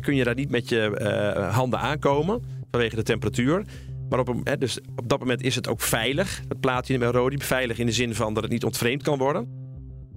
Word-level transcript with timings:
kun 0.00 0.14
je 0.14 0.24
daar 0.24 0.34
niet 0.34 0.50
met 0.50 0.68
je 0.68 0.98
uh, 1.00 1.54
handen 1.54 1.78
aankomen 1.78 2.42
vanwege 2.70 2.96
de 2.96 3.02
temperatuur. 3.02 3.64
Maar 4.08 4.18
op, 4.18 4.56
dus 4.58 4.78
op 4.96 5.08
dat 5.08 5.18
moment 5.18 5.42
is 5.42 5.54
het 5.54 5.68
ook 5.68 5.80
veilig, 5.80 6.42
het 6.48 6.60
platinum 6.60 7.02
en 7.02 7.10
rhodium. 7.10 7.40
Veilig 7.40 7.78
in 7.78 7.86
de 7.86 7.92
zin 7.92 8.14
van 8.14 8.34
dat 8.34 8.42
het 8.42 8.52
niet 8.52 8.64
ontvreemd 8.64 9.02
kan 9.02 9.18
worden. 9.18 9.65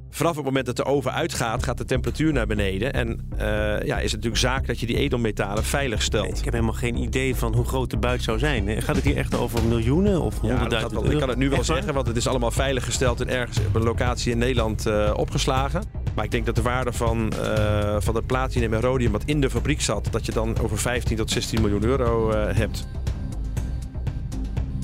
Vanaf 0.10 0.36
het 0.36 0.46
moment 0.46 0.66
dat 0.66 0.76
de 0.76 0.86
oven 0.86 1.14
uitgaat, 1.14 1.64
gaat 1.64 1.78
de 1.78 1.86
temperatuur 1.86 2.34
naar 2.34 2.48
beneden. 2.48 2.94
En 2.94 3.30
uh, 3.34 3.40
ja, 3.86 3.98
is 3.98 4.12
het 4.12 4.24
natuurlijk 4.24 4.38
zaak 4.38 4.68
dat 4.68 4.80
je 4.80 4.86
die 4.86 4.98
edelmetalen 4.98 5.64
veilig 5.64 6.02
stelt. 6.02 6.38
Ik 6.38 6.44
heb 6.44 6.54
helemaal 6.54 6.74
geen 6.74 6.98
idee 6.98 7.36
van 7.36 7.56
hoe 7.56 7.66
groot 7.66 7.90
de 7.90 7.98
buit 7.98 8.24
zou 8.24 8.40
zijn. 8.40 8.82
Gaat 8.82 8.96
het 8.96 9.06
hier 9.06 9.18
echt 9.18 9.38
over 9.38 9.64
miljoenen 9.64 10.22
of 10.22 10.40
honderdduizenden 10.40 11.04
ja, 11.04 11.12
Ik 11.12 11.20
kan 11.20 11.30
het 11.30 11.38
nu 11.38 11.50
wel 11.50 11.64
zeggen, 11.64 11.94
want 11.94 12.08
het 12.08 12.16
is 12.16 12.28
allemaal 12.28 12.52
veilig 12.52 12.86
gesteld 12.86 13.22
en 13.22 13.30
ergens 13.30 13.58
op 13.68 13.76
een 13.76 13.84
locatie 13.84 14.32
in 14.32 14.38
Nederland 14.38 14.88
uh, 14.88 15.14
opgeslagen. 15.16 15.84
Maar 16.16 16.26
ik 16.26 16.32
denk 16.32 16.46
dat 16.46 16.56
de 16.56 16.62
waarde 16.62 16.94
van, 16.94 17.32
uh, 17.42 17.96
van 18.00 18.16
het 18.16 18.26
platinum 18.26 18.74
en 18.74 18.82
rhodium 18.82 19.12
wat 19.12 19.24
in 19.26 19.42
de 19.42 19.50
fabriek 19.50 19.82
zat, 19.82 20.08
dat 20.12 20.26
je 20.26 20.32
dan 20.32 20.60
over 20.62 20.78
15 20.78 21.18
tot 21.18 21.32
16 21.32 21.62
miljoen 21.62 21.84
euro 21.84 22.32
hebt. 22.34 22.88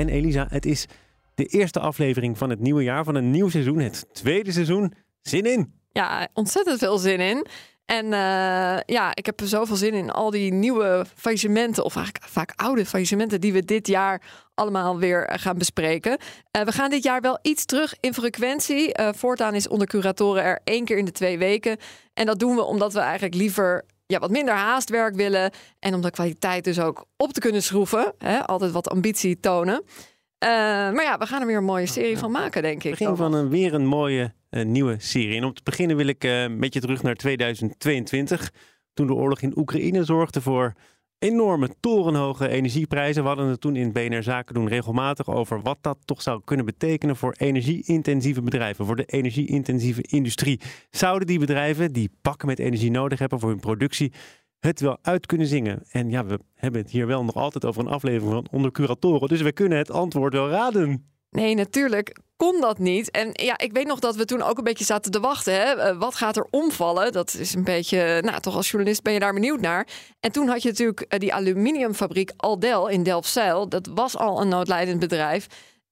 En 0.00 0.08
Elisa, 0.08 0.46
het 0.50 0.66
is 0.66 0.86
de 1.34 1.44
eerste 1.44 1.80
aflevering 1.80 2.38
van 2.38 2.50
het 2.50 2.60
nieuwe 2.60 2.82
jaar, 2.82 3.04
van 3.04 3.14
een 3.14 3.30
nieuw 3.30 3.48
seizoen, 3.48 3.78
het 3.78 4.06
tweede 4.12 4.52
seizoen. 4.52 4.92
Zin 5.22 5.44
in! 5.44 5.72
Ja, 5.92 6.28
ontzettend 6.34 6.78
veel 6.78 6.98
zin 6.98 7.20
in. 7.20 7.46
En 7.84 8.04
uh, 8.04 8.78
ja, 8.86 9.10
ik 9.14 9.26
heb 9.26 9.40
er 9.40 9.48
zoveel 9.48 9.76
zin 9.76 9.94
in 9.94 10.10
al 10.10 10.30
die 10.30 10.52
nieuwe 10.52 11.04
faillissementen, 11.14 11.84
of 11.84 11.96
eigenlijk 11.96 12.24
vaak 12.24 12.52
oude 12.56 12.86
faillissementen, 12.86 13.40
die 13.40 13.52
we 13.52 13.64
dit 13.64 13.86
jaar 13.86 14.22
allemaal 14.54 14.98
weer 14.98 15.30
gaan 15.32 15.58
bespreken. 15.58 16.18
Uh, 16.56 16.62
we 16.62 16.72
gaan 16.72 16.90
dit 16.90 17.02
jaar 17.02 17.20
wel 17.20 17.38
iets 17.42 17.64
terug 17.64 17.94
in 18.00 18.14
frequentie. 18.14 18.94
Voortaan 19.16 19.54
is 19.54 19.68
onder 19.68 19.86
curatoren 19.86 20.42
er 20.42 20.60
één 20.64 20.84
keer 20.84 20.98
in 20.98 21.04
de 21.04 21.12
twee 21.12 21.38
weken. 21.38 21.76
En 22.14 22.26
dat 22.26 22.38
doen 22.38 22.54
we 22.54 22.62
omdat 22.62 22.92
we 22.92 23.00
eigenlijk 23.00 23.34
liever 23.34 23.84
ja, 24.10 24.18
wat 24.18 24.30
minder 24.30 24.54
haastwerk 24.54 25.14
willen. 25.14 25.50
En 25.78 25.94
om 25.94 26.00
de 26.00 26.10
kwaliteit 26.10 26.64
dus 26.64 26.80
ook 26.80 27.06
op 27.16 27.32
te 27.32 27.40
kunnen 27.40 27.62
schroeven. 27.62 28.12
Hè? 28.18 28.46
Altijd 28.46 28.72
wat 28.72 28.88
ambitie 28.88 29.40
tonen. 29.40 29.82
Uh, 29.84 30.48
maar 30.92 31.02
ja, 31.02 31.18
we 31.18 31.26
gaan 31.26 31.40
er 31.40 31.46
weer 31.46 31.56
een 31.56 31.64
mooie 31.64 31.86
serie 31.86 32.18
van 32.18 32.30
maken, 32.30 32.62
denk 32.62 32.84
ik. 32.84 32.90
Begin 32.90 33.16
van 33.16 33.34
een, 33.34 33.48
weer 33.48 33.74
een 33.74 33.86
mooie 33.86 34.32
uh, 34.50 34.64
nieuwe 34.64 34.96
serie. 34.98 35.36
En 35.36 35.44
om 35.44 35.54
te 35.54 35.62
beginnen 35.64 35.96
wil 35.96 36.06
ik 36.06 36.24
uh, 36.24 36.48
met 36.48 36.74
je 36.74 36.80
terug 36.80 37.02
naar 37.02 37.14
2022. 37.14 38.52
Toen 38.94 39.06
de 39.06 39.14
oorlog 39.14 39.40
in 39.40 39.58
Oekraïne 39.58 40.04
zorgde 40.04 40.40
voor 40.40 40.72
enorme 41.20 41.68
torenhoge 41.80 42.48
energieprijzen. 42.48 43.22
We 43.22 43.28
hadden 43.28 43.46
het 43.46 43.60
toen 43.60 43.76
in 43.76 43.92
BNR 43.92 44.22
Zaken 44.22 44.54
doen 44.54 44.68
regelmatig 44.68 45.28
over 45.28 45.60
wat 45.60 45.78
dat 45.80 45.98
toch 46.04 46.22
zou 46.22 46.40
kunnen 46.44 46.66
betekenen 46.66 47.16
voor 47.16 47.34
energie-intensieve 47.38 48.42
bedrijven, 48.42 48.86
voor 48.86 48.96
de 48.96 49.04
energie-intensieve 49.04 50.02
industrie. 50.02 50.60
Zouden 50.90 51.26
die 51.26 51.38
bedrijven 51.38 51.92
die 51.92 52.10
pakken 52.22 52.46
met 52.46 52.58
energie 52.58 52.90
nodig 52.90 53.18
hebben 53.18 53.40
voor 53.40 53.48
hun 53.48 53.60
productie 53.60 54.12
het 54.58 54.80
wel 54.80 54.98
uit 55.02 55.26
kunnen 55.26 55.46
zingen? 55.46 55.82
En 55.90 56.10
ja, 56.10 56.24
we 56.24 56.38
hebben 56.54 56.80
het 56.80 56.90
hier 56.90 57.06
wel 57.06 57.24
nog 57.24 57.34
altijd 57.34 57.64
over 57.64 57.80
een 57.82 57.92
aflevering 57.92 58.32
van 58.32 58.46
onder 58.50 58.70
curatoren, 58.70 59.28
dus 59.28 59.42
we 59.42 59.52
kunnen 59.52 59.78
het 59.78 59.90
antwoord 59.90 60.32
wel 60.32 60.48
raden. 60.48 61.10
Nee, 61.30 61.54
natuurlijk 61.54 62.18
kon 62.36 62.60
dat 62.60 62.78
niet. 62.78 63.10
En 63.10 63.30
ja, 63.32 63.58
ik 63.58 63.72
weet 63.72 63.86
nog 63.86 63.98
dat 63.98 64.16
we 64.16 64.24
toen 64.24 64.42
ook 64.42 64.58
een 64.58 64.64
beetje 64.64 64.84
zaten 64.84 65.10
te 65.10 65.20
wachten. 65.20 65.54
Hè? 65.54 65.72
Eh, 65.72 65.98
wat 65.98 66.14
gaat 66.14 66.36
er 66.36 66.46
omvallen? 66.50 67.12
Dat 67.12 67.34
is 67.34 67.54
een 67.54 67.64
beetje, 67.64 68.22
nou 68.24 68.40
toch 68.40 68.56
als 68.56 68.70
journalist 68.70 69.02
ben 69.02 69.12
je 69.12 69.18
daar 69.20 69.32
benieuwd 69.32 69.60
naar. 69.60 69.86
En 70.20 70.32
toen 70.32 70.48
had 70.48 70.62
je 70.62 70.68
natuurlijk 70.68 71.00
eh, 71.00 71.18
die 71.18 71.34
aluminiumfabriek 71.34 72.32
Aldel 72.36 72.88
in 72.88 73.02
Delfzijl. 73.02 73.68
Dat 73.68 73.88
was 73.94 74.16
al 74.16 74.40
een 74.40 74.48
noodlijdend 74.48 74.98
bedrijf. 74.98 75.46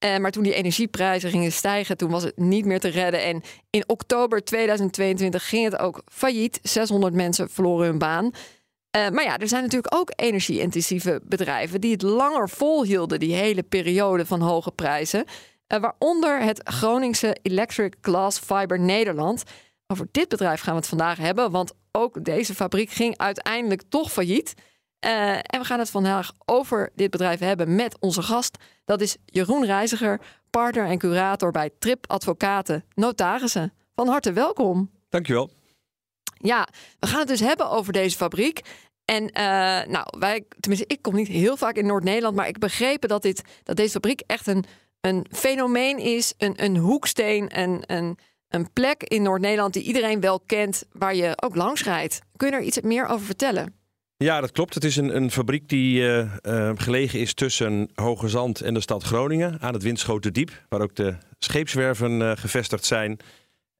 Uh, 0.05 0.17
maar 0.17 0.31
toen 0.31 0.43
die 0.43 0.55
energieprijzen 0.55 1.31
gingen 1.31 1.53
stijgen, 1.53 1.97
toen 1.97 2.11
was 2.11 2.23
het 2.23 2.37
niet 2.37 2.65
meer 2.65 2.81
te 2.81 2.89
redden. 2.89 3.23
En 3.23 3.43
in 3.71 3.85
oktober 3.87 4.45
2022 4.45 5.49
ging 5.49 5.65
het 5.65 5.79
ook 5.79 6.03
failliet. 6.13 6.59
600 6.63 7.15
mensen 7.15 7.51
verloren 7.51 7.87
hun 7.87 7.99
baan. 7.99 8.31
Uh, 8.97 9.09
maar 9.09 9.25
ja, 9.25 9.39
er 9.39 9.49
zijn 9.49 9.63
natuurlijk 9.63 9.95
ook 9.95 10.13
energie-intensieve 10.17 11.21
bedrijven 11.25 11.81
die 11.81 11.93
het 11.93 12.03
langer 12.03 12.49
volhielden, 12.49 13.19
die 13.19 13.35
hele 13.35 13.63
periode 13.63 14.27
van 14.27 14.41
hoge 14.41 14.71
prijzen. 14.71 15.25
Uh, 15.69 15.81
waaronder 15.81 16.43
het 16.43 16.61
Groningse 16.65 17.37
Electric 17.43 17.95
Glass 18.01 18.39
Fiber 18.39 18.81
Nederland. 18.81 19.43
Over 19.87 20.09
dit 20.11 20.29
bedrijf 20.29 20.61
gaan 20.61 20.73
we 20.73 20.81
het 20.81 20.89
vandaag 20.89 21.19
hebben, 21.19 21.51
want 21.51 21.73
ook 21.93 22.25
deze 22.25 22.55
fabriek 22.55 22.91
ging 22.91 23.19
uiteindelijk 23.19 23.83
toch 23.89 24.13
failliet. 24.13 24.55
Uh, 25.07 25.33
en 25.33 25.59
we 25.59 25.65
gaan 25.65 25.79
het 25.79 25.91
vandaag 25.91 26.33
over 26.45 26.91
dit 26.95 27.11
bedrijf 27.11 27.41
hebben 27.41 27.75
met 27.75 28.01
onze 28.01 28.23
gast. 28.23 28.59
Dat 28.85 29.01
is 29.01 29.17
Jeroen 29.25 29.65
Reiziger, 29.65 30.21
partner 30.51 30.87
en 30.87 30.99
curator 30.99 31.51
bij 31.51 31.71
Trip 31.79 32.05
Advocaten 32.07 32.85
Notarissen. 32.95 33.73
Van 33.95 34.09
harte 34.09 34.33
welkom. 34.33 34.91
Dankjewel. 35.09 35.58
Ja, 36.39 36.69
we 36.99 37.07
gaan 37.07 37.19
het 37.19 37.29
dus 37.29 37.41
hebben 37.41 37.71
over 37.71 37.93
deze 37.93 38.17
fabriek. 38.17 38.61
En 39.05 39.23
uh, 39.23 39.31
nou, 39.93 40.07
wij, 40.19 40.45
tenminste, 40.61 40.95
ik 40.95 41.03
kom 41.03 41.15
niet 41.15 41.29
heel 41.29 41.57
vaak 41.57 41.77
in 41.77 41.87
Noord-Nederland, 41.87 42.37
maar 42.37 42.49
ik 42.49 42.59
begrepen 42.59 43.09
dat, 43.09 43.23
dit, 43.23 43.43
dat 43.63 43.77
deze 43.77 43.91
fabriek 43.91 44.23
echt 44.27 44.47
een, 44.47 44.65
een 45.01 45.27
fenomeen 45.31 45.99
is, 45.99 46.35
een, 46.39 46.65
een 46.65 46.77
hoeksteen, 46.77 47.61
een, 47.61 47.83
een, 47.87 48.19
een 48.49 48.73
plek 48.73 49.03
in 49.03 49.23
Noord-Nederland 49.23 49.73
die 49.73 49.83
iedereen 49.83 50.21
wel 50.21 50.41
kent, 50.41 50.85
waar 50.93 51.15
je 51.15 51.33
ook 51.43 51.55
langs 51.55 51.85
rijdt. 51.85 52.21
Kun 52.37 52.49
je 52.49 52.55
er 52.55 52.63
iets 52.63 52.81
meer 52.81 53.07
over 53.07 53.27
vertellen? 53.27 53.75
Ja, 54.17 54.41
dat 54.41 54.53
klopt. 54.53 54.75
Het 54.75 54.85
is 54.85 54.97
een, 54.97 55.17
een 55.17 55.31
fabriek 55.31 55.69
die 55.69 56.01
uh, 56.01 56.33
uh, 56.43 56.71
gelegen 56.75 57.21
is 57.21 57.35
tussen 57.35 57.91
Hoge 57.95 58.29
Zand 58.29 58.61
en 58.61 58.75
de 58.75 58.81
stad 58.81 59.03
Groningen 59.03 59.61
aan 59.61 59.73
het 59.73 59.83
Winschoterdiep, 59.83 60.65
waar 60.69 60.81
ook 60.81 60.95
de 60.95 61.17
scheepswerven 61.39 62.39
gevestigd 62.39 62.85
zijn. 62.85 63.19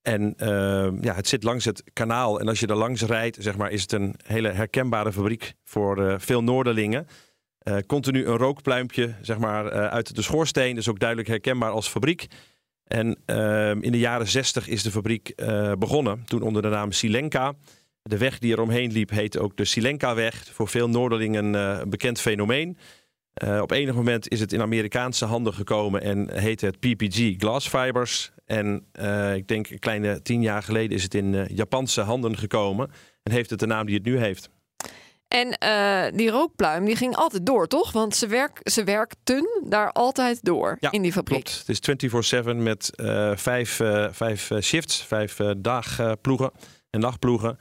En 0.09 0.35
uh, 0.37 0.89
ja, 1.01 1.15
het 1.15 1.29
zit 1.29 1.43
langs 1.43 1.65
het 1.65 1.83
kanaal. 1.93 2.41
En 2.41 2.49
als 2.49 2.61
je 2.61 2.67
er 2.67 2.77
langs 2.77 3.03
rijdt, 3.03 3.37
zeg 3.41 3.57
maar, 3.57 3.71
is 3.71 3.83
het 3.83 3.93
een 3.93 4.15
hele 4.25 4.49
herkenbare 4.49 5.13
fabriek 5.13 5.55
voor 5.65 5.99
uh, 5.99 6.15
veel 6.19 6.43
Noorderlingen. 6.43 7.07
Uh, 7.63 7.77
continu 7.87 8.27
een 8.27 8.37
rookpluimpje 8.37 9.15
zeg 9.23 9.39
maar, 9.39 9.71
uit 9.71 10.15
de 10.15 10.23
schoorsteen. 10.23 10.75
Dus 10.75 10.89
ook 10.89 10.99
duidelijk 10.99 11.29
herkenbaar 11.29 11.71
als 11.71 11.89
fabriek. 11.89 12.27
En 12.85 13.19
ehm, 13.25 13.81
in 13.81 13.93
de 13.93 13.99
jaren 13.99 14.29
zestig 14.29 14.69
is 14.69 14.83
de 14.83 14.91
fabriek 14.91 15.33
begonnen. 15.79 16.23
Toen 16.25 16.43
onder 16.43 16.63
de 16.63 16.69
naam 16.69 16.93
Silenka. 16.93 17.55
De 18.03 18.19
weg 18.19 18.39
die 18.39 18.53
er 18.53 18.61
omheen 18.61 18.93
liep 18.93 19.11
heette 19.11 19.41
ook 19.41 19.57
de 19.57 19.65
Silenka-weg. 19.65 20.45
Voor 20.53 20.69
veel 20.69 20.89
Noorderlingen 20.89 21.55
een 21.55 21.91
bekend 21.91 22.21
fenomeen. 22.21 22.79
Op 23.61 23.71
enig 23.71 23.95
moment 23.95 24.29
is 24.29 24.41
het 24.41 24.53
in 24.53 24.61
Amerikaanse 24.61 25.25
handen 25.25 25.55
gekomen 25.55 26.03
en 26.03 26.39
heette 26.39 26.67
het 26.67 26.79
PPG 26.79 27.35
Glass 27.39 27.69
Fibers. 27.69 28.33
En 28.49 28.87
uh, 29.01 29.35
ik 29.35 29.49
denk 29.49 29.71
een 29.71 29.79
kleine 29.79 30.23
tien 30.23 30.43
jaar 30.43 30.63
geleden 30.63 30.97
is 30.97 31.03
het 31.03 31.15
in 31.15 31.33
uh, 31.33 31.49
Japanse 31.49 32.01
handen 32.01 32.37
gekomen 32.37 32.91
en 33.23 33.33
heeft 33.33 33.51
het 33.51 33.59
de 33.59 33.67
naam 33.67 33.87
die 33.87 33.95
het 33.95 34.05
nu 34.05 34.19
heeft. 34.19 34.51
En 35.29 35.49
die 36.17 36.31
rookpluim 36.31 36.85
die 36.85 36.97
ging 36.97 37.17
altijd 37.17 37.47
door, 37.47 37.67
toch? 37.67 37.93
Want 37.93 38.17
ze, 38.17 38.27
werk, 38.27 38.61
ze 38.63 38.85
werkten 38.85 39.63
daar 39.69 39.93
altijd 39.93 40.45
door 40.45 40.77
ja, 40.81 40.91
in 40.91 41.03
die 41.03 41.13
fabriek. 41.13 41.45
Klopt. 41.45 41.67
Het 41.67 42.03
is 42.03 42.43
24-7 42.53 42.57
met 42.57 42.91
vijf, 43.35 43.81
vijf 44.11 44.51
shifts, 44.61 45.05
vijf 45.05 45.37
dagploegen 45.59 46.51
en 46.91 47.01
nachtploegen. 47.01 47.59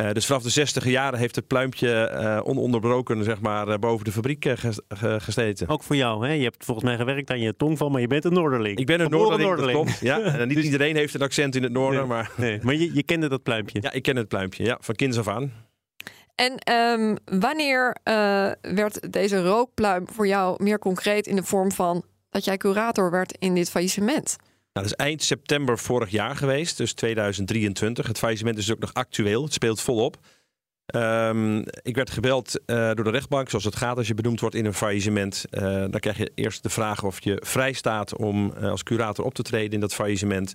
Uh, 0.00 0.10
dus 0.10 0.26
vanaf 0.26 0.42
de 0.42 0.50
60 0.50 0.84
jaren 0.84 1.18
heeft 1.18 1.36
het 1.36 1.46
pluimpje 1.46 2.10
uh, 2.14 2.40
ononderbroken 2.44 3.24
zeg 3.24 3.40
maar, 3.40 3.68
uh, 3.68 3.74
boven 3.74 4.04
de 4.04 4.12
fabriek 4.12 4.54
gesteten. 5.18 5.68
Ook 5.68 5.82
voor 5.82 5.96
jou, 5.96 6.26
hè? 6.26 6.32
Je 6.32 6.42
hebt 6.42 6.64
volgens 6.64 6.86
mij 6.86 6.96
gewerkt 6.96 7.30
aan 7.30 7.40
je 7.40 7.56
tongval, 7.56 7.88
maar 7.88 8.00
je 8.00 8.06
bent 8.06 8.24
een 8.24 8.32
Noorderling. 8.32 8.78
Ik 8.78 8.86
ben 8.86 9.00
een 9.00 9.10
Noorderling, 9.10 9.48
Noorderling. 9.48 9.78
klopt. 9.78 10.00
Ja. 10.00 10.20
En 10.42 10.48
niet 10.48 10.56
dus... 10.56 10.64
iedereen 10.64 10.96
heeft 10.96 11.14
een 11.14 11.22
accent 11.22 11.56
in 11.56 11.62
het 11.62 11.72
noorden, 11.72 11.98
nee, 11.98 12.08
maar... 12.08 12.30
Nee, 12.36 12.58
maar 12.62 12.74
je, 12.74 12.94
je 12.94 13.02
kende 13.02 13.28
dat 13.28 13.42
pluimpje? 13.42 13.78
Ja, 13.82 13.92
ik 13.92 14.02
ken 14.02 14.16
het 14.16 14.28
pluimpje, 14.28 14.64
ja, 14.64 14.78
van 14.80 14.94
kinds 14.94 15.18
af 15.18 15.28
aan. 15.28 15.52
En 16.34 16.58
ehm, 16.58 17.16
wanneer 17.40 17.96
uh, 18.08 18.50
werd 18.60 19.12
deze 19.12 19.42
rookpluim 19.42 20.08
voor 20.08 20.26
jou 20.26 20.62
meer 20.62 20.78
concreet 20.78 21.26
in 21.26 21.36
de 21.36 21.42
vorm 21.42 21.72
van 21.72 22.04
dat 22.30 22.44
jij 22.44 22.56
curator 22.56 23.10
werd 23.10 23.36
in 23.38 23.54
dit 23.54 23.70
faillissement? 23.70 24.36
Nou, 24.72 24.86
dat 24.86 24.98
is 24.98 25.04
eind 25.04 25.22
september 25.22 25.78
vorig 25.78 26.10
jaar 26.10 26.36
geweest, 26.36 26.76
dus 26.76 26.92
2023. 26.92 28.06
Het 28.06 28.18
faillissement 28.18 28.58
is 28.58 28.72
ook 28.72 28.78
nog 28.78 28.94
actueel, 28.94 29.42
het 29.42 29.52
speelt 29.52 29.80
volop. 29.80 30.16
Um, 30.94 31.64
ik 31.82 31.96
werd 31.96 32.10
gebeld 32.10 32.60
uh, 32.66 32.76
door 32.76 33.04
de 33.04 33.10
rechtbank, 33.10 33.48
zoals 33.48 33.64
het 33.64 33.76
gaat 33.76 33.96
als 33.96 34.06
je 34.06 34.14
benoemd 34.14 34.40
wordt 34.40 34.54
in 34.54 34.64
een 34.64 34.74
faillissement. 34.74 35.44
Uh, 35.50 35.62
dan 35.62 36.00
krijg 36.00 36.18
je 36.18 36.32
eerst 36.34 36.62
de 36.62 36.68
vraag 36.68 37.04
of 37.04 37.24
je 37.24 37.42
vrij 37.44 37.72
staat 37.72 38.16
om 38.16 38.52
uh, 38.56 38.70
als 38.70 38.82
curator 38.82 39.24
op 39.24 39.34
te 39.34 39.42
treden 39.42 39.72
in 39.72 39.80
dat 39.80 39.94
faillissement. 39.94 40.54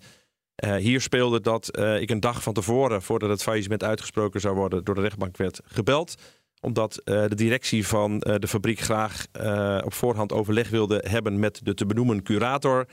hier 0.78 1.02
speelde 1.02 1.42
dat 1.42 1.80
ik 2.00 2.10
een 2.10 2.20
dag 2.20 2.44
van 2.44 2.54
tevoren, 2.54 3.02
voordat 3.02 3.30
het 3.30 3.44
faillissement 3.44 3.84
uitgesproken 3.84 4.42
zou 4.42 4.56
worden, 4.56 4.84
door 4.84 4.96
de 4.96 5.02
rechtbank 5.02 5.38
werd 5.38 5.62
gebeld. 5.66 6.16
Omdat 6.62 7.02
de 7.04 7.36
directie 7.36 7.88
van 7.88 8.20
de 8.20 8.48
fabriek 8.48 8.80
graag 8.80 9.26
op 9.84 9.94
voorhand 9.94 10.32
overleg 10.32 10.70
wilde 10.70 11.04
hebben 11.08 11.40
met 11.40 11.60
de 11.64 11.74
te 11.74 11.86
benoemen 11.86 12.24
curator. 12.24 12.88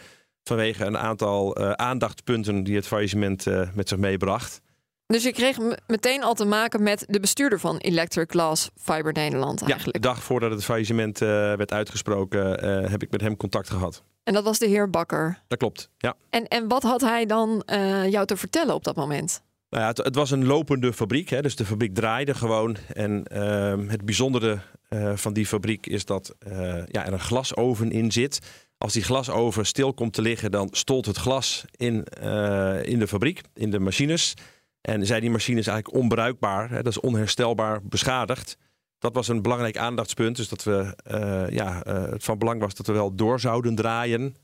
Vanwege 0.44 0.84
een 0.84 0.98
aantal 0.98 1.56
aandachtspunten 1.76 2.64
die 2.64 2.76
het 2.76 2.86
faillissement 2.86 3.46
met 3.74 3.88
zich 3.88 3.98
meebracht. 3.98 4.62
Dus 5.06 5.22
je 5.22 5.32
kreeg 5.32 5.58
meteen 5.86 6.22
al 6.22 6.34
te 6.34 6.44
maken 6.44 6.82
met 6.82 7.04
de 7.08 7.20
bestuurder 7.20 7.60
van 7.60 7.76
Electric 7.76 8.30
Glass 8.30 8.70
Fiber 8.76 9.12
Nederland 9.12 9.62
eigenlijk. 9.62 9.96
Ja, 9.96 10.02
de 10.02 10.14
dag 10.14 10.22
voordat 10.22 10.50
het 10.50 10.64
faillissement 10.64 11.20
uh, 11.20 11.28
werd 11.28 11.72
uitgesproken 11.72 12.64
uh, 12.64 12.90
heb 12.90 13.02
ik 13.02 13.10
met 13.10 13.20
hem 13.20 13.36
contact 13.36 13.70
gehad. 13.70 14.02
En 14.22 14.34
dat 14.34 14.44
was 14.44 14.58
de 14.58 14.66
heer 14.66 14.90
Bakker? 14.90 15.42
Dat 15.48 15.58
klopt, 15.58 15.90
ja. 15.98 16.14
En, 16.30 16.48
en 16.48 16.68
wat 16.68 16.82
had 16.82 17.00
hij 17.00 17.26
dan 17.26 17.62
uh, 17.72 18.10
jou 18.10 18.26
te 18.26 18.36
vertellen 18.36 18.74
op 18.74 18.84
dat 18.84 18.96
moment? 18.96 19.42
Nou 19.70 19.82
ja, 19.82 19.88
het, 19.88 19.98
het, 19.98 20.14
was 20.14 20.30
een 20.30 20.46
lopende 20.46 20.92
fabriek, 20.92 21.28
hè, 21.28 21.42
dus 21.42 21.56
de 21.56 21.64
fabriek 21.64 21.94
draaide 21.94 22.34
gewoon. 22.34 22.76
En 22.92 23.24
ehm, 23.24 23.88
het 23.88 24.04
bijzondere 24.04 24.58
van 25.14 25.32
die 25.32 25.46
fabriek 25.46 25.86
is 25.86 26.04
dat 26.04 26.34
ja, 26.86 27.06
er 27.06 27.12
een 27.12 27.20
glasoven 27.20 27.90
in 27.90 28.12
zit. 28.12 28.38
Als 28.84 28.92
die 28.92 29.02
glasoven 29.02 29.66
stil 29.66 29.94
komt 29.94 30.12
te 30.12 30.22
liggen, 30.22 30.50
dan 30.50 30.68
stolt 30.70 31.06
het 31.06 31.16
glas 31.16 31.64
in, 31.76 32.04
in 32.82 32.98
de 32.98 33.08
fabriek, 33.08 33.40
in 33.54 33.70
de 33.70 33.78
machines. 33.78 34.34
En 34.80 35.06
zijn 35.06 35.20
die 35.20 35.30
machines 35.30 35.66
eigenlijk 35.66 35.96
onbruikbaar. 35.96 36.70
Hè, 36.70 36.82
dat 36.82 36.92
is 36.92 37.00
onherstelbaar 37.00 37.80
beschadigd. 37.82 38.56
Dat 38.98 39.14
was 39.14 39.28
een 39.28 39.42
belangrijk 39.42 39.76
aandachtspunt. 39.76 40.36
Dus 40.36 40.48
dat 40.48 40.62
we, 40.62 40.96
uh, 41.10 41.56
ja, 41.56 41.86
uh, 41.86 42.10
het 42.10 42.24
van 42.24 42.38
belang 42.38 42.60
was 42.60 42.74
dat 42.74 42.86
we 42.86 42.92
wel 42.92 43.14
door 43.14 43.40
zouden 43.40 43.74
draaien. 43.74 44.36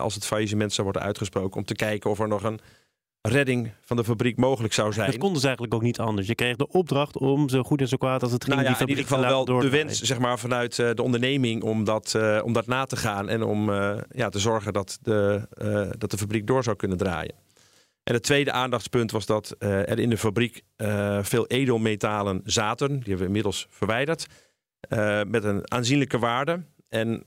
Als 0.00 0.14
het 0.14 0.26
faillissement 0.26 0.72
zou 0.72 0.84
worden 0.86 1.02
uitgesproken. 1.02 1.56
Om 1.56 1.64
te 1.64 1.74
kijken 1.74 2.10
of 2.10 2.20
er 2.20 2.28
nog 2.28 2.42
een 2.42 2.60
redding 3.28 3.70
van 3.80 3.96
de 3.96 4.04
fabriek 4.04 4.36
mogelijk 4.36 4.74
zou 4.74 4.92
zijn. 4.92 5.10
Dat 5.10 5.18
konden 5.18 5.40
ze 5.40 5.46
eigenlijk 5.46 5.76
ook 5.76 5.82
niet 5.82 5.98
anders. 5.98 6.26
Je 6.26 6.34
kreeg 6.34 6.56
de 6.56 6.68
opdracht 6.68 7.18
om 7.18 7.48
zo 7.48 7.62
goed 7.62 7.80
en 7.80 7.88
zo 7.88 7.96
kwaad 7.96 8.22
als 8.22 8.32
het 8.32 8.44
ging. 8.44 8.56
Nou 8.56 8.68
ja, 8.68 8.74
die 8.74 8.82
in 8.82 8.88
ieder 8.88 9.04
geval 9.04 9.20
wel 9.20 9.60
de 9.60 9.68
wens 9.68 10.00
zeg 10.00 10.18
maar, 10.18 10.38
vanuit 10.38 10.76
de 10.76 11.02
onderneming 11.02 11.62
om 11.62 11.84
dat, 11.84 12.18
om 12.42 12.52
dat 12.52 12.66
na 12.66 12.84
te 12.84 12.96
gaan. 12.96 13.28
En 13.28 13.42
om 13.42 13.70
ja, 14.10 14.28
te 14.28 14.38
zorgen 14.38 14.72
dat 14.72 14.98
de, 15.02 15.48
dat 15.98 16.10
de 16.10 16.18
fabriek 16.18 16.46
door 16.46 16.62
zou 16.62 16.76
kunnen 16.76 16.98
draaien. 16.98 17.34
En 18.02 18.14
het 18.14 18.22
tweede 18.22 18.52
aandachtspunt 18.52 19.10
was 19.10 19.26
dat 19.26 19.54
er 19.58 19.98
in 19.98 20.10
de 20.10 20.18
fabriek 20.18 20.62
veel 21.22 21.46
edelmetalen 21.46 22.40
zaten. 22.44 22.88
Die 22.88 22.98
hebben 22.98 23.18
we 23.18 23.24
inmiddels 23.24 23.66
verwijderd. 23.70 24.26
Met 25.26 25.44
een 25.44 25.72
aanzienlijke 25.72 26.18
waarde. 26.18 26.64
En 26.88 27.24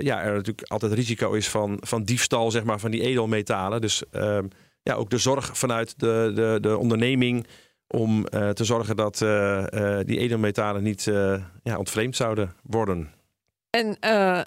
ja, 0.00 0.22
er 0.22 0.34
natuurlijk 0.34 0.70
altijd 0.70 0.92
risico 0.92 1.32
is 1.32 1.48
van, 1.48 1.78
van 1.80 2.02
diefstal 2.02 2.50
zeg 2.50 2.64
maar, 2.64 2.80
van 2.80 2.90
die 2.90 3.02
edelmetalen. 3.02 3.80
Dus 3.80 4.02
ehm, 4.10 4.46
ja, 4.86 4.94
ook 4.94 5.10
de 5.10 5.18
zorg 5.18 5.58
vanuit 5.58 5.98
de, 6.00 6.32
de, 6.34 6.58
de 6.60 6.78
onderneming 6.78 7.46
om 7.88 8.24
te 8.28 8.64
zorgen 8.64 8.96
dat 8.96 9.18
die 10.06 10.18
edelmetalen 10.18 10.82
niet 10.82 11.04
ja, 11.62 11.76
ontvreemd 11.78 12.16
zouden 12.16 12.54
worden. 12.62 13.10
En 13.70 13.96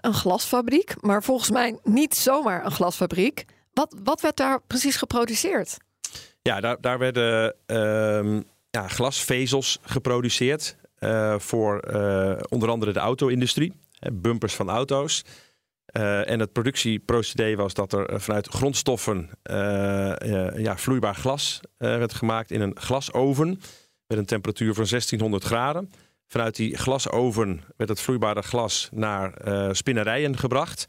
een 0.02 0.14
glasfabriek, 0.14 1.02
maar 1.02 1.24
volgens 1.24 1.50
mij 1.50 1.80
niet 1.84 2.16
zomaar 2.16 2.66
een 2.66 2.72
glasfabriek. 2.72 3.46
Wat, 3.74 3.96
wat 4.04 4.22
werd 4.22 4.38
daar 4.38 4.62
precies 4.68 4.96
geproduceerd? 4.96 5.78
Ja, 6.42 6.60
daar, 6.60 6.82
daar 6.82 6.98
werden 7.00 7.56
uh, 7.68 8.42
ja, 8.70 8.88
glasvezels 8.88 9.80
geproduceerd 9.82 10.76
voor 11.38 11.80
onder 12.50 12.70
andere 12.70 12.94
de 12.94 13.00
auto-industrie, 13.00 13.74
bumpers 14.14 14.56
van 14.56 14.70
auto's. 14.70 15.24
Uh, 15.94 16.30
en 16.30 16.40
het 16.40 16.52
productieprocedé 16.52 17.56
was 17.56 17.74
dat 17.74 17.94
er 17.94 18.22
vanuit 18.22 18.48
grondstoffen 18.48 19.30
ja, 20.56 20.78
vloeibaar 20.78 21.16
glas 21.16 21.60
werd 21.78 22.14
gemaakt 22.14 22.52
in 22.52 22.62
een 22.62 22.80
glasoven 22.80 23.62
met 24.08 24.18
een 24.18 24.26
temperatuur 24.26 24.74
van 24.74 24.86
1600 24.90 25.44
graden. 25.44 25.92
Vanuit 26.28 26.56
die 26.56 26.78
glasoven 26.78 27.62
werd 27.78 27.90
het 27.90 28.02
vloeibare 28.02 28.42
glas 28.42 28.90
naar 28.92 29.34
spinnerijen 29.76 30.38
gebracht. 30.38 30.86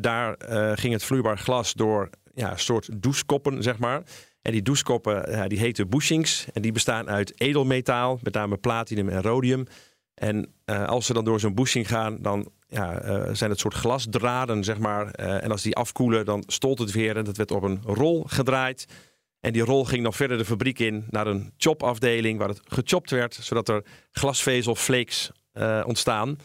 Daar 0.00 0.36
ging 0.78 0.92
het 0.92 1.04
vloeibaar 1.04 1.38
glas 1.38 1.72
door 1.72 2.10
ja, 2.34 2.50
een 2.50 2.58
soort 2.58 3.02
douchekoppen, 3.02 3.62
zeg 3.62 3.78
maar. 3.78 4.02
En 4.42 4.52
die 4.52 4.62
douchekoppen 4.62 5.48
die 5.48 5.58
heten 5.58 5.88
bushings. 5.88 6.46
En 6.52 6.62
die 6.62 6.72
bestaan 6.72 7.10
uit 7.10 7.40
edelmetaal, 7.40 8.18
met 8.22 8.34
name 8.34 8.56
platinum 8.56 9.08
en 9.08 9.22
rhodium. 9.22 9.66
En 10.14 10.54
als 10.64 11.06
ze 11.06 11.12
dan 11.12 11.24
door 11.24 11.40
zo'n 11.40 11.54
bushing 11.54 11.88
gaan, 11.88 12.18
dan 12.20 12.50
ja, 12.74 13.34
zijn 13.34 13.50
het 13.50 13.58
soort 13.58 13.74
glasdraden, 13.74 14.64
zeg 14.64 14.78
maar. 14.78 15.10
en 15.10 15.50
als 15.50 15.62
die 15.62 15.76
afkoelen, 15.76 16.24
dan 16.24 16.42
stolt 16.46 16.78
het 16.78 16.92
weer 16.92 17.16
en 17.16 17.24
dat 17.24 17.36
werd 17.36 17.50
op 17.50 17.62
een 17.62 17.80
rol 17.84 18.24
gedraaid. 18.26 18.86
En 19.40 19.52
die 19.52 19.62
rol 19.62 19.84
ging 19.84 20.02
dan 20.02 20.12
verder 20.12 20.38
de 20.38 20.44
fabriek 20.44 20.78
in 20.78 21.04
naar 21.10 21.26
een 21.26 21.52
chopafdeling 21.56 22.38
waar 22.38 22.48
het 22.48 22.60
gechopt 22.64 23.10
werd, 23.10 23.34
zodat 23.34 23.68
er 23.68 23.84
glasvezelflakes 24.10 25.30
ontstaan. 25.84 26.38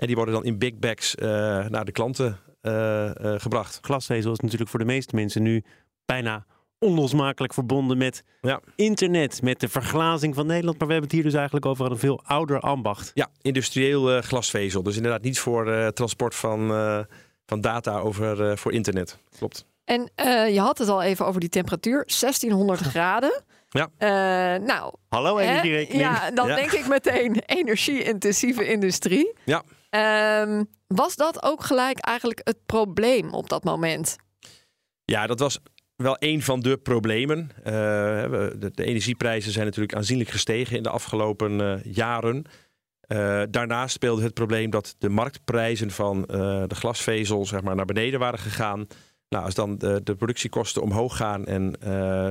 En 0.00 0.06
die 0.06 0.16
worden 0.16 0.34
dan 0.34 0.44
in 0.44 0.58
big 0.58 0.78
bags 0.78 1.14
uh, 1.14 1.28
naar 1.68 1.84
de 1.84 1.92
klanten 1.92 2.38
uh, 2.62 3.04
uh, 3.04 3.34
gebracht. 3.36 3.78
Glasvezel 3.82 4.32
is 4.32 4.40
natuurlijk 4.40 4.70
voor 4.70 4.78
de 4.78 4.84
meeste 4.84 5.14
mensen 5.14 5.42
nu 5.42 5.64
bijna 6.04 6.46
onlosmakelijk 6.80 7.54
verbonden 7.54 7.98
met 7.98 8.24
ja. 8.40 8.60
internet, 8.76 9.42
met 9.42 9.60
de 9.60 9.68
verglazing 9.68 10.34
van 10.34 10.46
Nederland. 10.46 10.78
Maar 10.78 10.86
we 10.86 10.92
hebben 10.92 11.10
het 11.10 11.18
hier 11.20 11.30
dus 11.30 11.38
eigenlijk 11.38 11.66
over 11.66 11.90
een 11.90 11.98
veel 11.98 12.20
ouder 12.24 12.60
ambacht. 12.60 13.10
Ja, 13.14 13.28
industrieel 13.42 14.22
glasvezel. 14.22 14.82
Dus 14.82 14.96
inderdaad 14.96 15.22
niet 15.22 15.38
voor 15.38 15.92
transport 15.92 16.34
van, 16.34 16.68
van 17.46 17.60
data 17.60 17.98
over, 17.98 18.58
voor 18.58 18.72
internet. 18.72 19.18
Klopt. 19.38 19.66
En 19.84 20.10
je 20.52 20.60
had 20.60 20.78
het 20.78 20.88
al 20.88 21.02
even 21.02 21.26
over 21.26 21.40
die 21.40 21.48
temperatuur, 21.48 22.04
1600 22.06 22.80
graden. 22.92 23.42
Ja. 23.70 23.88
Uh, 23.98 24.66
nou, 24.66 24.94
Hallo 25.08 25.38
energierekening. 25.38 26.02
Ja, 26.02 26.30
dan 26.30 26.48
ja. 26.48 26.54
denk 26.54 26.70
ik 26.70 26.88
meteen 26.88 27.42
energie-intensieve 27.60 28.68
industrie. 28.68 29.34
Ja. 29.44 29.62
Um, 30.42 30.68
was 30.86 31.16
dat 31.16 31.42
ook 31.42 31.64
gelijk 31.64 31.98
eigenlijk 31.98 32.40
het 32.44 32.66
probleem 32.66 33.34
op 33.34 33.48
dat 33.48 33.64
moment? 33.64 34.16
Ja, 35.04 35.26
dat 35.26 35.38
was 35.38 35.58
wel 36.02 36.16
een 36.18 36.42
van 36.42 36.60
de 36.60 36.76
problemen. 36.76 37.50
Uh, 37.58 37.64
de, 37.64 38.70
de, 38.74 38.84
energieprijzen 38.84 39.52
zijn 39.52 39.64
natuurlijk 39.64 39.94
aanzienlijk 39.94 40.30
gestegen 40.30 40.76
in 40.76 40.82
de 40.82 40.90
afgelopen 40.90 41.60
uh, 41.60 41.94
jaren. 41.94 42.44
Uh, 43.08 43.42
daarnaast 43.50 43.94
speelde 43.94 44.22
het 44.22 44.34
probleem 44.34 44.70
dat 44.70 44.94
de 44.98 45.08
marktprijzen 45.08 45.90
van 45.90 46.22
de 46.22 46.74
glasvezel 46.74 47.46
zeg 47.46 47.62
maar, 47.62 47.74
naar 47.74 47.84
beneden 47.84 48.20
waren 48.20 48.38
gegaan. 48.38 48.86
Nou, 49.28 49.44
als 49.44 49.54
dan 49.54 49.78
de, 49.78 50.00
de 50.04 50.14
productiekosten 50.14 50.82
omhoog 50.82 51.16
gaan 51.16 51.46
en 51.46 51.72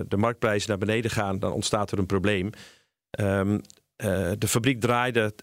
de 0.07 0.17
marktprijzen 0.17 0.69
naar 0.69 0.77
beneden 0.77 1.11
gaan, 1.11 1.39
dan 1.39 1.51
ontstaat 1.51 1.91
er 1.91 1.99
een 1.99 2.05
probleem. 2.05 2.49
Uh, 3.19 3.57
de 4.37 4.47
fabriek 4.47 4.79
draaide 4.79 5.33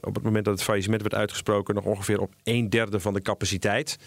op 0.00 0.14
het 0.14 0.22
moment 0.22 0.44
dat 0.44 0.54
het 0.54 0.62
faillissement 0.62 1.02
werd 1.02 1.14
uitgesproken 1.14 1.74
nog 1.74 1.84
ongeveer 1.84 2.20
op 2.20 2.34
een 2.42 2.70
derde 2.70 3.00
van 3.00 3.14
de 3.14 3.22
capaciteit. 3.22 3.98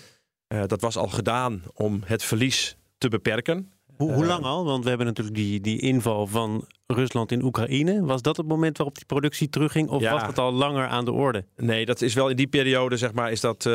Dat 0.47 0.81
was 0.81 0.97
al 0.97 1.07
gedaan 1.07 1.63
om 1.73 2.01
het 2.05 2.23
verlies 2.23 2.78
te 2.99 3.07
beperken. 3.07 3.71
Hoe, 3.97 4.13
hoe, 4.13 4.25
lang 4.25 4.43
al? 4.43 4.65
Want 4.65 4.83
we 4.83 4.89
hebben 4.89 5.07
natuurlijk 5.07 5.37
die, 5.37 5.61
die 5.61 5.79
inval 5.79 6.27
van 6.27 6.65
Rusland 6.87 7.31
in 7.31 7.43
Oekraïne. 7.43 8.05
Was 8.05 8.21
dat 8.21 8.37
het 8.37 8.47
moment 8.47 8.77
waarop 8.77 8.95
die 8.95 9.05
productie 9.05 9.49
terugging? 9.49 9.89
Of 9.89 10.01
ja. 10.01 10.11
was 10.11 10.21
het 10.21 10.37
al 10.37 10.51
langer 10.53 10.87
aan 10.87 11.05
de 11.05 11.11
orde? 11.11 11.45
Nee, 11.55 11.85
dat 11.85 12.01
is 12.01 12.13
wel 12.13 12.29
in 12.29 12.35
die 12.35 12.47
periode 12.47 12.97
zeg 12.97 13.13
maar, 13.13 13.31
is, 13.31 13.41
dat, 13.41 13.65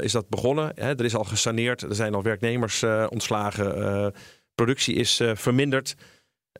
is 0.00 0.12
dat 0.12 0.28
begonnen. 0.28 0.72
Hè? 0.74 0.88
Er 0.88 1.04
is 1.04 1.14
al 1.14 1.24
gesaneerd. 1.24 1.82
Er 1.82 1.94
zijn 1.94 2.14
al 2.14 2.22
werknemers 2.22 2.84
ontslagen. 3.08 4.12
productie 4.54 4.94
is 4.94 5.20
verminderd. 5.34 5.94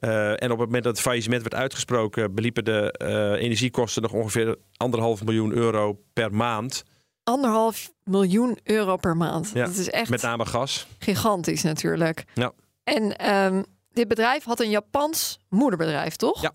En 0.01 0.51
op 0.51 0.59
het 0.59 0.67
moment 0.67 0.85
dat 0.85 0.93
het 0.93 1.03
faillissement 1.03 1.43
werd 1.43 1.55
uitgesproken, 1.55 2.35
beliepen 2.35 2.65
de 2.65 2.95
energiekosten 3.41 4.03
nog 4.03 4.13
ongeveer 4.13 4.57
anderhalf 4.77 5.25
miljoen 5.25 5.53
euro 5.53 6.01
per 6.13 6.35
maand. 6.35 6.85
Anderhalf 7.25 7.93
miljoen 8.03 8.59
euro 8.63 8.97
per 8.97 9.17
maand. 9.17 9.51
Ja, 9.55 9.67
dat 9.67 9.77
is 9.77 9.91
echt. 9.91 10.11
Met 10.11 10.23
name 10.23 10.47
gas. 10.47 10.87
Gigantisch 10.99 11.63
natuurlijk. 11.63 12.25
Ja. 12.35 12.53
En 12.85 13.35
um, 13.35 13.65
dit 13.93 14.09
bedrijf 14.09 14.45
had 14.45 14.61
een 14.61 14.71
Japans 14.71 15.39
moederbedrijf, 15.49 16.17
toch? 16.17 16.43
Ja. 16.43 16.53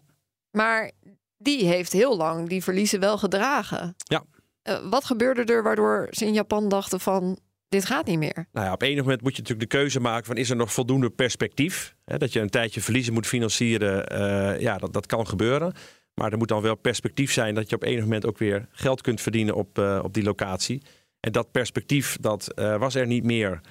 Maar 0.51 0.91
die 1.37 1.65
heeft 1.65 1.91
heel 1.91 2.17
lang 2.17 2.49
die 2.49 2.63
verliezen 2.63 2.99
wel 2.99 3.17
gedragen. 3.17 3.95
Ja. 3.97 4.23
Uh, 4.63 4.89
wat 4.89 5.05
gebeurde 5.05 5.53
er 5.53 5.63
waardoor 5.63 6.07
ze 6.11 6.25
in 6.25 6.33
Japan 6.33 6.69
dachten 6.69 6.99
van 6.99 7.39
dit 7.69 7.85
gaat 7.85 8.05
niet 8.05 8.19
meer. 8.19 8.47
Nou 8.51 8.65
ja, 8.65 8.73
op 8.73 8.81
enig 8.81 9.03
moment 9.03 9.21
moet 9.21 9.35
je 9.35 9.41
natuurlijk 9.41 9.71
de 9.71 9.77
keuze 9.77 9.99
maken 9.99 10.25
van 10.25 10.37
is 10.37 10.49
er 10.49 10.55
nog 10.55 10.73
voldoende 10.73 11.09
perspectief? 11.09 11.95
Hè, 12.05 12.17
dat 12.17 12.33
je 12.33 12.39
een 12.39 12.49
tijdje 12.49 12.81
verliezen 12.81 13.13
moet 13.13 13.27
financieren, 13.27 14.13
uh, 14.13 14.59
ja, 14.59 14.77
dat, 14.77 14.93
dat 14.93 15.05
kan 15.05 15.27
gebeuren. 15.27 15.73
Maar 16.19 16.31
er 16.31 16.37
moet 16.37 16.47
dan 16.47 16.61
wel 16.61 16.75
perspectief 16.75 17.31
zijn 17.31 17.55
dat 17.55 17.69
je 17.69 17.75
op 17.75 17.83
enig 17.83 18.03
moment 18.03 18.25
ook 18.25 18.37
weer 18.37 18.67
geld 18.71 19.01
kunt 19.01 19.21
verdienen 19.21 19.55
op, 19.55 19.79
uh, 19.79 19.99
op 20.03 20.13
die 20.13 20.23
locatie. 20.23 20.81
En 21.19 21.31
dat 21.31 21.51
perspectief 21.51 22.17
dat, 22.21 22.51
uh, 22.55 22.77
was 22.77 22.95
er 22.95 23.07
niet 23.07 23.23
meer. 23.23 23.61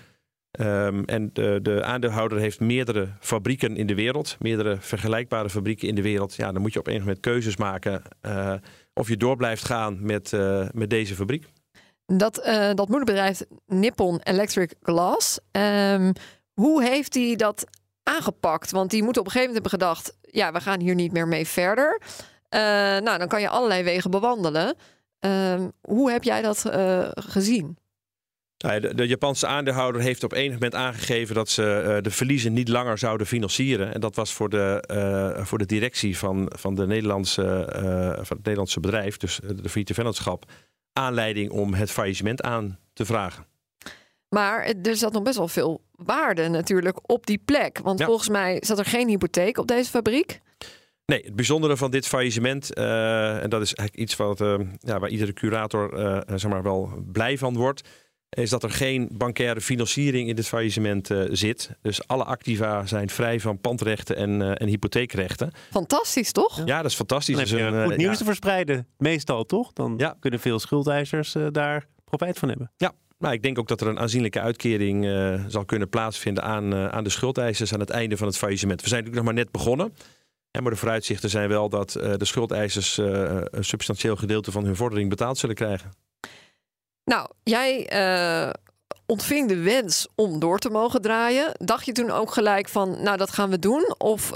Um, 0.61 1.05
en 1.05 1.31
de, 1.33 1.59
de, 1.63 1.85
aandeelhouder 1.85 2.39
heeft 2.39 2.61
meerdere 2.61 3.09
fabrieken 3.21 3.77
in 3.77 3.87
de 3.87 3.95
wereld, 3.95 4.37
meerdere 4.39 4.77
vergelijkbare 4.81 5.51
fabrieken 5.51 5.89
in 5.89 5.95
de 5.95 6.03
wereld. 6.03 6.35
Ja, 6.35 6.53
dan 6.53 6.63
moet 6.63 6.73
je 6.73 6.79
op 6.79 6.87
enig 6.87 7.01
moment 7.01 7.21
keuzes 7.21 7.57
maken 7.57 8.03
uh, 8.27 8.55
of 8.95 9.09
je 9.09 9.17
door 9.17 9.37
blijft 9.37 9.65
gaan 9.65 9.99
met, 10.01 10.33
met 10.73 10.91
deze 10.91 11.15
fabriek. 11.15 11.47
Dat, 12.07 12.35
dat 12.75 12.89
moederbedrijf 12.89 13.43
Nippon 13.67 14.21
Electric 14.23 14.75
Glass, 14.83 15.39
um, 15.53 16.13
hoe 16.53 16.85
heeft 16.85 17.15
hij 17.15 17.37
dat 17.37 17.65
aangepakt? 18.03 18.71
Want 18.71 18.91
die 18.91 19.03
moeten 19.03 19.21
op 19.23 19.27
een 19.27 19.33
gegeven 19.33 19.55
moment 19.55 19.73
hebben 19.73 19.89
gedacht: 19.89 20.19
ja, 20.31 20.53
we 20.53 20.61
gaan 20.61 20.81
hier 20.81 20.95
niet 20.95 21.13
meer 21.13 21.29
mee 21.29 21.47
verder. 21.47 22.01
Uh, 22.55 22.61
nou, 23.05 23.19
dan 23.19 23.29
kan 23.29 23.41
je 23.41 23.49
allerlei 23.49 23.83
wegen 23.83 24.11
bewandelen. 24.11 24.77
Uh, 25.21 25.65
hoe 25.81 26.11
heb 26.11 26.25
jij 26.25 26.43
dat 26.43 26.65
uh, 26.67 27.09
gezien? 27.15 27.79
Nou 28.59 28.95
de, 28.95 29.07
Japanse 29.07 29.47
aandeelhouder 29.47 30.01
heeft 30.01 30.25
op 30.25 30.33
enig 30.33 30.53
moment 30.53 30.75
aangegeven 30.75 31.35
dat 31.35 31.49
ze 31.49 31.85
uh, 31.87 32.03
de 32.03 32.11
verliezen 32.11 32.53
niet 32.53 32.69
langer 32.69 32.99
zouden 32.99 33.27
financieren. 33.27 33.95
En 33.95 34.01
dat 34.01 34.15
was 34.15 34.33
voor 34.33 34.49
de, 34.49 35.35
voor 35.43 35.59
de 35.59 35.67
directie 35.67 36.19
van, 36.19 36.53
van, 36.57 36.75
de 36.75 36.87
Nederlandse, 36.87 37.69
van 38.17 38.37
het 38.37 38.45
Nederlandse 38.45 38.81
bedrijf, 38.81 39.17
dus 39.17 39.41
de 39.43 39.69
failliete 39.69 39.95
vennootschap, 39.95 40.45
aanleiding 40.93 41.51
om 41.51 41.75
het 41.75 41.91
faillissement 41.91 42.43
aan 42.43 42.79
te 42.93 43.05
vragen. 43.05 43.47
Maar 44.29 44.75
er 44.83 44.97
zat 44.97 45.13
nog 45.13 45.23
best 45.23 45.37
wel 45.37 45.49
veel 45.49 45.83
waarde 45.93 46.49
natuurlijk 46.49 47.11
op 47.11 47.27
die 47.27 47.43
plek. 47.45 47.79
Want 47.79 47.99
ja. 47.99 48.07
volgens 48.07 48.29
mij 48.29 48.63
zat 48.65 48.79
er 48.79 48.85
geen 48.85 49.09
hypotheek 49.09 49.59
op 49.59 49.67
deze 49.67 49.91
fabriek. 49.91 50.41
Nee, 51.13 51.23
het 51.25 51.37
bijzondere 51.37 51.77
van 51.77 51.91
dit 51.91 52.07
faillissement, 52.07 52.79
uh, 52.79 53.43
en 53.43 53.51
dat 53.51 53.63
is 53.63 53.75
eigenlijk 53.75 54.09
iets 54.09 54.17
wat, 54.17 54.41
uh, 54.41 54.55
ja, 54.79 54.99
waar 54.99 55.11
iedere 55.11 55.33
curator 55.33 55.99
uh, 55.99 56.21
zeg 56.39 56.51
maar 56.51 56.63
wel 56.63 57.03
blij 57.13 57.39
van 57.39 57.55
wordt, 57.55 57.89
is 58.29 58.51
dat 58.51 58.63
er 58.63 58.71
geen 58.71 59.09
bankaire 59.13 59.61
financiering 59.61 60.29
in 60.29 60.37
dit 60.37 60.47
faillissement 60.47 61.11
zit. 61.31 61.71
Dus 61.83 62.07
alle 62.07 62.25
activa 62.25 62.87
zijn 62.87 63.11
vrij 63.11 63.41
van 63.41 63.61
pandrechten 63.61 64.17
en, 64.17 64.57
en 64.59 64.69
hypotheekrechten. 64.69 65.53
Fantastisch, 65.71 66.33
toch? 66.33 66.63
Ja, 66.65 66.83
dat 66.83 66.91
is 66.91 66.97
fantastisch. 66.97 67.35
Dan 67.35 67.45
heb 67.45 67.59
je 67.59 67.71
dus 67.71 67.85
goed 67.85 67.97
nieuws 67.97 68.13
ja. 68.13 68.19
te 68.19 68.25
verspreiden, 68.25 68.87
meestal 68.99 69.45
toch? 69.45 69.73
Dan 69.73 69.95
ja. 69.97 70.17
kunnen 70.21 70.41
veel 70.41 70.59
schuldeisers 70.59 71.35
daar 71.53 71.87
profijt 72.05 72.39
van 72.39 72.49
hebben. 72.49 72.73
Ja, 72.77 72.93
nou, 73.19 73.35
ik 73.35 73.43
denk 73.43 73.59
ook 73.59 73.69
dat 73.69 73.81
er 73.81 73.87
een 73.87 73.99
aanzienlijke 73.99 74.41
uitkering 74.41 75.05
uh, 75.05 75.45
zal 75.47 75.65
kunnen 75.65 75.89
plaatsvinden 75.89 76.43
aan, 76.43 76.75
uh, 76.75 76.89
aan 76.89 77.05
de 77.05 77.11
schuldeisers 77.11 77.73
aan 77.73 77.81
het 77.81 77.91
einde 77.91 78.17
van 78.17 78.27
het 78.27 78.37
faillissement. 78.37 78.83
We 78.83 78.89
zijn 78.89 79.05
natuurlijk 79.05 79.27
nog 79.27 79.35
maar 79.35 79.45
net 79.45 79.53
begonnen. 79.53 79.93
Maar 80.63 80.73
de 80.73 80.79
vooruitzichten 80.79 81.31
zijn 81.31 81.49
wel 81.49 81.69
dat 81.69 81.95
uh, 81.95 82.15
de 82.17 82.25
schuldeisers 82.25 82.97
een 82.97 83.65
substantieel 83.65 84.17
gedeelte 84.17 84.53
van 84.53 84.65
hun 84.65 84.77
vordering 84.77 85.09
betaald 85.09 85.39
zullen 85.39 85.55
krijgen. 85.55 85.93
Nou, 87.05 87.29
jij 87.43 87.87
ontving 89.07 89.49
de 89.49 89.57
wens 89.57 90.09
om 90.15 90.39
door 90.39 90.59
te 90.59 90.71
mogen 90.71 91.03
draaien. 91.03 91.53
Dacht 91.57 91.87
je 91.87 91.93
toen 91.93 92.11
ook 92.11 92.33
gelijk 92.33 92.69
van, 92.69 93.03
nou 93.03 93.17
dat 93.17 93.31
gaan 93.31 93.51
we 93.51 93.59
doen? 93.59 93.95
Of 93.99 94.31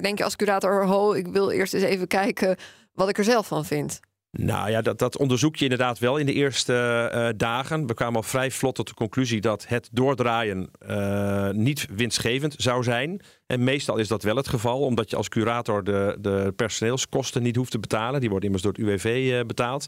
denk 0.00 0.18
je 0.18 0.24
als 0.24 0.36
curator, 0.36 0.86
ho, 0.86 1.12
ik 1.12 1.26
wil 1.26 1.50
eerst 1.50 1.74
eens 1.74 1.82
even 1.82 2.06
kijken 2.06 2.56
wat 2.92 3.08
ik 3.08 3.18
er 3.18 3.24
zelf 3.24 3.46
van 3.46 3.64
vind? 3.64 4.00
Nou 4.30 4.70
ja, 4.70 4.82
dat, 4.82 4.98
dat 4.98 5.16
onderzoek 5.16 5.56
je 5.56 5.62
inderdaad 5.62 5.98
wel 5.98 6.16
in 6.16 6.26
de 6.26 6.32
eerste 6.32 7.10
uh, 7.14 7.28
dagen. 7.36 7.86
We 7.86 7.94
kwamen 7.94 8.16
al 8.16 8.22
vrij 8.22 8.50
vlot 8.50 8.74
tot 8.74 8.88
de 8.88 8.94
conclusie 8.94 9.40
dat 9.40 9.66
het 9.68 9.88
doordraaien 9.92 10.70
uh, 10.88 11.50
niet 11.50 11.86
winstgevend 11.90 12.54
zou 12.58 12.82
zijn. 12.82 13.20
En 13.46 13.64
meestal 13.64 13.96
is 13.96 14.08
dat 14.08 14.22
wel 14.22 14.36
het 14.36 14.48
geval, 14.48 14.80
omdat 14.80 15.10
je 15.10 15.16
als 15.16 15.28
curator 15.28 15.84
de, 15.84 16.16
de 16.20 16.52
personeelskosten 16.56 17.42
niet 17.42 17.56
hoeft 17.56 17.70
te 17.70 17.78
betalen. 17.78 18.20
Die 18.20 18.28
worden 18.28 18.46
immers 18.46 18.64
door 18.64 18.72
het 18.72 18.82
UWV 18.82 19.04
uh, 19.04 19.38
eh, 19.38 19.46
betaald. 19.46 19.86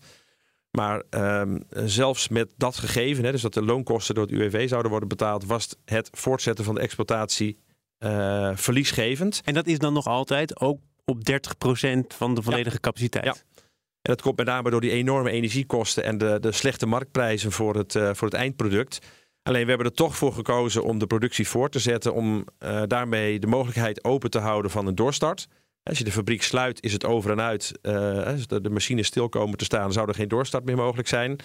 Maar 0.70 1.02
um, 1.11 1.64
zelfs 1.68 2.28
met 2.28 2.52
dat 2.56 2.76
gegeven, 2.76 3.25
hè, 3.25 3.32
dus 3.32 3.42
dat 3.42 3.54
de 3.54 3.62
loonkosten 3.62 4.14
door 4.14 4.25
het 4.25 4.32
UWV 4.32 4.68
zouden 4.68 4.90
worden 4.90 5.09
betaald, 5.09 5.44
was 5.44 5.76
het 5.85 6.11
voortzetten 6.12 6.64
van 6.64 6.75
de 6.75 6.80
exploitatie 6.80 7.59
verliesgevend. 8.54 9.40
En 9.44 9.54
dat 9.54 9.66
is 9.66 9.78
dan 9.78 9.92
nog 9.92 10.06
altijd 10.06 10.61
ook 10.61 10.80
op 11.04 11.18
30% 11.30 12.16
van 12.16 12.35
de 12.35 12.42
volledige 12.42 12.75
ja. 12.75 12.80
capaciteit? 12.80 13.25
Ja. 13.25 13.35
En 14.02 14.12
dat 14.12 14.23
komt 14.23 14.37
met 14.37 14.47
name 14.47 14.71
door 14.71 14.80
die 14.80 14.90
enorme 14.90 15.30
energiekosten 15.30 16.04
en 16.04 16.19
de, 16.19 16.38
de 16.40 16.52
slechte 16.52 16.87
marktprijzen 16.87 17.52
voor 17.52 17.76
het, 17.76 17.95
uh, 17.95 18.11
voor 18.12 18.28
het 18.28 18.37
eindproduct. 18.37 18.99
Alleen 19.42 19.62
we 19.62 19.69
hebben 19.69 19.87
er 19.87 19.92
toch 19.92 20.16
voor 20.16 20.33
gekozen 20.33 20.85
om 20.85 20.99
de 20.99 21.07
productie 21.07 21.49
voor 21.49 21.69
te 21.69 21.78
zetten, 21.78 22.14
om 22.14 22.45
uh, 22.59 22.83
daarmee 22.87 23.38
de 23.38 23.47
mogelijkheid 23.47 24.04
open 24.04 24.30
te 24.30 24.38
houden 24.38 24.71
van 24.71 24.87
een 24.87 24.95
doorstart. 24.95 25.49
Als 25.83 25.99
je 25.99 26.04
de 26.04 26.12
fabriek 26.12 26.42
sluit, 26.42 26.83
is 26.83 26.92
het 26.92 27.04
over 27.04 27.30
en 27.30 27.40
uit. 27.40 27.73
Uh, 27.83 28.26
als 28.26 28.47
de, 28.47 28.71
machines 28.71 29.07
stil 29.07 29.28
komen 29.28 29.59
te 29.59 29.64
staan, 29.64 29.92
zou 29.92 30.09
er 30.09 30.14
geen 30.14 30.28
doorstart 30.28 30.64
meer 30.64 30.76
mogelijk 30.76 31.09
zijn. 31.09 31.38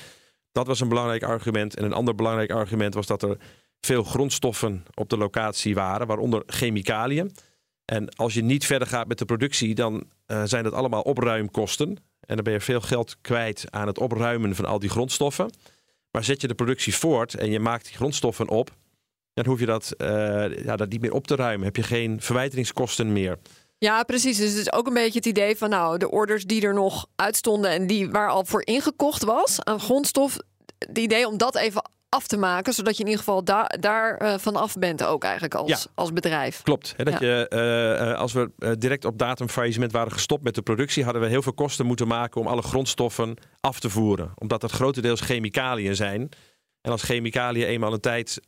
Dat 0.51 0.67
was 0.67 0.79
een 0.79 0.89
belangrijk 0.89 1.23
argument. 1.23 1.75
En 1.75 1.83
een 1.83 1.93
ander 1.93 2.15
belangrijk 2.15 2.51
argument 2.51 2.93
was 2.93 3.05
dat 3.05 3.23
er 3.23 3.37
veel 3.81 4.03
grondstoffen 4.03 4.85
op 4.93 5.09
de 5.09 5.17
locatie 5.17 5.75
waren, 5.75 6.07
waaronder 6.07 6.43
chemicaliën. 6.45 7.31
En 7.85 8.09
als 8.15 8.33
je 8.33 8.43
niet 8.43 8.65
verder 8.65 8.87
gaat 8.87 9.07
met 9.07 9.17
de 9.17 9.25
productie, 9.25 9.75
dan 9.75 10.03
zijn 10.43 10.63
dat 10.63 10.73
allemaal 10.73 11.01
opruimkosten. 11.01 11.97
En 12.25 12.35
dan 12.35 12.43
ben 12.43 12.53
je 12.53 12.61
veel 12.61 12.81
geld 12.81 13.15
kwijt 13.21 13.65
aan 13.69 13.87
het 13.87 13.99
opruimen 13.99 14.55
van 14.55 14.65
al 14.65 14.79
die 14.79 14.89
grondstoffen. 14.89 15.51
Maar 16.11 16.23
zet 16.23 16.41
je 16.41 16.47
de 16.47 16.55
productie 16.55 16.95
voort 16.95 17.33
en 17.33 17.51
je 17.51 17.59
maakt 17.59 17.85
die 17.85 17.95
grondstoffen 17.95 18.49
op, 18.49 18.71
dan 19.33 19.45
hoef 19.45 19.59
je 19.59 19.65
dat, 19.65 19.93
uh, 19.97 20.07
ja, 20.63 20.75
dat 20.75 20.89
niet 20.89 21.01
meer 21.01 21.13
op 21.13 21.27
te 21.27 21.35
ruimen. 21.35 21.65
Heb 21.65 21.75
je 21.75 21.83
geen 21.83 22.21
verwijderingskosten 22.21 23.13
meer. 23.13 23.37
Ja, 23.77 24.03
precies. 24.03 24.37
Dus 24.37 24.49
het 24.49 24.57
is 24.57 24.73
ook 24.73 24.87
een 24.87 24.93
beetje 24.93 25.17
het 25.17 25.25
idee 25.25 25.57
van 25.57 25.69
nou, 25.69 25.97
de 25.97 26.11
orders 26.11 26.43
die 26.43 26.61
er 26.61 26.73
nog 26.73 27.07
uitstonden 27.15 27.71
en 27.71 27.87
die 27.87 28.09
waar 28.09 28.29
al 28.29 28.45
voor 28.45 28.65
ingekocht 28.65 29.23
was 29.23 29.63
aan 29.63 29.79
grondstof. 29.79 30.37
Het 30.77 30.97
idee 30.97 31.27
om 31.27 31.37
dat 31.37 31.55
even 31.55 31.89
af 32.15 32.27
te 32.27 32.37
maken, 32.37 32.73
zodat 32.73 32.93
je 32.97 33.03
in 33.03 33.09
ieder 33.09 33.23
geval 33.23 33.43
da 33.43 33.71
daar 33.79 34.21
uh, 34.21 34.37
vanaf 34.37 34.73
bent 34.73 35.03
ook 35.03 35.23
eigenlijk 35.23 35.55
als, 35.55 35.69
ja. 35.69 35.77
als 35.95 36.13
bedrijf. 36.13 36.61
Klopt. 36.61 36.93
Hè, 36.97 37.03
dat 37.03 37.19
ja. 37.19 37.27
je, 37.27 38.11
uh, 38.13 38.19
als 38.19 38.33
we 38.33 38.75
direct 38.77 39.05
op 39.05 39.17
datum 39.17 39.49
faillissement 39.49 39.91
waren 39.91 40.11
gestopt 40.11 40.43
met 40.43 40.55
de 40.55 40.61
productie, 40.61 41.03
hadden 41.03 41.21
we 41.21 41.27
heel 41.27 41.41
veel 41.41 41.53
kosten 41.53 41.85
moeten 41.85 42.07
maken 42.07 42.41
om 42.41 42.47
alle 42.47 42.61
grondstoffen 42.61 43.35
af 43.59 43.79
te 43.79 43.89
voeren. 43.89 44.31
Omdat 44.35 44.61
dat 44.61 44.71
grotendeels 44.71 45.21
chemicaliën 45.21 45.95
zijn. 45.95 46.29
En 46.81 46.91
als 46.91 47.03
chemicaliën 47.03 47.67
eenmaal 47.67 47.93
een 47.93 47.99
tijd 47.99 48.39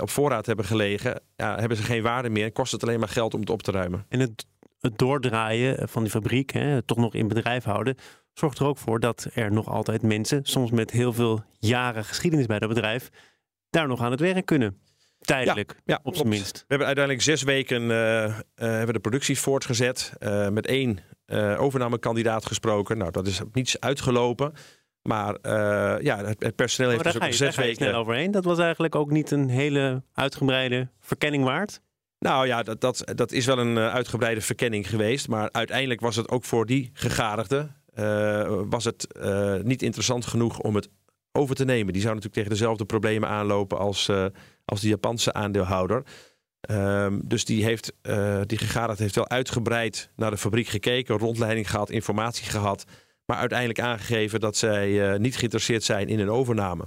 op 0.00 0.10
voorraad 0.10 0.46
hebben 0.46 0.64
gelegen, 0.64 1.20
ja, 1.36 1.58
hebben 1.58 1.76
ze 1.76 1.82
geen 1.82 2.02
waarde 2.02 2.30
meer. 2.30 2.52
Kost 2.52 2.72
het 2.72 2.82
alleen 2.82 2.98
maar 3.00 3.08
geld 3.08 3.34
om 3.34 3.40
het 3.40 3.50
op 3.50 3.62
te 3.62 3.70
ruimen. 3.70 4.06
En 4.08 4.20
het, 4.20 4.46
het 4.80 4.98
doordraaien 4.98 5.88
van 5.88 6.02
die 6.02 6.10
fabriek, 6.10 6.52
hè, 6.52 6.82
toch 6.82 6.98
nog 6.98 7.14
in 7.14 7.28
bedrijf 7.28 7.64
houden, 7.64 7.96
zorgt 8.38 8.58
er 8.58 8.66
ook 8.66 8.78
voor 8.78 9.00
dat 9.00 9.26
er 9.34 9.52
nog 9.52 9.68
altijd 9.68 10.02
mensen, 10.02 10.44
soms 10.44 10.70
met 10.70 10.90
heel 10.90 11.12
veel 11.12 11.44
jaren 11.58 12.04
geschiedenis 12.04 12.46
bij 12.46 12.58
dat 12.58 12.68
bedrijf, 12.68 13.08
daar 13.70 13.88
nog 13.88 14.00
aan 14.00 14.10
het 14.10 14.20
werk 14.20 14.46
kunnen. 14.46 14.80
Tijdelijk, 15.20 15.72
ja, 15.72 15.80
ja, 15.84 16.00
op 16.02 16.16
zijn 16.16 16.28
minst. 16.28 16.54
We 16.56 16.64
hebben 16.66 16.86
uiteindelijk 16.86 17.24
zes 17.24 17.42
weken 17.42 17.82
uh, 17.82 18.24
uh, 18.24 18.34
hebben 18.54 18.94
de 18.94 19.00
productie 19.00 19.38
voortgezet. 19.38 20.12
Uh, 20.18 20.48
met 20.48 20.66
één 20.66 20.98
overnamekandidaat 21.58 22.46
gesproken. 22.46 22.98
Nou, 22.98 23.10
dat 23.10 23.26
is 23.26 23.40
niets 23.52 23.80
uitgelopen. 23.80 24.52
Maar 25.02 25.38
ja, 26.02 26.24
het, 26.24 26.42
het 26.42 26.56
personeel 26.56 26.90
heeft 26.90 27.04
maar 27.04 27.12
dus 27.12 27.22
ook 27.22 27.28
je, 27.28 27.36
zes 27.36 27.56
weken... 27.56 27.76
snel 27.76 27.94
overheen. 27.94 28.30
Dat 28.30 28.44
was 28.44 28.58
eigenlijk 28.58 28.94
ook 28.94 29.10
niet 29.10 29.30
een 29.30 29.48
hele 29.48 30.02
uitgebreide 30.12 30.88
verkenning 31.00 31.44
waard. 31.44 31.80
Nou 32.18 32.46
ja, 32.46 32.62
dat, 32.62 32.80
dat, 32.80 33.02
dat 33.14 33.32
is 33.32 33.46
wel 33.46 33.58
een 33.58 33.78
uitgebreide 33.78 34.40
verkenning 34.40 34.88
geweest. 34.88 35.28
Maar 35.28 35.48
uiteindelijk 35.52 36.00
was 36.00 36.16
het 36.16 36.28
ook 36.28 36.44
voor 36.44 36.66
die 36.66 36.90
gegadigden 36.92 37.75
uh, 37.98 38.60
was 38.68 38.84
het 38.84 39.06
uh, 39.20 39.54
niet 39.62 39.82
interessant 39.82 40.26
genoeg 40.26 40.58
om 40.58 40.74
het 40.74 40.88
over 41.32 41.54
te 41.54 41.64
nemen. 41.64 41.92
Die 41.92 42.02
zou 42.02 42.14
natuurlijk 42.14 42.42
tegen 42.42 42.58
dezelfde 42.58 42.84
problemen 42.84 43.28
aanlopen 43.28 43.78
als, 43.78 44.08
uh, 44.08 44.26
als 44.64 44.80
de 44.80 44.88
Japanse 44.88 45.32
aandeelhouder. 45.32 46.02
Um, 46.70 47.20
dus 47.24 47.44
die, 47.44 47.64
heeft, 47.64 47.92
die 48.46 48.58
gegadigd 48.58 48.98
heeft 48.98 49.14
wel 49.14 49.28
uitgebreid 49.28 50.10
naar 50.16 50.30
de 50.30 50.36
fabriek 50.36 50.66
gekeken, 50.66 51.18
rondleiding 51.18 51.70
gehad, 51.70 51.90
informatie 51.90 52.46
gehad. 52.46 52.84
Maar 53.24 53.36
uiteindelijk 53.36 53.80
aangegeven 53.80 54.40
dat 54.40 54.56
zij 54.56 55.18
niet 55.18 55.36
geïnteresseerd 55.36 55.82
zijn 55.82 56.08
in 56.08 56.18
een 56.18 56.30
overname. 56.30 56.84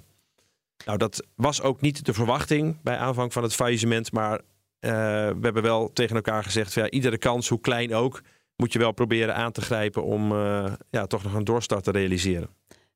Nou, 0.86 0.98
dat 0.98 1.28
was 1.36 1.62
ook 1.62 1.82
niet 1.82 2.06
de 2.06 2.14
verwachting 2.14 2.78
bij 2.82 2.98
aanvang 2.98 3.34
van 3.34 3.44
het 3.44 3.56
faillissement. 3.56 4.12
Maar 4.12 4.42
we 4.80 5.40
hebben 5.42 5.64
wel 5.64 5.94
tegen 5.94 6.16
elkaar 6.16 6.44
gezegd: 6.44 6.74
ja, 6.74 6.90
iedere 6.90 7.18
kans, 7.18 7.48
hoe 7.48 7.62
klein 7.62 7.94
ook, 7.96 8.22
moet 8.60 8.74
je 8.74 8.80
wel 8.80 8.92
proberen 8.92 9.36
aan 9.36 9.52
te 9.52 9.62
grijpen 9.62 10.04
om 10.04 10.32
uh, 10.32 10.74
ja, 10.90 11.06
toch 11.06 11.24
nog 11.24 11.34
een 11.34 11.44
doorstart 11.44 11.84
te 11.84 11.92
realiseren. 11.92 12.50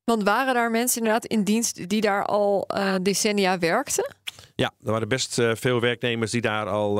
Want 0.04 0.22
waren 0.22 0.54
daar 0.54 0.70
mensen 0.70 0.98
inderdaad 0.98 1.26
in 1.26 1.44
dienst 1.44 1.88
die 1.88 2.00
daar 2.00 2.24
al 2.24 2.68
uh, 2.76 2.94
decennia 3.02 3.58
werkten? 3.58 4.14
Ja, 4.54 4.72
er 4.84 4.90
waren 4.90 5.08
best 5.08 5.38
uh, 5.38 5.54
veel 5.54 5.80
werknemers 5.80 6.30
die 6.30 6.40
daar 6.40 6.66
al, 6.66 6.94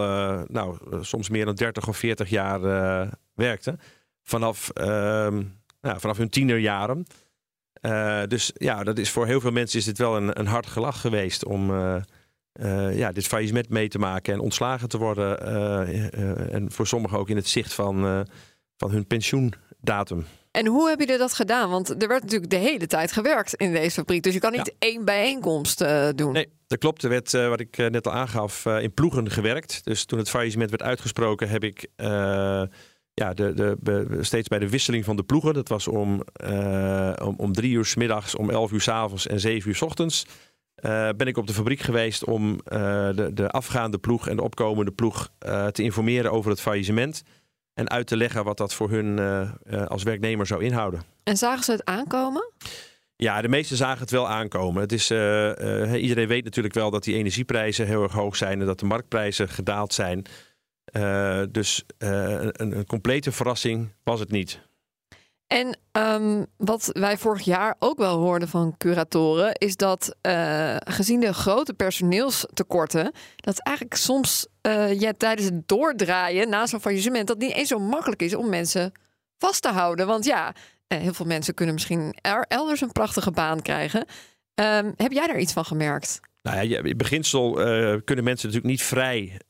nou, 0.49 0.77
soms 1.01 1.29
meer 1.29 1.45
dan 1.45 1.55
30 1.55 1.89
of 1.89 1.97
40 1.97 2.29
jaar 2.29 2.61
werkten. 3.35 3.81
Vanaf, 4.23 4.71
ehm, 4.71 5.43
vanaf 5.81 6.17
hun 6.17 6.29
tienerjaren. 6.29 7.07
dus 8.29 8.51
ja, 8.55 8.85
dat 8.85 8.99
is 8.99 9.11
voor 9.11 9.27
heel 9.27 9.41
veel 9.41 9.53
mensen 9.53 9.79
is 9.79 9.85
dit 9.85 9.99
wel 9.99 10.17
een, 10.17 10.39
een 10.39 10.47
hard 10.47 10.67
gelach 10.67 11.01
geweest 11.01 11.45
om 11.45 11.73
ja, 12.93 13.13
dit 13.13 13.27
faillissement 13.27 13.69
mee 13.69 13.89
te 13.89 13.99
maken 13.99 14.33
en 14.33 14.41
ontslagen 14.41 14.89
te 14.89 14.99
worden. 14.99 15.41
en 16.53 16.73
voor 16.73 16.87
sommigen 16.87 17.19
ook 17.19 17.29
in 17.29 17.37
het 17.37 17.49
zicht 17.49 17.75
van 17.75 18.27
van 18.77 18.91
hun 18.91 19.07
pensioen 19.07 19.53
datum. 19.81 20.27
En 20.51 20.67
hoe 20.67 20.89
heb 20.89 21.01
je 21.01 21.19
dat 21.19 21.35
gedaan? 21.35 21.71
Want 21.71 22.03
er 22.03 22.09
werd 22.09 22.23
natuurlijk 22.23 22.51
de 22.51 22.57
hele 22.57 22.87
tijd 22.87 23.13
gewerkt 23.13 23.55
in 23.55 23.73
deze 23.73 23.91
fabriek. 23.91 24.23
Dus 24.23 24.35
je 24.35 24.41
kan 24.41 24.53
niet 24.53 24.75
één 24.79 25.05
bijeenkomst 25.05 25.83
uh, 25.83 26.09
doen. 26.15 26.33
Nee, 26.33 26.49
dat 26.67 26.79
klopt. 26.79 27.03
Er 27.03 27.09
werd, 27.09 27.33
uh, 27.33 27.49
wat 27.49 27.61
ik 27.61 27.79
uh, 27.79 27.87
net 27.87 28.07
al 28.07 28.13
aangaf, 28.13 28.67
in 28.67 28.95
ploegen 28.95 29.31
gewerkt. 29.31 29.85
Dus 29.85 30.05
toen 30.05 30.19
het 30.19 30.31
faillissement 30.31 30.71
werd 30.71 30.83
uitgesproken, 30.83 31.49
heb 31.49 31.65
ik 31.65 31.87
ja, 33.15 33.35
de, 33.35 33.55
de, 33.55 33.77
de, 33.81 34.19
steeds 34.21 34.49
bij 34.49 34.59
de 34.59 34.69
wisseling 34.69 35.05
van 35.05 35.17
de 35.17 35.23
ploegen. 35.23 35.55
Dat 35.55 35.69
was 35.69 35.89
om, 35.89 36.23
om, 37.23 37.35
om 37.37 37.53
drie 37.53 37.73
uur 37.73 37.85
s 37.85 37.95
middags, 37.95 38.37
om 38.37 38.51
elf 38.51 38.73
uur 38.73 38.81
s 38.81 38.89
avonds 38.89 39.27
en 39.27 39.41
zeven 39.41 39.69
uur 39.69 39.77
s 39.77 39.83
ochtends. 39.83 40.27
ben 41.17 41.27
ik 41.27 41.37
op 41.37 41.47
de 41.47 41.55
fabriek 41.55 41.81
geweest 41.81 42.25
om 42.25 42.61
de, 42.65 43.31
de 43.35 43.51
afgaande 43.51 43.99
ploeg 43.99 44.29
en 44.29 44.37
de 44.37 44.43
opkomende 44.43 44.91
ploeg 44.91 45.29
te 45.71 45.83
informeren 45.83 46.33
over 46.33 46.51
het 46.51 46.61
faillissement. 46.61 47.23
En 47.75 47.91
uit 47.91 48.07
te 48.07 48.17
leggen 48.17 48.45
wat 48.45 48.57
dat 48.57 48.75
voor 48.75 48.91
hun 48.91 49.19
uh, 49.19 49.87
als 49.87 50.03
werknemer 50.03 50.47
zou 50.47 50.65
inhouden. 50.65 51.03
En 51.23 51.37
zagen 51.37 51.65
ze 51.65 51.71
het 51.71 51.85
aankomen? 51.85 52.53
Ja, 53.17 53.43
de 53.43 53.49
meesten 53.49 53.77
zagen 53.77 54.01
het 54.01 54.11
wel 54.11 54.29
aankomen. 54.29 54.83
Het 54.83 54.93
is, 54.93 55.11
uh, 55.11 55.93
iedereen 56.03 56.29
weet 56.29 56.45
natuurlijk 56.45 56.75
wel 56.75 56.91
dat 56.91 57.05
die 57.05 57.15
energieprijzen 57.15 57.87
heel 57.87 58.03
erg 58.03 58.13
hoog 58.13 58.37
zijn 58.37 58.61
en 58.61 58.67
dat 58.67 58.79
de 58.81 58.87
marktprijzen 58.87 59.49
gedaald 59.49 59.93
zijn. 59.93 60.25
dus 61.51 61.85
een, 61.99 62.77
een 62.77 62.87
complete 62.87 63.33
verrassing 63.33 63.93
was 64.03 64.21
het 64.21 64.31
niet. 64.31 64.61
En 65.55 65.79
um, 65.93 66.47
wat 66.57 66.91
wij 66.93 67.19
vorig 67.19 67.45
jaar 67.45 67.77
ook 67.79 67.99
wel 67.99 68.19
hoorden 68.19 68.49
van 68.49 68.75
curatoren, 68.79 69.53
is 69.53 69.77
dat 69.77 70.17
uh, 70.23 70.77
gezien 70.85 71.21
de 71.21 71.35
grote 71.35 71.75
personeelstekorten, 71.75 73.13
dat 73.37 73.59
eigenlijk 73.59 73.97
soms 73.97 74.47
uh, 74.63 75.11
tijdens 75.11 75.49
het 75.49 75.69
doordraaien 75.69 76.49
na 76.49 76.67
zo'n 76.67 76.81
faillissement, 76.81 77.27
dat 77.27 77.39
niet 77.39 77.53
eens 77.53 77.69
zo 77.69 77.79
makkelijk 77.79 78.23
is 78.23 78.35
om 78.35 78.49
mensen 78.49 78.93
vast 79.39 79.63
te 79.63 79.69
houden. 79.69 80.07
Want 80.07 80.25
ja, 80.25 80.55
uh, 80.89 80.99
heel 80.99 81.15
veel 81.15 81.27
mensen 81.27 81.55
kunnen 81.55 81.75
misschien 81.75 82.15
elders 82.49 82.81
een 82.81 82.93
prachtige 82.93 83.31
baan 83.31 83.63
krijgen. 83.63 84.07
Um, 84.55 84.95
heb 84.97 85.13
jij 85.13 85.27
daar 85.27 85.39
iets 85.39 85.53
van 85.53 85.65
gemerkt? 85.65 86.21
Nou 86.45 86.69
ja, 86.69 86.83
in 86.83 86.97
beginsel 86.97 87.53
kunnen 88.05 88.25
mensen 88.25 88.49
natuurlijk 88.49 88.65
niet 88.65 88.83
vrij 88.83 89.41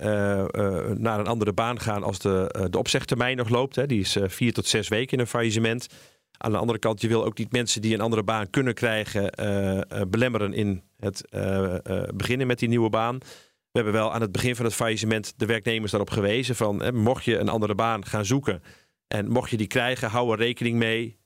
naar 0.97 1.19
een 1.19 1.27
andere 1.27 1.53
baan 1.53 1.81
gaan 1.81 2.03
als 2.03 2.19
de, 2.19 2.67
de 2.71 2.79
opzegtermijn 2.79 3.37
nog 3.37 3.49
loopt. 3.49 3.77
Hè. 3.77 3.87
Die 3.87 4.01
is 4.01 4.17
vier 4.27 4.53
tot 4.53 4.67
zes 4.67 4.89
weken 4.89 5.13
in 5.13 5.21
een 5.21 5.27
faillissement. 5.27 5.87
Aan 6.39 6.51
de 6.51 6.59
andere 6.59 6.79
kant, 6.79 7.01
je 7.01 7.09
wil 7.09 7.25
ook 7.25 7.39
niet 7.39 7.53
mensen 7.53 7.83
die 7.83 7.95
een 7.95 8.01
andere 8.01 8.23
baan 8.23 8.51
kunnen 8.51 8.75
krijgen, 8.75 9.31
belemmeren 10.11 10.53
in 10.53 10.83
het 10.97 11.29
beginnen 12.15 12.47
met 12.47 12.59
die 12.59 12.69
nieuwe 12.69 12.91
baan. 12.91 13.19
We 13.19 13.81
hebben 13.81 13.93
wel 13.93 14.13
aan 14.13 14.21
het 14.21 14.33
begin 14.33 14.57
van 14.57 14.65
het 14.65 14.75
faillissement 14.75 15.35
de 15.37 15.47
werknemers 15.47 15.91
daarop 15.91 16.11
gewezen 16.11 16.57
van 16.57 16.95
mocht 16.95 17.25
je 17.25 17.39
een 17.39 17.49
andere 17.49 17.75
baan 17.75 18.07
gaan 18.07 18.25
zoeken 18.25 18.63
en 19.09 19.29
mocht 19.29 19.51
je 19.51 19.57
die 19.57 19.67
krijgen, 19.67 20.09
hou 20.09 20.33
er 20.33 20.39
rekening 20.39 20.79
mee 20.79 21.19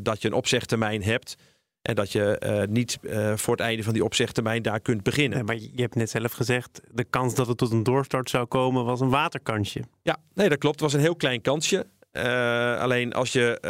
dat 0.00 0.22
je 0.22 0.28
een 0.28 0.34
opzegtermijn 0.34 1.02
hebt. 1.02 1.36
En 1.82 1.94
dat 1.94 2.12
je 2.12 2.42
uh, 2.44 2.74
niet 2.74 2.98
uh, 3.02 3.36
voor 3.36 3.56
het 3.56 3.62
einde 3.62 3.82
van 3.82 3.92
die 3.92 4.04
opzegtermijn 4.04 4.62
daar 4.62 4.80
kunt 4.80 5.02
beginnen. 5.02 5.38
Nee, 5.38 5.46
maar 5.46 5.56
je 5.56 5.82
hebt 5.82 5.94
net 5.94 6.10
zelf 6.10 6.32
gezegd, 6.32 6.80
de 6.90 7.04
kans 7.04 7.34
dat 7.34 7.46
het 7.46 7.58
tot 7.58 7.70
een 7.70 7.82
doorstart 7.82 8.30
zou 8.30 8.46
komen 8.46 8.84
was 8.84 9.00
een 9.00 9.08
waterkansje. 9.10 9.82
Ja, 10.02 10.16
nee, 10.34 10.48
dat 10.48 10.58
klopt. 10.58 10.80
Het 10.80 10.84
was 10.84 10.92
een 10.92 11.06
heel 11.06 11.16
klein 11.16 11.40
kansje. 11.40 11.86
Uh, 12.12 12.80
alleen 12.80 13.12
als, 13.12 13.32
je, 13.32 13.60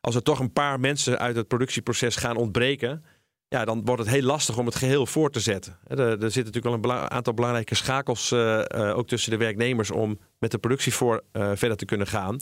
als 0.00 0.14
er 0.14 0.22
toch 0.22 0.38
een 0.38 0.52
paar 0.52 0.80
mensen 0.80 1.18
uit 1.18 1.36
het 1.36 1.48
productieproces 1.48 2.16
gaan 2.16 2.36
ontbreken, 2.36 3.04
ja, 3.48 3.64
dan 3.64 3.84
wordt 3.84 4.02
het 4.02 4.10
heel 4.10 4.22
lastig 4.22 4.58
om 4.58 4.66
het 4.66 4.74
geheel 4.74 5.06
voor 5.06 5.30
te 5.30 5.40
zetten. 5.40 5.78
Er, 5.86 5.98
er 5.98 6.30
zitten 6.30 6.44
natuurlijk 6.44 6.84
wel 6.84 6.94
een 6.94 7.10
aantal 7.10 7.34
belangrijke 7.34 7.74
schakels 7.74 8.32
ook 8.72 9.08
tussen 9.08 9.30
de 9.30 9.36
werknemers 9.36 9.90
om 9.90 10.18
met 10.38 10.50
de 10.50 10.58
productie 10.58 10.94
voor 10.94 11.22
verder 11.32 11.76
te 11.76 11.84
kunnen 11.84 12.06
gaan. 12.06 12.36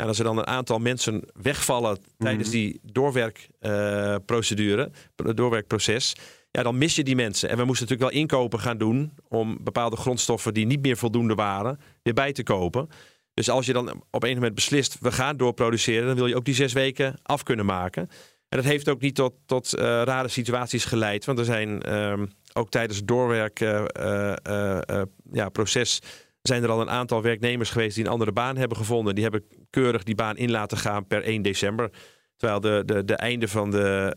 Ja, 0.00 0.04
als 0.04 0.18
er 0.18 0.24
dan 0.24 0.38
een 0.38 0.46
aantal 0.46 0.78
mensen 0.78 1.22
wegvallen 1.32 1.98
tijdens 2.18 2.48
mhm. 2.48 2.56
die 2.56 2.80
doorwerkprocedure, 2.82 4.90
uh, 5.24 5.30
doorwerkproces, 5.34 6.16
ja, 6.50 6.62
dan 6.62 6.78
mis 6.78 6.94
je 6.94 7.04
die 7.04 7.16
mensen. 7.16 7.48
En 7.48 7.56
we 7.56 7.64
moesten 7.64 7.88
natuurlijk 7.88 8.12
wel 8.12 8.22
inkopen 8.22 8.60
gaan 8.60 8.78
doen 8.78 9.12
om 9.28 9.58
bepaalde 9.60 9.96
grondstoffen 9.96 10.54
die 10.54 10.66
niet 10.66 10.82
meer 10.82 10.96
voldoende 10.96 11.34
waren, 11.34 11.80
weer 12.02 12.14
bij 12.14 12.32
te 12.32 12.42
kopen. 12.42 12.88
Dus 13.34 13.50
als 13.50 13.66
je 13.66 13.72
dan 13.72 14.02
op 14.10 14.22
een 14.22 14.34
moment 14.34 14.54
beslist, 14.54 14.96
we 15.00 15.12
gaan 15.12 15.36
doorproduceren, 15.36 16.06
dan 16.06 16.16
wil 16.16 16.26
je 16.26 16.36
ook 16.36 16.44
die 16.44 16.54
zes 16.54 16.72
weken 16.72 17.18
af 17.22 17.42
kunnen 17.42 17.66
maken. 17.66 18.02
En 18.48 18.58
dat 18.58 18.64
heeft 18.64 18.88
ook 18.88 19.00
niet 19.00 19.14
tot, 19.14 19.34
tot 19.46 19.74
uh, 19.74 19.80
rare 19.82 20.28
situaties 20.28 20.84
geleid. 20.84 21.24
Want 21.24 21.38
er 21.38 21.44
zijn 21.44 21.94
um, 21.94 22.32
ook 22.52 22.70
tijdens 22.70 22.98
het 22.98 23.08
doorwerkproces 23.08 26.00
uh, 26.02 26.10
ja, 26.10 26.26
zijn 26.46 26.62
er 26.62 26.70
al 26.70 26.80
een 26.80 26.90
aantal 26.90 27.22
werknemers 27.22 27.70
geweest 27.70 27.94
die 27.94 28.04
een 28.04 28.10
andere 28.10 28.32
baan 28.32 28.56
hebben 28.56 28.76
gevonden. 28.76 29.14
Die 29.14 29.24
hebben 29.24 29.44
keurig 29.80 30.02
die 30.02 30.14
baan 30.14 30.36
in 30.36 30.50
laten 30.50 30.78
gaan 30.78 31.06
per 31.06 31.22
1 31.22 31.42
december. 31.42 31.90
Terwijl 32.36 32.60
de, 32.60 32.82
de, 32.84 33.04
de 33.04 33.16
einde 33.16 33.48
van 33.48 33.70
de, 33.70 34.16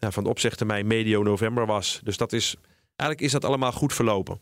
uh, 0.00 0.10
van 0.10 0.22
de 0.22 0.30
opzegtermijn 0.30 0.86
medio 0.86 1.22
november 1.22 1.66
was. 1.66 2.00
Dus 2.02 2.16
dat 2.16 2.32
is, 2.32 2.56
eigenlijk 2.96 3.20
is 3.20 3.32
dat 3.32 3.44
allemaal 3.44 3.72
goed 3.72 3.92
verlopen. 3.92 4.40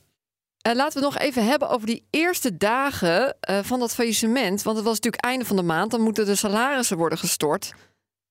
Uh, 0.67 0.75
laten 0.75 1.01
we 1.01 1.05
nog 1.05 1.19
even 1.19 1.47
hebben 1.47 1.69
over 1.69 1.87
die 1.87 2.07
eerste 2.11 2.57
dagen 2.57 3.37
uh, 3.51 3.59
van 3.63 3.79
dat 3.79 3.95
faillissement. 3.95 4.63
Want 4.63 4.77
het 4.77 4.87
was 4.87 4.95
natuurlijk 4.95 5.25
einde 5.25 5.45
van 5.45 5.57
de 5.57 5.63
maand. 5.63 5.91
Dan 5.91 6.01
moeten 6.01 6.27
de 6.27 6.35
salarissen 6.35 6.97
worden 6.97 7.19
gestort. 7.19 7.73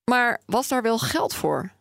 Maar 0.10 0.42
was 0.46 0.68
daar 0.68 0.82
wel 0.82 1.00
geld 1.00 1.34
voor? 1.34 1.72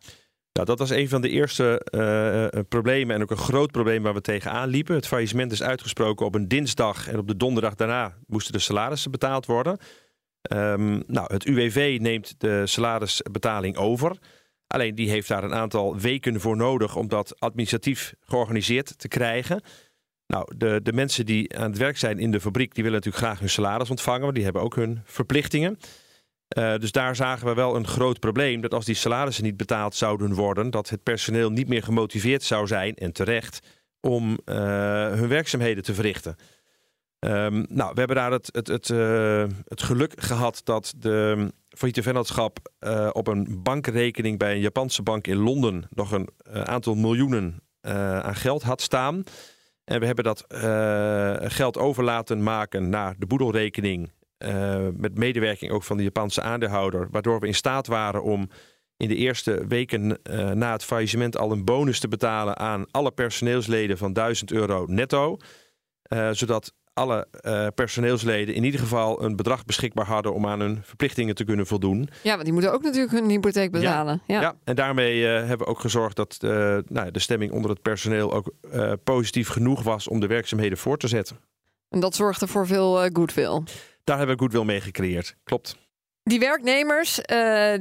Nou, 0.53 0.67
dat 0.67 0.79
was 0.79 0.89
een 0.89 1.09
van 1.09 1.21
de 1.21 1.29
eerste 1.29 1.85
uh, 1.95 2.61
problemen 2.69 3.15
en 3.15 3.21
ook 3.21 3.31
een 3.31 3.37
groot 3.37 3.71
probleem 3.71 4.03
waar 4.03 4.13
we 4.13 4.21
tegenaan 4.21 4.69
liepen. 4.69 4.95
Het 4.95 5.07
faillissement 5.07 5.51
is 5.51 5.63
uitgesproken 5.63 6.25
op 6.25 6.35
een 6.35 6.47
dinsdag 6.47 7.07
en 7.07 7.17
op 7.17 7.27
de 7.27 7.37
donderdag 7.37 7.75
daarna 7.75 8.13
moesten 8.27 8.53
de 8.53 8.59
salarissen 8.59 9.11
betaald 9.11 9.45
worden. 9.45 9.77
Um, 10.51 11.03
nou, 11.07 11.33
het 11.33 11.45
UWV 11.45 11.97
neemt 12.01 12.35
de 12.37 12.67
salarisbetaling 12.67 13.77
over. 13.77 14.17
Alleen 14.67 14.95
die 14.95 15.09
heeft 15.09 15.27
daar 15.27 15.43
een 15.43 15.53
aantal 15.53 15.97
weken 15.97 16.39
voor 16.39 16.57
nodig 16.57 16.95
om 16.95 17.07
dat 17.07 17.39
administratief 17.39 18.13
georganiseerd 18.21 18.99
te 18.99 19.07
krijgen. 19.07 19.61
Nou, 20.27 20.57
de, 20.57 20.79
de 20.83 20.93
mensen 20.93 21.25
die 21.25 21.57
aan 21.57 21.69
het 21.69 21.77
werk 21.77 21.97
zijn 21.97 22.19
in 22.19 22.31
de 22.31 22.41
fabriek, 22.41 22.73
die 22.73 22.83
willen 22.83 22.97
natuurlijk 22.99 23.25
graag 23.25 23.39
hun 23.39 23.49
salaris 23.49 23.89
ontvangen, 23.89 24.21
want 24.21 24.35
die 24.35 24.43
hebben 24.43 24.61
ook 24.61 24.75
hun 24.75 25.01
verplichtingen. 25.03 25.79
Uh, 26.57 26.75
dus 26.75 26.91
daar 26.91 27.15
zagen 27.15 27.47
we 27.47 27.53
wel 27.53 27.75
een 27.75 27.87
groot 27.87 28.19
probleem 28.19 28.61
dat 28.61 28.73
als 28.73 28.85
die 28.85 28.95
salarissen 28.95 29.43
niet 29.43 29.57
betaald 29.57 29.95
zouden 29.95 30.33
worden, 30.33 30.69
dat 30.69 30.89
het 30.89 31.03
personeel 31.03 31.49
niet 31.49 31.67
meer 31.67 31.83
gemotiveerd 31.83 32.43
zou 32.43 32.67
zijn, 32.67 32.95
en 32.95 33.11
terecht, 33.11 33.59
om 33.99 34.39
uh, 34.45 34.55
hun 35.13 35.27
werkzaamheden 35.27 35.83
te 35.83 35.93
verrichten. 35.93 36.35
Um, 37.25 37.65
nou, 37.69 37.91
we 37.93 37.99
hebben 37.99 38.15
daar 38.15 38.31
het, 38.31 38.49
het, 38.51 38.67
het, 38.67 38.89
uh, 38.89 39.45
het 39.67 39.81
geluk 39.81 40.21
gehad 40.21 40.61
dat 40.63 40.93
de 40.97 41.51
failliete 41.69 42.03
vennootschap 42.03 42.71
op 43.11 43.27
een 43.27 43.63
bankrekening 43.63 44.37
bij 44.37 44.53
een 44.53 44.59
Japanse 44.59 45.03
bank 45.03 45.27
in 45.27 45.37
Londen 45.37 45.87
nog 45.89 46.11
een 46.11 46.29
aantal 46.51 46.95
miljoenen 46.95 47.61
aan 48.21 48.35
geld 48.35 48.61
had 48.61 48.81
staan. 48.81 49.23
En 49.83 49.99
we 49.99 50.05
hebben 50.05 50.23
dat 50.23 50.45
geld 51.51 51.77
over 51.77 52.03
laten 52.03 52.43
maken 52.43 52.89
naar 52.89 53.15
de 53.17 53.25
boedelrekening 53.25 54.11
met 54.93 55.17
medewerking 55.17 55.71
ook 55.71 55.83
van 55.83 55.97
de 55.97 56.03
Japanse 56.03 56.41
aandeelhouder, 56.41 57.07
waardoor 57.11 57.39
we 57.39 57.47
in 57.47 57.55
staat 57.55 57.87
waren 57.87 58.23
om 58.23 58.49
in 58.97 59.07
de 59.07 59.15
eerste 59.15 59.67
weken 59.67 60.19
na 60.53 60.71
het 60.71 60.83
faillissement 60.83 61.37
al 61.37 61.51
een 61.51 61.65
bonus 61.65 61.99
te 61.99 62.07
betalen 62.07 62.57
aan 62.57 62.85
alle 62.91 63.11
personeelsleden 63.11 63.97
van 63.97 64.13
1000 64.13 64.51
euro 64.51 64.85
netto. 64.87 65.37
Zodat 66.31 66.73
alle 66.93 67.27
personeelsleden 67.75 68.55
in 68.55 68.63
ieder 68.63 68.79
geval 68.79 69.23
een 69.23 69.35
bedrag 69.35 69.65
beschikbaar 69.65 70.05
hadden 70.05 70.33
om 70.33 70.47
aan 70.47 70.59
hun 70.59 70.79
verplichtingen 70.83 71.35
te 71.35 71.43
kunnen 71.43 71.67
voldoen. 71.67 72.09
Ja, 72.23 72.31
want 72.31 72.43
die 72.43 72.53
moeten 72.53 72.73
ook 72.73 72.83
natuurlijk 72.83 73.11
hun 73.11 73.29
hypotheek 73.29 73.71
betalen. 73.71 74.21
Ja, 74.27 74.41
ja. 74.41 74.55
en 74.63 74.75
daarmee 74.75 75.23
hebben 75.23 75.57
we 75.57 75.65
ook 75.65 75.79
gezorgd 75.79 76.15
dat 76.15 76.37
nou, 76.87 77.11
de 77.11 77.19
stemming 77.19 77.51
onder 77.51 77.69
het 77.69 77.81
personeel 77.81 78.33
ook 78.33 78.53
positief 79.03 79.47
genoeg 79.47 79.83
was 79.83 80.07
om 80.07 80.19
de 80.19 80.27
werkzaamheden 80.27 80.77
voor 80.77 80.97
te 80.97 81.07
zetten. 81.07 81.37
En 81.89 81.99
dat 81.99 82.15
zorgde 82.15 82.47
voor 82.47 82.67
veel 82.67 83.09
goodwill 83.13 83.63
daar 84.03 84.17
hebben 84.17 84.35
we 84.35 84.41
goodwill 84.41 84.65
mee 84.65 84.81
gecreëerd. 84.81 85.35
Klopt. 85.43 85.77
Die 86.23 86.39
werknemers 86.39 87.19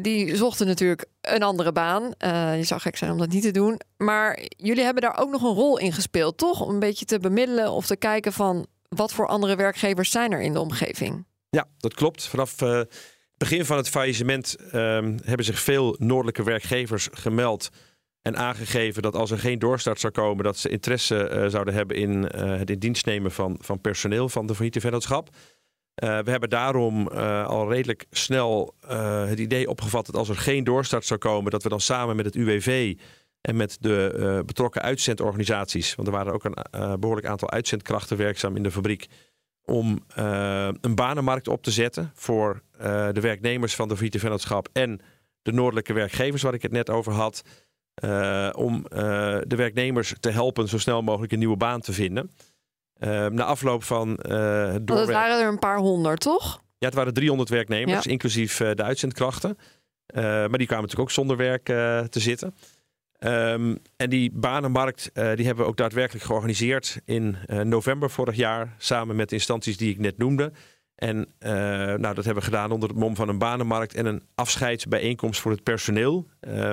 die 0.00 0.36
zochten 0.36 0.66
natuurlijk 0.66 1.06
een 1.20 1.42
andere 1.42 1.72
baan. 1.72 2.14
Je 2.56 2.62
zou 2.64 2.80
gek 2.80 2.96
zijn 2.96 3.10
om 3.10 3.18
dat 3.18 3.28
niet 3.28 3.42
te 3.42 3.50
doen. 3.50 3.80
Maar 3.96 4.40
jullie 4.56 4.84
hebben 4.84 5.02
daar 5.02 5.18
ook 5.18 5.30
nog 5.30 5.42
een 5.42 5.54
rol 5.54 5.78
in 5.78 5.92
gespeeld, 5.92 6.38
toch? 6.38 6.60
Om 6.60 6.70
een 6.70 6.78
beetje 6.78 7.04
te 7.04 7.18
bemiddelen 7.18 7.70
of 7.70 7.86
te 7.86 7.96
kijken 7.96 8.32
van 8.32 8.66
wat 8.96 9.12
voor 9.12 9.26
andere 9.26 9.56
werkgevers 9.56 10.10
zijn 10.10 10.32
er 10.32 10.40
in 10.40 10.52
de 10.52 10.60
omgeving. 10.60 11.26
Ja, 11.50 11.66
dat 11.78 11.94
klopt. 11.94 12.26
Vanaf 12.26 12.60
het 12.60 12.88
begin 13.36 13.64
van 13.64 13.76
het 13.76 13.88
faillissement 13.88 14.56
ehm, 14.56 15.18
hebben 15.24 15.44
zich 15.44 15.60
veel 15.60 15.96
noordelijke 15.98 16.42
werkgevers 16.42 17.08
gemeld 17.12 17.70
en 18.22 18.36
aangegeven 18.36 19.02
dat 19.02 19.14
als 19.14 19.30
er 19.30 19.38
geen 19.38 19.58
doorstart 19.58 20.00
zou 20.00 20.12
komen, 20.12 20.44
dat 20.44 20.56
ze 20.56 20.68
interesse 20.68 21.46
zouden 21.48 21.74
hebben 21.74 21.96
in 21.96 22.22
het 22.36 22.70
in 22.70 22.78
dienst 22.78 23.06
nemen 23.06 23.32
van, 23.32 23.58
van 23.60 23.80
personeel 23.80 24.28
van 24.28 24.46
de 24.46 24.54
failliete 24.54 24.80
vennootschap. 24.80 25.28
We 25.94 26.30
hebben 26.30 26.50
daarom 26.50 27.08
al 27.08 27.72
redelijk 27.72 28.06
snel 28.10 28.74
het 29.26 29.38
idee 29.38 29.68
opgevat 29.68 30.06
dat 30.06 30.16
als 30.16 30.28
er 30.28 30.36
geen 30.36 30.64
doorstart 30.64 31.04
zou 31.04 31.20
komen, 31.20 31.50
dat 31.50 31.62
we 31.62 31.68
dan 31.68 31.80
samen 31.80 32.16
met 32.16 32.24
het 32.24 32.34
UWV 32.34 32.96
en 33.40 33.56
met 33.56 33.76
de 33.80 34.42
betrokken 34.46 34.82
uitzendorganisaties, 34.82 35.94
want 35.94 36.08
er 36.08 36.14
waren 36.14 36.32
ook 36.32 36.44
een 36.44 37.00
behoorlijk 37.00 37.26
aantal 37.26 37.50
uitzendkrachten 37.50 38.16
werkzaam 38.16 38.56
in 38.56 38.62
de 38.62 38.70
fabriek, 38.70 39.06
om 39.64 40.04
een 40.80 40.94
banenmarkt 40.94 41.48
op 41.48 41.62
te 41.62 41.70
zetten 41.70 42.10
voor 42.14 42.62
de 43.12 43.20
werknemers 43.20 43.74
van 43.74 43.88
de 43.88 43.96
Vrije 43.96 44.18
Vennootschap 44.18 44.68
en 44.72 45.00
de 45.42 45.52
noordelijke 45.52 45.92
werkgevers, 45.92 46.42
waar 46.42 46.54
ik 46.54 46.62
het 46.62 46.72
net 46.72 46.90
over 46.90 47.12
had. 47.12 47.42
om 48.56 48.82
de 48.88 49.56
werknemers 49.56 50.14
te 50.20 50.30
helpen 50.30 50.68
zo 50.68 50.78
snel 50.78 51.02
mogelijk 51.02 51.32
een 51.32 51.38
nieuwe 51.38 51.56
baan 51.56 51.80
te 51.80 51.92
vinden. 51.92 52.30
na 53.30 53.44
afloop 53.44 53.82
van 53.84 54.08
het. 54.08 54.88
Want 54.88 55.00
het 55.00 55.10
waren 55.10 55.40
er 55.40 55.48
een 55.48 55.58
paar 55.58 55.78
honderd, 55.78 56.20
toch? 56.20 56.62
Ja, 56.78 56.86
het 56.86 56.94
waren 56.94 57.14
300 57.14 57.48
werknemers, 57.48 58.06
inclusief 58.06 58.56
de 58.56 58.82
uitzendkrachten. 58.82 59.56
maar 60.14 60.58
die 60.58 60.66
kwamen 60.66 60.84
natuurlijk 60.84 61.00
ook 61.00 61.10
zonder 61.10 61.36
werk 61.36 61.64
te 62.10 62.20
zitten. 62.20 62.54
Um, 63.26 63.78
en 63.96 64.10
die 64.10 64.30
banenmarkt 64.32 65.10
uh, 65.14 65.34
die 65.34 65.46
hebben 65.46 65.64
we 65.64 65.70
ook 65.70 65.76
daadwerkelijk 65.76 66.24
georganiseerd 66.24 67.00
in 67.04 67.36
uh, 67.46 67.60
november 67.60 68.10
vorig 68.10 68.36
jaar. 68.36 68.74
Samen 68.78 69.16
met 69.16 69.32
instanties 69.32 69.76
die 69.76 69.90
ik 69.90 69.98
net 69.98 70.18
noemde. 70.18 70.52
En 70.94 71.16
uh, 71.16 71.50
nou, 71.94 72.14
dat 72.14 72.24
hebben 72.24 72.34
we 72.34 72.50
gedaan 72.50 72.70
onder 72.70 72.88
het 72.88 72.98
mom 72.98 73.16
van 73.16 73.28
een 73.28 73.38
banenmarkt 73.38 73.94
en 73.94 74.06
een 74.06 74.22
afscheidsbijeenkomst 74.34 75.40
voor 75.40 75.50
het 75.50 75.62
personeel. 75.62 76.28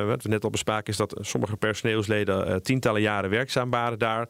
wat 0.06 0.24
we 0.24 0.30
net 0.30 0.44
al 0.44 0.50
bespraken 0.50 0.92
is 0.92 0.98
dat 0.98 1.18
sommige 1.20 1.58
personeelsleden 1.58 2.64
tientallen 2.64 3.02
jaren 3.02 3.30
werkzaam 3.30 3.70
waren 3.70 4.00
daar. 4.00 4.30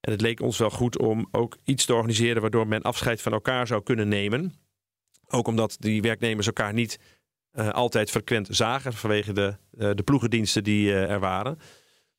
En 0.00 0.12
het 0.12 0.20
leek 0.20 0.40
ons 0.40 0.58
wel 0.58 0.70
goed 0.70 0.98
om 0.98 1.28
ook 1.30 1.56
iets 1.64 1.84
te 1.84 1.94
organiseren 1.94 2.40
waardoor 2.40 2.66
men 2.66 2.82
afscheid 2.82 3.22
van 3.22 3.32
elkaar 3.32 3.66
zou 3.66 3.82
kunnen 3.82 4.08
nemen. 4.08 4.54
Ook 5.28 5.48
omdat 5.48 5.76
die 5.78 6.02
werknemers 6.02 6.46
elkaar 6.46 6.72
niet 6.72 6.98
uh, 7.54 7.68
altijd 7.68 8.10
frequent 8.10 8.48
zagen 8.50 8.92
vanwege 8.92 9.32
de, 9.32 9.54
uh, 9.78 9.90
de 9.94 10.02
ploegendiensten 10.02 10.64
die 10.64 10.88
uh, 10.88 11.10
er 11.10 11.20
waren. 11.20 11.58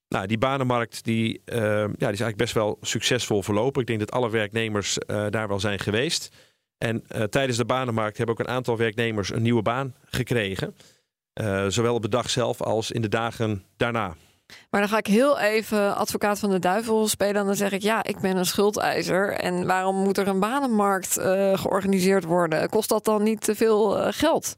Nou, 0.08 0.28
die 0.28 0.38
banenmarkt 0.38 1.04
die, 1.04 1.42
ja, 1.46 1.88
die 1.88 1.92
is 1.98 2.00
eigenlijk 2.00 2.38
best 2.38 2.54
wel 2.54 2.78
succesvol 2.82 3.42
verlopen. 3.42 3.82
Ik 3.82 3.88
denk 3.88 4.00
dat 4.00 4.12
alle 4.12 4.30
werknemers 4.30 4.98
daar 5.08 5.48
wel 5.48 5.60
zijn 5.60 5.80
geweest. 5.80 6.36
En 6.78 7.04
tijdens 7.30 7.58
de 7.58 7.66
banenmarkt 7.66 8.18
hebben 8.18 8.36
ook 8.36 8.48
een 8.48 8.54
aantal 8.54 8.78
werknemers 8.78 9.32
een 9.32 9.42
nieuwe 9.42 9.62
baan 9.62 9.96
gekregen. 10.06 10.76
zowel 11.68 11.94
op 11.94 12.02
de 12.02 12.10
dag 12.10 12.30
zelf 12.30 12.62
als 12.62 12.92
in 12.92 13.02
de 13.02 13.10
dagen 13.10 13.64
daarna. 13.78 14.16
Maar 14.70 14.82
dan 14.82 14.90
ga 14.90 14.98
ik 14.98 15.08
heel 15.08 15.40
even 15.40 15.96
advocaat 15.96 16.40
van 16.40 16.50
de 16.50 16.60
duivel 16.60 17.08
spelen. 17.08 17.36
En 17.36 17.46
dan 17.46 17.56
zeg 17.56 17.72
ik, 17.72 17.82
ja, 17.82 18.04
ik 18.04 18.20
ben 18.20 18.38
een 18.38 18.46
schuldeiser. 18.46 19.32
En 19.32 19.66
waarom 19.66 19.96
moet 19.96 20.18
er 20.18 20.28
een 20.28 20.40
banenmarkt 20.40 21.14
georganiseerd 21.54 22.24
worden? 22.24 22.70
Kost 22.70 22.90
dat 22.90 23.06
dan 23.06 23.24
niet 23.24 23.42
te 23.42 23.56
veel 23.56 24.12
geld? 24.12 24.56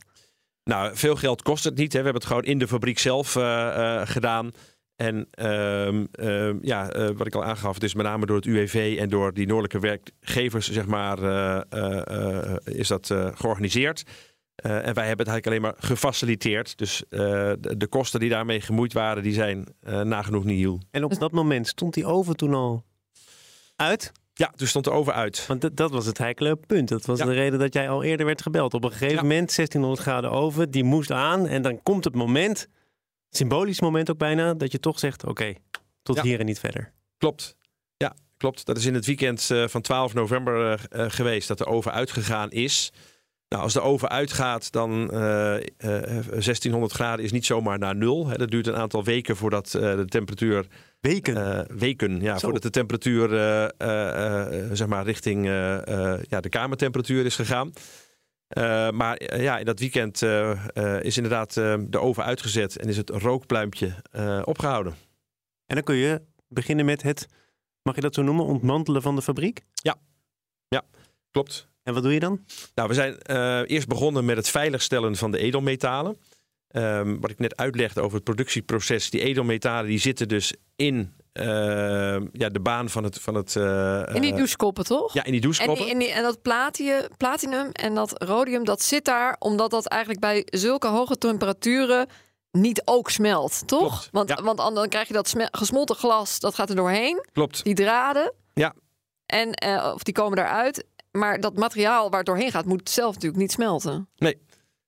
Nou, 0.68 0.96
veel 0.96 1.16
geld 1.16 1.42
kost 1.42 1.64
het 1.64 1.78
niet. 1.78 1.94
Hè. 1.94 2.00
We 2.00 2.04
hebben 2.04 2.22
het 2.22 2.32
gewoon 2.32 2.44
in 2.44 2.58
de 2.58 2.68
fabriek 2.68 3.00
zelf 3.00 3.36
uh, 3.36 3.44
uh, 3.44 4.02
gedaan. 4.06 4.52
En 4.96 5.28
uh, 5.42 6.54
ja, 6.62 6.96
uh, 6.96 7.10
wat 7.16 7.28
ik 7.28 7.36
al 7.36 7.44
aangaf, 7.44 7.74
het 7.74 7.84
is 7.84 7.94
met 7.94 8.06
name 8.06 8.26
door 8.26 8.36
het 8.36 8.46
UWV 8.46 8.98
en 9.00 9.10
door 9.10 9.34
die 9.34 9.48
noordelijke 9.48 9.80
werkgevers, 9.80 10.72
zeg 10.72 10.86
maar, 10.86 11.18
is 12.64 12.88
dat 12.88 13.14
georganiseerd. 13.34 14.04
en 14.56 14.94
wij 14.94 15.08
hebben 15.08 15.26
het 15.26 15.28
eigenlijk 15.28 15.48
alleen 15.48 15.62
maar 15.62 15.76
gefaciliteerd. 15.78 16.78
Dus 16.78 17.04
de, 17.10 17.76
de, 17.78 17.88
kosten 17.88 18.20
die 18.20 18.30
daarmee 18.30 18.62
gemoeid 18.62 18.94
waren, 18.94 19.24
die 19.24 19.34
zijn 19.34 19.68
nagenoeg 20.04 20.44
nihil. 20.44 20.82
En 20.92 21.04
op 21.04 21.20
dat 21.20 21.32
moment 21.32 21.68
stond 21.68 21.94
die 21.94 22.06
oven 22.06 22.36
toen 22.36 22.54
al 22.54 22.84
uit? 23.76 24.12
Ja, 24.38 24.52
toen 24.56 24.68
stond 24.68 24.86
de 24.86 24.92
oven 24.92 25.14
uit. 25.14 25.46
Want 25.48 25.78
dat 25.78 25.92
was 25.92 26.06
het 26.06 26.18
heikele 26.18 26.56
punt. 26.56 26.90
Dat 26.90 27.06
was 27.06 27.20
de 27.20 27.34
reden 27.34 27.60
dat 27.60 27.74
jij 27.74 27.90
al 27.90 28.04
eerder 28.04 28.26
werd 28.26 28.42
gebeld. 28.42 28.74
Op 28.74 28.84
een 28.84 28.92
gegeven 28.92 29.16
moment, 29.16 29.56
1600 29.56 30.02
graden 30.02 30.32
oven, 30.32 30.72
die 30.72 30.84
moest 30.84 31.12
aan. 31.12 31.48
En 31.48 31.62
dan 31.62 31.84
komt 31.84 32.04
het 32.04 32.16
moment, 32.16 32.68
symbolisch 33.30 33.82
moment 33.82 34.12
ook 34.12 34.18
bijna, 34.18 34.54
dat 34.54 34.72
je 34.72 34.80
toch 34.80 35.00
zegt: 35.00 35.26
oké, 35.26 35.54
tot 36.04 36.22
hier 36.22 36.40
en 36.40 36.46
niet 36.46 36.60
verder. 36.60 36.94
Klopt. 37.18 37.56
Ja, 37.98 38.16
klopt. 38.38 38.66
Dat 38.66 38.78
is 38.78 38.86
in 38.86 38.94
het 38.94 39.06
weekend 39.06 39.50
uh, 39.52 39.68
van 39.68 39.82
12 39.82 40.14
november 40.14 40.88
uh, 40.96 41.06
geweest 41.08 41.48
dat 41.48 41.58
de 41.58 41.66
oven 41.66 41.92
uitgegaan 41.92 42.52
is. 42.52 42.92
Nou, 43.50 43.64
als 43.64 43.74
de 43.74 43.82
oven 43.82 44.10
uitgaat, 44.10 44.72
dan 44.72 45.02
uh, 45.02 45.56
1600 45.78 46.92
graden 46.92 47.26
is 47.26 47.32
niet 47.32 47.46
zomaar 47.46 47.80
naar 47.80 47.96
nul. 47.96 48.28
Hè. 48.28 48.38
Dat 48.38 48.52
duurt 48.52 48.68
een 48.68 48.76
aantal 48.76 49.04
weken 49.04 49.36
voordat 49.36 49.72
de 49.72 50.06
temperatuur 50.08 50.68
Weken? 51.08 51.36
Uh, 51.38 51.78
weken, 51.78 52.22
ja. 52.22 52.34
Zo. 52.34 52.40
Voordat 52.40 52.62
de 52.62 52.70
temperatuur 52.70 53.34
uh, 53.34 53.68
uh, 53.82 54.70
zeg 54.74 54.88
maar 54.88 55.06
richting 55.06 55.46
ja, 56.30 56.40
de 56.40 56.50
kamertemperatuur 56.50 57.26
is 57.26 57.36
gegaan. 57.36 57.74
maar 58.94 59.40
ja, 59.42 59.58
in 59.58 59.66
dat 59.66 59.80
weekend 59.80 60.22
is 61.02 61.18
inderdaad 61.18 61.54
de 61.54 62.00
oven 62.00 62.24
uitgezet 62.24 62.78
en 62.78 62.88
is 62.88 62.98
het 62.98 63.10
rookpluimpje 63.10 63.94
opgehouden. 64.44 64.94
En 65.66 65.76
dan 65.76 65.84
kun 65.84 65.96
je 65.96 66.22
beginnen 66.48 66.86
met 66.86 67.02
het, 67.02 67.28
mag 67.82 67.96
je 67.96 68.02
dat 68.02 68.14
zo 68.14 68.22
noemen, 68.22 68.46
ontmantelen 68.46 69.02
van 69.02 69.16
de 69.16 69.22
fabriek? 69.22 69.62
Ja, 69.74 69.96
ja 70.68 70.84
klopt. 71.32 71.68
En 71.84 71.94
wat 71.94 72.04
doe 72.04 72.14
je 72.14 72.20
dan? 72.20 72.46
Nou, 72.76 72.88
we 72.88 72.94
zijn 72.94 73.16
eerst 73.66 73.88
begonnen 73.88 74.26
met 74.26 74.38
het 74.38 74.50
veiligstellen 74.50 75.16
van 75.16 75.32
de 75.32 75.38
edelmetalen. 75.38 76.18
Um, 76.72 77.22
wat 77.22 77.30
ik 77.30 77.40
net 77.40 77.56
uitlegde 77.56 78.02
over 78.02 78.16
het 78.16 78.24
productieproces. 78.24 79.10
Die 79.10 79.22
edelmetalen 79.22 79.90
die 79.90 80.00
zitten 80.00 80.28
dus 80.28 80.54
in 80.76 81.14
uh, 81.34 81.46
ja, 82.32 82.50
de 82.50 82.60
baan 82.62 82.90
van 82.90 83.04
het... 83.04 83.20
Van 83.20 83.36
het 83.36 83.56
uh, 83.56 84.04
in 84.14 84.22
die 84.22 84.36
douchekoppen, 84.36 84.84
toch? 84.84 85.14
Ja, 85.14 85.24
in 85.24 85.32
die 85.32 85.42
douchekoppen. 85.42 85.88
En, 85.88 85.98
die, 85.98 86.10
en, 86.10 86.16
en 86.16 86.24
dat 86.24 86.42
platinum, 86.42 87.02
platinum 87.18 87.72
en 87.72 87.96
dat 87.96 88.24
rhodium, 88.24 88.66
dat 88.66 88.82
zit 88.82 89.06
daar 89.06 89.36
omdat 89.40 89.72
dat 89.72 89.88
eigenlijk 89.88 90.22
bij 90.22 90.46
zulke 90.46 90.88
hoge 90.88 91.18
temperaturen 91.18 92.08
niet 92.52 92.82
ook 92.86 93.10
smelt, 93.10 93.68
toch? 93.68 93.80
Klopt, 93.80 94.10
want, 94.12 94.30
ja. 94.30 94.44
want 94.44 94.58
dan 94.58 94.90
krijg 94.90 95.08
je 95.08 95.14
dat 95.14 95.34
gesmolten 95.52 95.96
glas, 95.96 96.40
dat 96.40 96.56
gaat 96.56 96.70
er 96.70 96.76
doorheen. 96.76 97.26
Klopt. 97.34 97.64
Die 97.64 97.76
draden. 97.76 98.34
Ja. 98.54 98.74
En, 99.26 99.64
uh, 99.66 99.92
of 99.94 100.04
die 100.04 100.14
komen 100.14 100.38
eruit. 100.38 100.86
Maar 101.12 101.40
dat 101.40 101.58
materiaal 101.58 102.10
waar 102.10 102.18
het 102.18 102.28
doorheen 102.28 102.52
gaat, 102.52 102.66
moet 102.66 102.90
zelf 102.90 103.14
natuurlijk 103.14 103.42
niet 103.42 103.52
smelten. 103.52 104.10
Nee, 104.18 104.38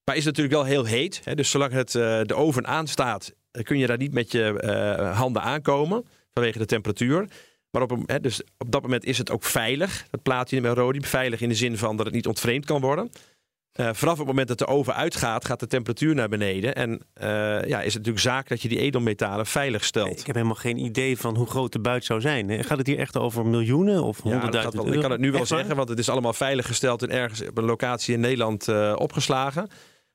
maar 0.09 0.17
is 0.17 0.25
natuurlijk 0.25 0.55
wel 0.55 0.65
heel 0.65 0.85
heet. 0.85 1.21
Hè? 1.23 1.35
Dus 1.35 1.49
zolang 1.49 1.71
het, 1.71 1.93
uh, 1.93 2.19
de 2.23 2.35
oven 2.35 2.67
aanstaat, 2.67 3.33
kun 3.63 3.77
je 3.77 3.87
daar 3.87 3.97
niet 3.97 4.13
met 4.13 4.31
je 4.31 4.61
uh, 4.63 5.17
handen 5.17 5.41
aankomen. 5.41 6.05
Vanwege 6.33 6.57
de 6.57 6.65
temperatuur. 6.65 7.27
Maar 7.71 7.81
op, 7.81 7.97
hè, 8.05 8.19
dus 8.19 8.41
op 8.57 8.71
dat 8.71 8.81
moment 8.81 9.05
is 9.05 9.17
het 9.17 9.31
ook 9.31 9.43
veilig. 9.43 10.05
Dat 10.09 10.21
platinum 10.21 10.65
en 10.65 10.73
rhodium. 10.73 11.03
Veilig 11.03 11.41
in 11.41 11.49
de 11.49 11.55
zin 11.55 11.77
van 11.77 11.97
dat 11.97 12.05
het 12.05 12.15
niet 12.15 12.27
ontvreemd 12.27 12.65
kan 12.65 12.81
worden. 12.81 13.09
Uh, 13.79 13.89
vanaf 13.93 14.17
het 14.17 14.27
moment 14.27 14.47
dat 14.47 14.57
de 14.57 14.67
oven 14.67 14.95
uitgaat, 14.95 15.45
gaat 15.45 15.59
de 15.59 15.67
temperatuur 15.67 16.15
naar 16.15 16.29
beneden. 16.29 16.75
En 16.75 16.89
uh, 16.91 17.27
ja, 17.67 17.81
is 17.81 17.93
het 17.93 18.05
natuurlijk 18.05 18.19
zaak 18.19 18.47
dat 18.47 18.61
je 18.61 18.67
die 18.67 18.79
edelmetalen 18.79 19.45
veilig 19.45 19.83
stelt. 19.83 20.19
Ik 20.19 20.25
heb 20.25 20.35
helemaal 20.35 20.55
geen 20.55 20.77
idee 20.77 21.17
van 21.17 21.35
hoe 21.35 21.47
groot 21.47 21.71
de 21.71 21.79
buit 21.79 22.05
zou 22.05 22.21
zijn. 22.21 22.63
Gaat 22.63 22.77
het 22.77 22.87
hier 22.87 22.99
echt 22.99 23.17
over 23.17 23.45
miljoenen 23.45 24.03
of 24.03 24.21
honderdduizend 24.21 24.85
ja, 24.85 24.93
Ik 24.93 24.99
kan 24.99 25.11
het 25.11 25.19
nu 25.19 25.31
wel 25.31 25.45
zeggen, 25.45 25.75
want 25.75 25.89
het 25.89 25.99
is 25.99 26.09
allemaal 26.09 26.33
veilig 26.33 26.65
gesteld 26.65 27.01
en 27.01 27.09
ergens 27.09 27.47
op 27.47 27.57
een 27.57 27.63
locatie 27.63 28.13
in 28.13 28.19
Nederland 28.19 28.67
uh, 28.67 28.95
opgeslagen. 28.97 29.69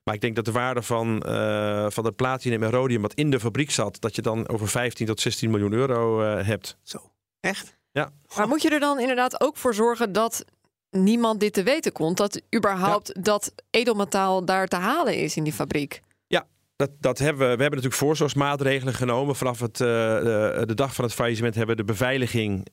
Maar 0.05 0.15
ik 0.15 0.21
denk 0.21 0.37
dat 0.37 0.45
de 0.45 0.53
waarde 0.53 0.83
van, 0.83 1.23
uh, 1.27 1.87
van 1.89 2.05
het 2.05 2.17
platinum 2.17 2.63
en 2.63 2.71
rhodium 2.71 3.03
wat 3.03 3.15
in 3.15 3.31
de 3.31 3.41
fabriek 3.41 3.71
zat, 3.71 4.01
dat 4.01 4.15
je 4.15 4.23
dan 4.23 4.49
over 4.49 4.69
15 4.69 5.07
tot 5.07 5.21
16 5.21 5.51
miljoen 5.51 5.73
euro 5.73 6.23
uh, 6.23 6.47
hebt. 6.47 6.77
Zo, 6.83 6.99
echt? 7.41 7.77
Ja. 7.93 8.11
Maar 8.37 8.49
moet 8.49 8.63
je 8.63 8.71
er 8.71 8.81
dan 8.81 9.01
inderdaad 9.01 9.41
ook 9.41 9.57
voor 9.57 9.75
zorgen 9.75 10.13
dat 10.13 10.45
niemand 10.91 11.41
dit 11.41 11.53
te 11.53 11.63
weten 11.63 11.93
komt? 11.93 12.17
Dat 12.17 12.43
überhaupt 12.57 13.11
ja. 13.15 13.23
dat 13.23 13.53
edelmetaal 13.71 14.45
daar 14.45 14.67
te 14.67 14.77
halen 14.77 15.17
is 15.17 15.37
in 15.37 15.45
die 15.45 15.53
fabriek? 15.53 16.01
Ja, 16.27 16.47
dat, 16.77 16.91
dat 17.01 17.19
hebben 17.19 17.39
we. 17.39 17.45
We 17.57 17.63
hebben 17.63 17.71
natuurlijk 17.71 18.03
voorzorgsmaatregelen 18.03 18.95
genomen. 18.95 19.37
Vanaf 19.37 19.61
het, 19.61 19.81
uh, 19.81 19.87
de, 19.89 20.63
de, 20.67 20.75
dag 20.75 20.95
van 20.95 21.05
het 21.05 21.15
faillissement 21.15 21.55
hebben 21.55 21.77
we 21.77 21.83
de 21.83 21.93
beveiliging 21.93 22.67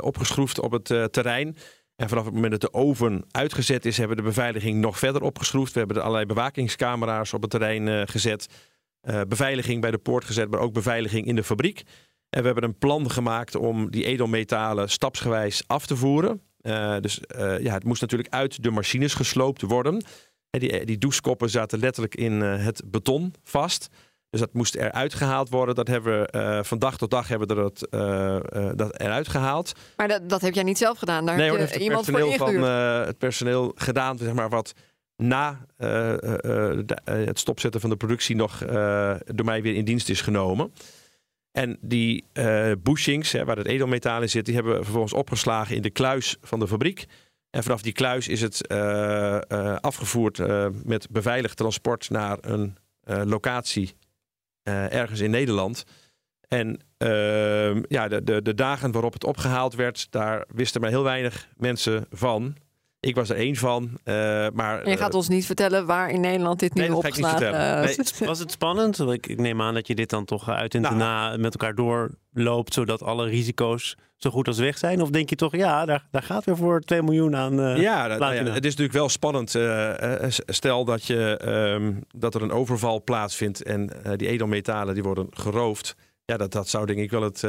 opgeschroefd 0.00 0.60
op 0.60 0.72
het 0.72 1.12
terrein. 1.12 1.56
En 2.02 2.08
vanaf 2.08 2.24
het 2.24 2.34
moment 2.34 2.52
dat 2.52 2.60
de 2.60 2.72
oven 2.72 3.24
uitgezet 3.30 3.84
is, 3.84 3.96
hebben 3.96 4.16
we 4.16 4.22
de 4.22 4.28
beveiliging 4.28 4.80
nog 4.80 4.98
verder 4.98 5.22
opgeschroefd. 5.22 5.72
We 5.72 5.78
hebben 5.78 5.96
er 5.96 6.02
allerlei 6.02 6.26
bewakingscamera's 6.26 7.32
op 7.32 7.42
het 7.42 7.50
terrein 7.50 7.86
uh, 7.86 8.02
gezet. 8.04 8.48
Uh, 9.02 9.20
beveiliging 9.28 9.80
bij 9.80 9.90
de 9.90 9.98
poort 9.98 10.24
gezet, 10.24 10.50
maar 10.50 10.60
ook 10.60 10.72
beveiliging 10.72 11.26
in 11.26 11.36
de 11.36 11.44
fabriek. 11.44 11.82
En 12.30 12.40
we 12.40 12.46
hebben 12.46 12.64
een 12.64 12.78
plan 12.78 13.10
gemaakt 13.10 13.54
om 13.54 13.90
die 13.90 14.04
edelmetalen 14.04 14.90
stapsgewijs 14.90 15.62
af 15.66 15.86
te 15.86 15.96
voeren. 15.96 16.42
Uh, 16.62 16.96
dus 17.00 17.20
ja, 17.36 17.72
het 17.72 17.84
moest 17.84 18.00
natuurlijk 18.00 18.34
uit 18.34 18.62
de 18.62 18.70
machines 18.70 19.14
gesloopt 19.14 19.62
worden. 19.62 20.04
En 20.50 20.60
die, 20.60 20.84
die 20.84 20.98
douchekoppen 20.98 21.50
zaten 21.50 21.78
letterlijk 21.78 22.14
in 22.14 22.40
het 22.40 22.82
beton 22.86 23.34
vast. 23.44 23.88
Dus 24.32 24.40
dat 24.40 24.52
moest 24.52 24.74
eruit 24.74 25.14
gehaald 25.14 25.48
worden. 25.48 25.74
Dat 25.74 25.88
hebben 25.88 26.20
we 26.20 26.28
uh, 26.36 26.62
van 26.62 26.78
dag 26.78 26.96
tot 26.96 27.10
dag 27.10 27.28
hebben 27.28 27.48
we 27.48 27.54
dat, 27.54 27.86
uh, 27.90 28.00
uh, 28.62 28.70
dat 28.74 29.00
eruit 29.00 29.28
gehaald. 29.28 29.72
Maar 29.96 30.08
dat, 30.08 30.28
dat 30.28 30.40
heb 30.40 30.54
jij 30.54 30.62
niet 30.62 30.78
zelf 30.78 30.98
gedaan? 30.98 31.26
Daar 31.26 31.36
nee, 31.36 31.46
heb 31.46 31.54
je 31.54 31.60
heeft 31.60 31.76
iemand 31.76 32.06
het 32.06 32.14
personeel 32.14 32.38
voor 32.38 32.52
van 32.52 32.62
het 33.06 33.18
personeel 33.18 33.72
gedaan, 33.74 34.18
zeg 34.18 34.32
maar, 34.32 34.48
wat 34.48 34.72
na 35.16 35.66
de, 35.76 36.96
het 37.04 37.38
stopzetten 37.38 37.80
van 37.80 37.90
de 37.90 37.96
productie 37.96 38.36
nog 38.36 38.58
door 39.24 39.44
mij 39.44 39.62
weer 39.62 39.74
in 39.74 39.84
dienst 39.84 40.08
is 40.08 40.20
genomen. 40.20 40.72
En 41.50 41.78
die 41.80 42.24
bushings, 42.82 43.32
hè, 43.32 43.44
waar 43.44 43.56
het 43.56 43.66
edelmetaal 43.66 44.22
in 44.22 44.30
zit, 44.30 44.44
die 44.44 44.54
hebben 44.54 44.76
we 44.76 44.82
vervolgens 44.84 45.12
opgeslagen 45.12 45.76
in 45.76 45.82
de 45.82 45.90
kluis 45.90 46.36
van 46.42 46.58
de 46.58 46.68
fabriek. 46.68 47.06
En 47.50 47.62
vanaf 47.62 47.82
die 47.82 47.92
kluis 47.92 48.28
is 48.28 48.40
het 48.40 48.68
afgevoerd 49.80 50.38
met 50.84 51.10
beveiligd 51.10 51.56
transport 51.56 52.10
naar 52.10 52.38
een 52.40 52.76
locatie 53.24 53.94
uh, 54.64 54.92
ergens 54.92 55.20
in 55.20 55.30
Nederland. 55.30 55.84
En 56.48 56.80
ehm, 56.98 57.82
ja, 57.88 58.08
de, 58.08 58.24
de, 58.24 58.42
de 58.42 58.54
dagen 58.54 58.92
waarop 58.92 59.12
het 59.12 59.24
opgehaald 59.24 59.74
werd, 59.74 60.06
daar 60.10 60.44
wisten 60.48 60.80
maar 60.80 60.90
heel 60.90 61.02
weinig 61.02 61.48
mensen 61.56 62.06
van. 62.10 62.56
Ik 63.02 63.14
was 63.14 63.28
er 63.28 63.36
één 63.36 63.56
van. 63.56 63.90
eh, 64.04 64.14
maar, 64.52 64.88
je 64.88 64.96
gaat 64.96 65.10
eh, 65.10 65.16
ons 65.16 65.28
niet 65.28 65.46
vertellen 65.46 65.86
waar 65.86 66.10
in 66.10 66.20
Nederland 66.20 66.60
dit 66.60 66.74
nu 66.74 66.80
Nee, 66.80 66.90
dat 66.90 67.00
ga 67.02 67.08
ik 67.08 67.16
niet 67.16 67.24
opgeslagen 67.24 67.54
vertellen. 67.56 67.88
eh, 67.98 68.18
Nee. 68.18 68.28
Was 68.28 68.38
het 68.38 68.50
spannend? 68.50 68.98
Ik, 69.00 69.26
ik 69.26 69.38
neem 69.40 69.62
aan 69.62 69.74
dat 69.74 69.86
je 69.86 69.94
dit 69.94 70.10
dan 70.10 70.24
toch 70.24 70.48
uit 70.48 70.74
en 70.74 70.80
Nou. 70.80 70.96
na 70.96 71.36
met 71.36 71.52
elkaar 71.52 71.74
doorloopt, 71.74 72.74
zodat 72.74 73.02
alle 73.02 73.26
risico's 73.28 73.96
zo 74.16 74.30
goed 74.30 74.46
als 74.46 74.58
weg 74.58 74.78
zijn? 74.78 75.02
Of 75.02 75.10
denk 75.10 75.28
je 75.30 75.36
toch, 75.36 75.56
ja, 75.56 75.84
daar, 75.84 76.06
daar 76.10 76.22
gaat 76.22 76.44
weer 76.44 76.56
voor 76.56 76.80
2 76.80 77.02
miljoen 77.02 77.36
aan. 77.36 77.60
eh, 77.60 77.76
ja, 77.82 78.06
nou, 78.06 78.18
nou 78.20 78.34
ja, 78.34 78.42
het 78.44 78.64
is 78.64 78.70
natuurlijk 78.70 78.92
wel 78.92 79.08
spannend. 79.08 79.50
stel 80.46 80.84
dat, 80.84 81.04
je, 81.06 81.36
ehm, 81.36 81.92
dat 82.16 82.34
er 82.34 82.42
een 82.42 82.52
overval 82.52 83.02
plaatsvindt 83.02 83.62
en 83.62 84.04
eh, 84.04 84.12
die 84.16 84.28
edelmetalen 84.28 84.94
die 84.94 85.02
worden 85.02 85.26
geroofd. 85.30 85.96
Ja, 86.24 86.36
dat, 86.36 86.52
dat 86.52 86.68
zou 86.68 86.86
denk 86.86 86.98
ik 86.98 87.10
wel 87.10 87.22
het 87.22 87.42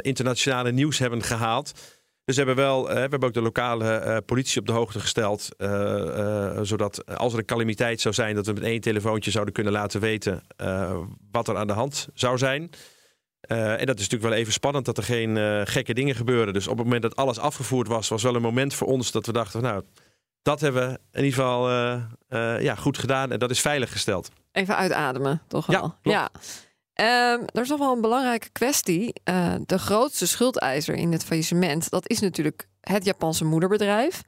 internationale 0.00 0.72
nieuws 0.72 0.98
hebben 0.98 1.22
gehaald. 1.22 1.72
Dus 2.24 2.36
we 2.36 2.42
hebben 2.44 2.64
wel, 2.64 2.88
eh, 2.88 2.94
we 2.94 3.00
hebben 3.00 3.22
ook 3.24 3.34
de 3.34 3.42
lokale 3.42 3.88
eh, 3.94 4.16
politie 4.26 4.60
op 4.60 4.66
de 4.66 4.72
hoogte 4.72 5.00
gesteld. 5.00 5.48
eh, 5.56 6.58
zodat 6.62 7.16
als 7.16 7.32
er 7.32 7.38
een 7.38 7.44
calamiteit 7.44 8.00
zou 8.00 8.14
zijn, 8.14 8.34
dat 8.34 8.46
we 8.46 8.52
met 8.52 8.62
één 8.62 8.80
telefoontje 8.80 9.30
zouden 9.30 9.54
kunnen 9.54 9.72
laten 9.72 10.00
weten 10.00 10.42
wat 11.30 11.48
er 11.48 11.56
aan 11.56 11.66
de 11.66 11.72
hand 11.72 12.08
zou 12.14 12.38
zijn. 12.38 12.70
En 13.40 13.86
dat 13.86 13.98
is 13.98 14.02
natuurlijk 14.08 14.22
wel 14.22 14.32
even 14.32 14.52
spannend 14.52 14.84
dat 14.84 14.96
er 14.96 15.02
geen 15.04 15.36
gekke 15.66 15.94
dingen 15.94 16.14
gebeuren. 16.14 16.52
Dus 16.52 16.66
op 16.68 16.74
het 16.76 16.84
moment 16.84 17.02
dat 17.02 17.16
alles 17.16 17.38
afgevoerd 17.38 17.88
was, 17.88 18.08
was 18.08 18.22
wel 18.22 18.34
een 18.34 18.42
moment 18.42 18.74
voor 18.74 18.86
ons 18.86 19.10
dat 19.10 19.26
we 19.26 19.32
dachten, 19.32 19.62
nou, 19.62 19.82
dat 20.42 20.60
hebben 20.60 20.88
we 20.88 20.98
in 21.18 21.24
ieder 21.24 21.38
geval 21.38 21.70
ja, 22.60 22.74
goed 22.74 22.98
gedaan 22.98 23.32
en 23.32 23.38
dat 23.38 23.50
is 23.50 23.60
veilig 23.60 23.92
gesteld. 23.92 24.28
Even 24.52 24.76
uitademen, 24.76 25.42
toch 25.48 25.66
Ja, 25.66 25.80
wel? 25.80 25.94
klopt. 26.02 26.18
Ja. 26.18 26.30
Ehm, 26.92 27.40
er 27.46 27.62
is 27.62 27.68
nog 27.68 27.78
wel 27.78 27.92
een 27.92 28.00
belangrijke 28.00 28.50
kwestie. 28.50 29.12
Eh, 29.24 29.54
de 29.66 29.78
grootste 29.78 30.26
schuldeiser 30.26 30.94
in 30.94 31.12
het 31.12 31.24
faillissement, 31.24 31.90
dat 31.90 32.08
is 32.08 32.20
natuurlijk 32.20 32.68
het 32.80 33.04
Japanse 33.04 33.44
moederbedrijf. 33.44 34.22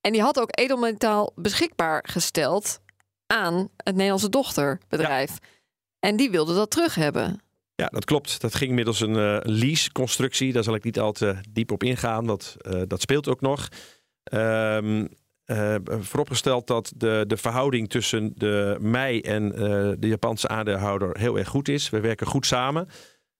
En 0.00 0.12
die 0.12 0.22
had 0.22 0.40
ook 0.40 0.58
edelmetaal 0.58 1.32
beschikbaar 1.34 2.04
gesteld 2.08 2.80
aan 3.26 3.68
het 3.76 3.94
Nederlandse 3.94 4.28
dochterbedrijf. 4.28 5.38
En 6.00 6.16
die 6.16 6.30
wilde 6.30 6.54
dat 6.54 6.70
terug 6.70 6.94
hebben. 6.94 7.40
Ja, 7.74 7.86
dat 7.86 8.04
klopt. 8.04 8.40
Dat 8.40 8.54
ging 8.54 8.72
middels 8.72 9.00
een 9.00 9.16
eh, 9.16 9.38
lease-constructie. 9.42 10.52
Daar 10.52 10.62
zal 10.62 10.74
ik 10.74 10.84
niet 10.84 10.98
al 10.98 11.12
te 11.12 11.36
diep 11.50 11.70
op 11.70 11.82
ingaan. 11.82 12.26
Dat, 12.26 12.56
eh, 12.58 12.82
dat 12.86 13.00
speelt 13.00 13.28
ook 13.28 13.40
nog. 13.40 13.68
Ehm, 14.22 15.06
eh, 15.48 15.74
vooropgesteld 15.84 16.66
dat 16.66 16.92
de, 16.96 17.24
de 17.26 17.36
verhouding 17.36 17.88
tussen 17.90 18.32
de, 18.34 18.76
mij 18.80 19.24
en 19.24 19.52
eh, 19.52 19.58
de 19.98 20.08
Japanse 20.08 20.48
aandeelhouder 20.48 21.18
heel 21.18 21.38
erg 21.38 21.48
goed 21.48 21.68
is. 21.68 21.90
We 21.90 22.00
werken 22.00 22.26
goed 22.26 22.46
samen. 22.46 22.88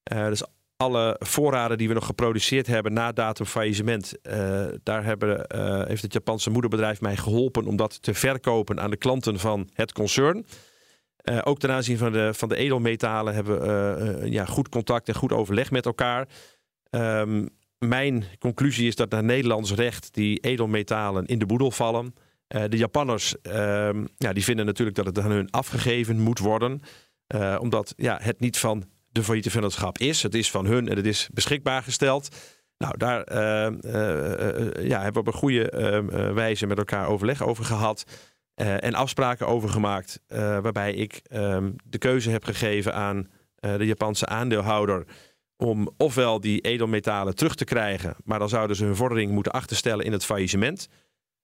Eh, 0.03 0.27
dus 0.27 0.43
alle 0.77 1.17
voorraden 1.19 1.79
die 1.79 1.89
we 1.89 1.95
nog 1.95 2.07
geproduceerd 2.07 2.67
hebben 2.67 2.93
na 2.93 3.13
datum 3.13 3.47
faillissement, 3.47 4.21
eh, 4.21 4.67
daar 4.83 5.05
hebben, 5.05 5.47
eh, 5.47 5.87
heeft 5.87 6.03
het 6.03 6.13
Japanse 6.13 6.51
moederbedrijf 6.51 7.01
mij 7.01 7.17
geholpen 7.17 7.67
om 7.67 7.77
dat 7.77 8.03
te 8.03 8.15
verkopen 8.15 8.81
aan 8.81 8.91
de 8.91 8.97
klanten 8.97 9.39
van 9.39 9.69
het 9.73 9.93
concern. 9.93 10.45
Eh, 11.29 11.39
ook 11.45 11.59
ten 11.59 11.71
aanzien 11.71 11.99
van 11.99 12.13
de, 12.13 12.35
van 12.35 12.49
de 12.49 12.57
edelmetalen 12.57 13.35
hebben 13.35 13.61
we 13.61 13.67
eh, 13.67 14.23
eh, 14.23 14.33
ja, 14.33 14.45
goed 14.45 14.69
contact 14.69 15.09
en 15.09 15.15
goed 15.15 15.33
overleg 15.33 15.71
met 15.71 15.87
elkaar. 15.87 16.29
Ehm, 16.91 17.47
mijn 17.79 18.25
conclusie 18.39 18.87
is 18.87 18.97
dat 18.97 19.11
naar 19.11 19.25
Nederlands 19.25 19.73
recht 19.73 20.15
die 20.15 20.39
edelmetalen 20.39 21.27
in 21.27 21.39
de 21.39 21.47
boedel 21.47 21.71
vallen. 21.71 22.15
Eh, 22.49 22.63
de 22.69 22.77
Japanners 22.77 23.41
ehm, 23.41 24.05
ja, 24.17 24.33
die 24.33 24.45
vinden 24.45 24.67
natuurlijk 24.67 24.97
dat 24.97 25.07
het 25.07 25.19
aan 25.19 25.31
hun 25.31 25.51
afgegeven 25.51 26.21
moet 26.21 26.39
worden. 26.39 26.81
Eh, 27.27 27.57
omdat 27.61 27.95
ja, 27.97 28.19
het 28.23 28.41
niet 28.41 28.59
van 28.59 28.85
de 29.11 29.23
failliete 29.23 29.51
vennootschap 29.51 29.99
is. 29.99 30.23
Het 30.23 30.35
is 30.35 30.51
van 30.51 30.67
hun 30.67 30.89
en 30.89 30.97
het 30.97 31.07
is 31.07 31.29
beschikbaar 31.33 31.83
gesteld. 31.83 32.29
Nou, 32.79 32.97
daar 32.97 33.23
eh, 33.23 34.87
ja, 34.87 35.03
hebben 35.03 35.13
we 35.13 35.29
op 35.29 35.35
een 35.35 35.41
goede 35.41 35.71
eh, 35.71 35.97
eh, 35.99 36.35
wijze 36.35 36.67
met 36.67 36.79
elkaar 36.79 37.07
overleg 37.09 37.43
over 37.43 37.65
gehad. 37.65 38.05
eh, 38.55 38.85
en 38.85 38.95
afspraken 38.95 39.47
over 39.47 39.69
gemaakt. 39.69 40.21
waarbij 40.63 40.93
ik 40.95 41.21
ehm, 41.23 41.71
de 41.85 41.99
keuze 41.99 42.31
heb 42.31 42.45
gegeven 42.45 42.95
aan 42.95 43.29
de 43.61 43.87
Japanse 43.87 44.27
aandeelhouder. 44.27 45.05
Om 45.59 45.91
ofwel 45.97 46.41
die 46.41 46.61
edelmetalen 46.61 47.35
terug 47.35 47.55
te 47.55 47.65
krijgen. 47.65 48.15
maar 48.25 48.39
dan 48.39 48.49
zouden 48.49 48.77
ze 48.77 48.85
hun 48.85 48.97
vordering 48.97 49.31
moeten 49.33 49.53
achterstellen 49.53 50.05
in 50.05 50.13
het 50.13 50.25
faillissement. 50.25 50.89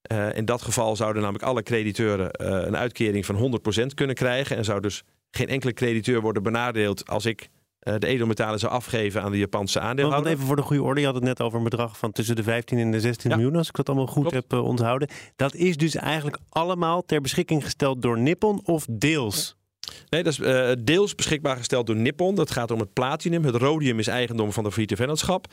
Eh, 0.03 0.37
in 0.37 0.45
dat 0.45 0.63
geval 0.63 0.97
zouden 0.97 1.23
namelijk 1.23 1.45
alle 1.45 1.63
crediteuren 1.63 2.31
eh, 2.31 2.49
een 2.67 2.77
uitkering 2.77 3.27
van 3.27 3.37
100% 3.37 3.95
kunnen 3.95 4.15
krijgen. 4.17 4.57
En 4.57 4.65
zou 4.65 4.81
dus 4.81 5.03
geen 5.31 5.49
enkele 5.49 5.73
crediteur 5.73 6.21
worden 6.21 6.43
benadeeld 6.43 7.09
als 7.09 7.25
ik 7.27 7.49
eh, 7.79 7.95
de 7.99 8.07
edelmetalen 8.07 8.59
zou 8.59 8.73
afgeven 8.73 9.23
aan 9.23 9.31
de 9.31 9.39
Japanse 9.39 9.79
Want 9.79 9.91
aandeelhouder. 9.91 10.33
even 10.33 10.45
voor 10.47 10.57
de 10.57 10.63
goede 10.63 10.83
orde, 10.83 11.01
je 11.01 11.07
had 11.07 11.15
het 11.15 11.25
net 11.25 11.41
over 11.41 11.59
een 11.59 11.65
bedrag 11.65 11.99
van 11.99 12.13
tussen 12.13 12.37
de 12.37 12.43
15 12.43 12.79
en 12.79 12.91
de 12.91 13.01
16 13.01 13.31
Ja. 13.31 13.37
miljoen, 13.37 13.57
als 13.57 13.69
ik 13.69 13.75
dat 13.75 13.87
allemaal 13.89 14.07
goed 14.07 14.29
Klopt. 14.29 14.51
heb 14.51 14.61
onthouden. 14.61 15.09
Dat 15.37 15.55
is 15.55 15.77
dus 15.77 15.95
eigenlijk 15.95 16.39
allemaal 16.49 17.03
ter 17.03 17.21
beschikking 17.21 17.65
gesteld 17.65 18.03
door 18.03 18.19
Nippon 18.19 18.61
of 18.65 18.87
deels? 18.91 19.57
Nee, 20.09 20.23
dat 20.23 20.33
is 20.33 20.39
eh, 20.39 20.71
deels 20.85 21.15
beschikbaar 21.15 21.57
gesteld 21.57 21.87
door 21.87 21.97
Nippon. 21.97 22.35
Dat 22.35 22.51
gaat 22.51 22.71
om 22.71 22.81
het 22.81 22.93
platinum. 22.93 23.45
Het 23.45 23.55
rhodium 23.55 23.99
is 23.99 24.07
eigendom 24.07 24.53
van 24.53 24.65
de 24.65 24.71
Failliete 24.71 24.97
Vennootschap. 24.97 25.47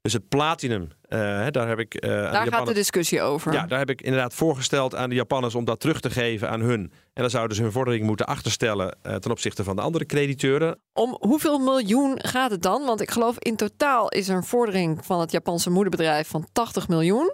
Dus 0.00 0.12
het 0.12 0.28
platinum, 0.28 0.88
eh, 1.02 1.18
daar 1.50 1.68
heb 1.68 1.78
ik 1.78 1.94
eh, 1.94 2.10
aan 2.10 2.24
de 2.24 2.30
Daar 2.30 2.46
gaat 2.46 2.66
de 2.66 2.74
discussie 2.74 3.22
over. 3.22 3.52
Ja, 3.52 3.66
daar 3.66 3.78
heb 3.78 3.90
ik 3.90 4.02
inderdaad 4.02 4.34
voorgesteld 4.34 4.94
aan 4.94 5.08
de 5.08 5.14
Japanners 5.14 5.54
om 5.54 5.64
dat 5.64 5.80
terug 5.80 6.00
te 6.00 6.10
geven 6.10 6.50
aan 6.50 6.60
hun. 6.60 6.80
En 7.12 7.22
dan 7.22 7.30
zouden 7.30 7.56
ze 7.56 7.62
hun 7.62 7.72
vordering 7.72 8.06
moeten 8.06 8.26
achterstellen 8.26 8.98
ten 9.02 9.30
opzichte 9.30 9.64
van 9.64 9.76
de 9.76 9.82
andere 9.82 10.06
crediteuren. 10.06 10.78
Om 10.92 11.16
hoeveel 11.20 11.58
miljoen 11.58 12.18
gaat 12.22 12.50
het 12.50 12.62
dan? 12.62 12.84
Want 12.84 13.00
ik 13.00 13.10
geloof 13.10 13.38
in 13.38 13.56
totaal 13.56 14.08
is 14.08 14.28
er 14.28 14.36
een 14.36 14.44
vordering 14.44 15.04
van 15.04 15.20
het 15.20 15.30
Japanse 15.30 15.70
moederbedrijf 15.70 16.28
van 16.28 16.46
80 16.52 16.88
miljoen. 16.88 17.32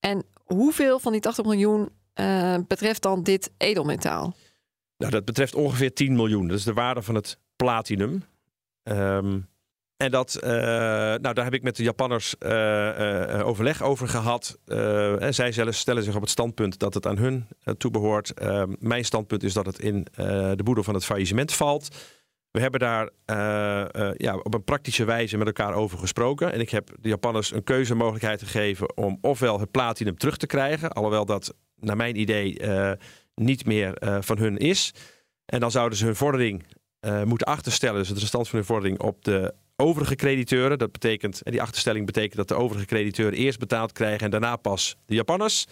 En 0.00 0.24
hoeveel 0.34 0.98
van 0.98 1.12
die 1.12 1.20
80 1.20 1.44
miljoen 1.44 1.88
betreft 2.66 3.02
dan 3.02 3.22
dit 3.22 3.50
edelmetaal? 3.56 4.34
Nou, 4.96 5.10
dat 5.12 5.24
betreft 5.24 5.54
ongeveer 5.54 5.92
10 5.92 6.16
miljoen. 6.16 6.48
Dat 6.48 6.58
is 6.58 6.64
de 6.64 6.72
waarde 6.72 7.02
van 7.02 7.14
het 7.14 7.38
platinum. 7.56 8.22
Ehm, 8.82 9.38
en 9.96 10.10
dat, 10.10 10.34
eh, 10.34 10.50
nou, 10.50 11.32
daar 11.32 11.44
heb 11.44 11.54
ik 11.54 11.62
met 11.62 11.76
de 11.76 11.82
Japanners 11.82 12.38
eh, 12.38 13.38
eh, 13.38 13.46
overleg 13.46 13.82
over 13.82 14.08
gehad. 14.08 14.58
Eh, 14.64 15.22
en 15.22 15.34
zij 15.34 15.52
zelf 15.52 15.74
stellen 15.74 16.02
zich 16.02 16.14
op 16.14 16.20
het 16.20 16.30
standpunt 16.30 16.78
dat 16.78 16.94
het 16.94 17.06
aan 17.06 17.18
hun 17.18 17.46
eh, 17.62 17.74
toebehoort. 17.74 18.34
Ehm, 18.34 18.72
mijn 18.78 19.04
standpunt 19.04 19.42
is 19.42 19.52
dat 19.52 19.66
het 19.66 19.78
in 19.78 20.06
de 20.56 20.62
boedel 20.64 20.84
van 20.84 20.94
het 20.94 21.04
faillissement 21.04 21.52
valt. 21.52 21.88
We 22.50 22.60
hebben 22.60 22.80
daar 22.80 23.10
ja, 24.16 24.36
op 24.36 24.54
een 24.54 24.64
praktische 24.64 25.04
wijze 25.04 25.36
met 25.36 25.46
elkaar 25.46 25.74
over 25.74 25.98
gesproken. 25.98 26.52
En 26.52 26.60
ik 26.60 26.70
heb 26.70 26.90
de 27.00 27.08
Japanners 27.08 27.52
een 27.52 27.64
keuzemogelijkheid 27.64 28.42
gegeven 28.42 28.96
om 28.96 29.18
ofwel 29.20 29.60
het 29.60 29.70
platinum 29.70 30.16
terug 30.18 30.36
te 30.36 30.46
krijgen. 30.46 30.92
Alhoewel 30.92 31.24
dat 31.24 31.54
naar 31.76 31.96
mijn 31.96 32.20
idee 32.20 32.60
niet 33.34 33.66
meer 33.66 33.94
eh, 33.94 34.16
van 34.20 34.38
hun 34.38 34.56
is. 34.56 34.92
En 35.44 35.60
dan 35.60 35.70
zouden 35.70 35.98
ze 35.98 36.04
hun 36.04 36.16
vordering 36.16 36.64
eh, 37.00 37.22
moeten 37.22 37.46
achterstellen, 37.46 37.98
dus 37.98 38.08
het 38.08 38.18
restant 38.18 38.48
van 38.48 38.58
hun 38.58 38.66
vordering, 38.66 39.00
op 39.00 39.24
de 39.24 39.54
overige 39.76 40.14
crediteuren. 40.14 40.78
Dat 40.78 40.92
betekent, 40.92 41.42
en 41.42 41.52
die 41.52 41.62
achterstelling 41.62 42.06
betekent 42.06 42.36
dat 42.36 42.48
de 42.48 42.54
overige 42.54 42.86
crediteuren 42.86 43.38
eerst 43.38 43.58
betaald 43.58 43.92
krijgen 43.92 44.24
en 44.24 44.30
daarna 44.30 44.56
pas 44.56 44.96
de 45.06 45.14
Japanners. 45.14 45.66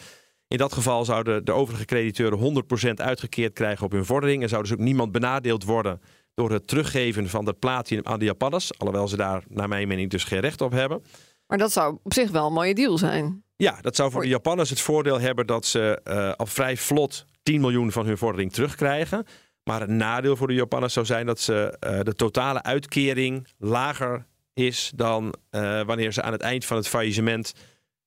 In 0.49 0.59
dat 0.59 0.73
geval 0.73 1.05
zouden 1.05 1.45
de 1.45 1.53
overige 1.53 1.85
crediteuren 1.85 2.65
100% 2.89 2.95
uitgekeerd 2.95 3.53
krijgen 3.53 3.85
op 3.85 3.93
hun 3.93 4.05
vordering. 4.05 4.43
En 4.43 4.49
zou 4.49 4.63
dus 4.63 4.73
ook 4.73 4.79
niemand 4.79 5.13
benadeeld 5.13 5.65
worden 5.65 6.01
door 6.35 6.51
het 6.51 6.67
teruggeven 6.67 7.29
van 7.29 7.45
dat 7.45 7.59
platinum 7.59 8.07
aan 8.07 8.19
de 8.19 8.25
Japanners. 8.25 8.79
Alhoewel 8.79 9.09
ze 9.09 9.17
daar, 9.17 9.45
naar 9.49 9.69
mijn 9.69 9.89
mening, 9.89 10.11
dus 10.11 10.25
geen 10.25 10.41
recht 10.41 10.61
op 10.61 10.73
hebben. 10.73 11.03
Maar 11.47 11.59
dat 11.59 11.73
zou 11.73 11.99
op 12.03 12.13
zich 12.13 12.31
wel 12.31 12.47
een 12.47 12.53
mooie 12.53 12.75
deal 12.75 12.99
zijn. 12.99 13.45
Ja, 13.57 13.79
dat 13.81 13.97
zou 13.97 14.11
voor 14.11 14.23
de 14.23 14.29
Japanners 14.29 14.71
het 14.71 14.81
voordeel 14.81 15.21
hebben 15.21 15.47
dat 15.47 15.67
ze 15.67 16.01
eh, 16.05 16.33
al 16.33 16.47
vrij 16.47 16.77
vlot 16.77 17.25
10 17.43 17.61
miljoen 17.61 17.93
van 17.93 18.07
hun 18.07 18.19
vordering 18.19 18.53
terugkrijgen. 18.53 19.27
Maar 19.65 19.81
het 19.81 19.91
nadeel 19.91 20.37
voor 20.37 20.47
de 20.47 20.55
Japanners 20.55 20.93
zou 20.93 21.07
zijn 21.07 21.27
dat 21.27 21.41
ze 21.41 21.77
eh, 21.81 22.01
de 22.01 22.15
totale 22.15 22.63
uitkering 22.63 23.49
lager 23.59 24.27
is 24.55 24.93
dan 24.95 25.35
eh, 25.51 25.83
wanneer 25.83 26.13
ze 26.13 26.23
aan 26.23 26.33
het 26.33 26.41
eind 26.41 26.65
van 26.65 26.77
het 26.77 26.89
faillissement 26.89 27.53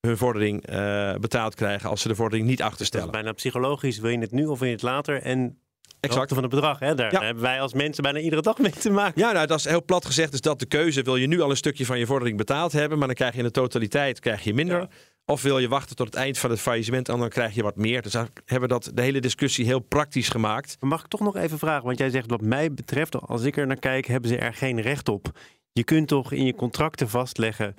hun 0.02 0.18
vordering 0.18 0.66
eh, 0.66 1.14
betaald 1.16 1.56
krijgen 1.56 1.90
als 1.90 2.02
ze 2.02 2.08
de 2.08 2.16
vordering 2.16 2.48
niet 2.48 2.62
achterstellen. 2.62 3.12
bijna 3.12 3.32
psychologisch. 3.32 4.00
Wil 4.00 4.10
je 4.10 4.18
het 4.20 4.32
nu 4.32 4.46
of 4.46 4.60
wil 4.60 4.68
je 4.68 4.74
het 4.74 4.84
later? 4.84 5.22
En 5.22 5.60
Exact. 6.00 6.34
van 6.34 6.44
het 6.44 6.52
bedrag, 6.52 6.80
hè? 6.80 6.96
daar 6.96 7.12
Ja. 7.12 7.22
hebben 7.24 7.44
wij 7.44 7.62
als 7.62 7.74
mensen 7.74 8.04
bijna 8.04 8.20
iedere 8.20 8.42
dag 8.42 8.58
mee 8.58 8.72
te 8.72 8.90
maken. 8.90 9.22
Ja, 9.22 9.32
nou, 9.32 9.48
dat 9.48 9.60
is 9.60 9.66
heel 9.66 9.84
plat 9.86 10.06
gezegd. 10.06 10.34
Is 10.34 10.42
dat 10.42 10.60
de 10.60 10.66
keuze? 10.66 11.02
Wil 11.02 11.16
je 11.16 11.28
nu 11.28 11.42
al 11.42 11.50
een 11.50 11.58
stukje 11.58 11.86
van 11.86 12.00
je 12.00 12.06
vordering 12.06 12.38
betaald 12.38 12.72
hebben, 12.72 12.98
maar 12.98 13.08
dan 13.08 13.16
krijg 13.16 13.32
je 13.32 13.38
in 13.40 13.44
de 13.46 13.52
totaliteit 13.52 14.20
krijg 14.20 14.44
je 14.44 14.54
minder. 14.54 14.80
Ja. 14.80 14.88
Of 15.26 15.42
wil 15.42 15.60
je 15.60 15.68
wachten 15.68 15.96
tot 15.96 16.06
het 16.06 16.16
eind 16.16 16.38
van 16.38 16.50
het 16.50 16.60
faillissement 16.60 17.10
en 17.10 17.20
dan 17.20 17.30
krijg 17.30 17.56
je 17.56 17.64
wat 17.64 17.76
meer. 17.76 18.02
Dus 18.02 18.12
daar 18.12 18.30
hebben 18.46 18.70
we 18.70 18.76
dat, 18.76 18.92
de 18.94 19.02
hele 19.02 19.20
discussie 19.20 19.66
heel 19.66 19.80
praktisch 19.80 20.30
gemaakt. 20.30 20.78
Maar 20.80 20.90
mag 20.90 21.02
ik 21.02 21.08
toch 21.08 21.20
nog 21.20 21.36
even 21.36 21.60
vragen? 21.60 21.86
Want 21.86 21.98
jij 21.98 22.10
zegt 22.10 22.30
wat 22.30 22.42
mij 22.42 22.74
betreft, 22.74 23.16
als 23.16 23.44
ik 23.44 23.58
er 23.58 23.68
naar 23.68 23.80
kijk, 23.80 24.06
hebben 24.06 24.30
ze 24.30 24.38
er 24.38 24.54
geen 24.54 24.82
recht 24.82 25.10
op. 25.10 25.40
Je 25.72 25.84
kunt 25.84 26.08
toch 26.08 26.32
in 26.32 26.46
je 26.46 26.56
contracten 26.56 27.10
vastleggen. 27.10 27.76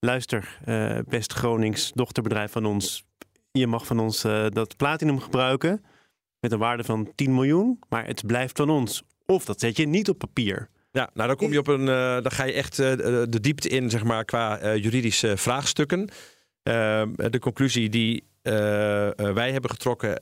Luister, 0.00 0.58
eh, 0.64 0.98
best 1.08 1.32
Gronings 1.32 1.92
dochterbedrijf 1.94 2.52
van 2.52 2.64
ons. 2.64 3.04
Je 3.50 3.66
mag 3.66 3.86
van 3.86 3.98
ons 3.98 4.24
eh, 4.24 4.46
dat 4.48 4.76
platinum 4.76 5.20
gebruiken. 5.20 5.84
Met 6.40 6.52
een 6.52 6.58
waarde 6.58 6.84
van 6.84 7.12
10 7.14 7.34
miljoen. 7.34 7.78
Maar 7.88 8.06
het 8.06 8.26
blijft 8.26 8.56
van 8.56 8.70
ons. 8.70 9.02
Of 9.26 9.44
dat 9.44 9.60
zet 9.60 9.76
je 9.76 9.86
niet 9.86 10.08
op 10.08 10.18
papier. 10.18 10.68
Ja, 10.90 11.10
nou 11.14 11.28
dan 11.28 11.36
kom 11.36 11.52
je 11.52 11.58
op 11.58 11.66
een, 11.66 11.80
uh, 11.80 11.86
dan 12.22 12.30
ga 12.30 12.44
je 12.44 12.52
echt 12.52 12.78
uh, 12.78 12.92
de 13.28 13.40
diepte 13.40 13.68
in, 13.68 13.90
zeg 13.90 14.04
maar, 14.04 14.24
qua 14.24 14.62
uh, 14.62 14.82
juridische 14.82 15.36
vraagstukken. 15.36 16.10
Ehm, 16.68 17.30
de 17.30 17.38
conclusie 17.38 17.88
die 17.88 18.26
wij 19.16 19.52
hebben 19.52 19.70
getrokken 19.70 20.18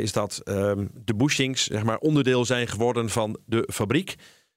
is 0.00 0.12
dat 0.12 0.40
ehm, 0.44 0.86
de 1.04 1.14
bushings, 1.14 1.66
zeg 1.66 1.82
maar, 1.82 1.98
onderdeel 1.98 2.44
zijn 2.44 2.68
geworden 2.68 3.08
van 3.08 3.38
de 3.46 3.68
fabriek. 3.72 4.14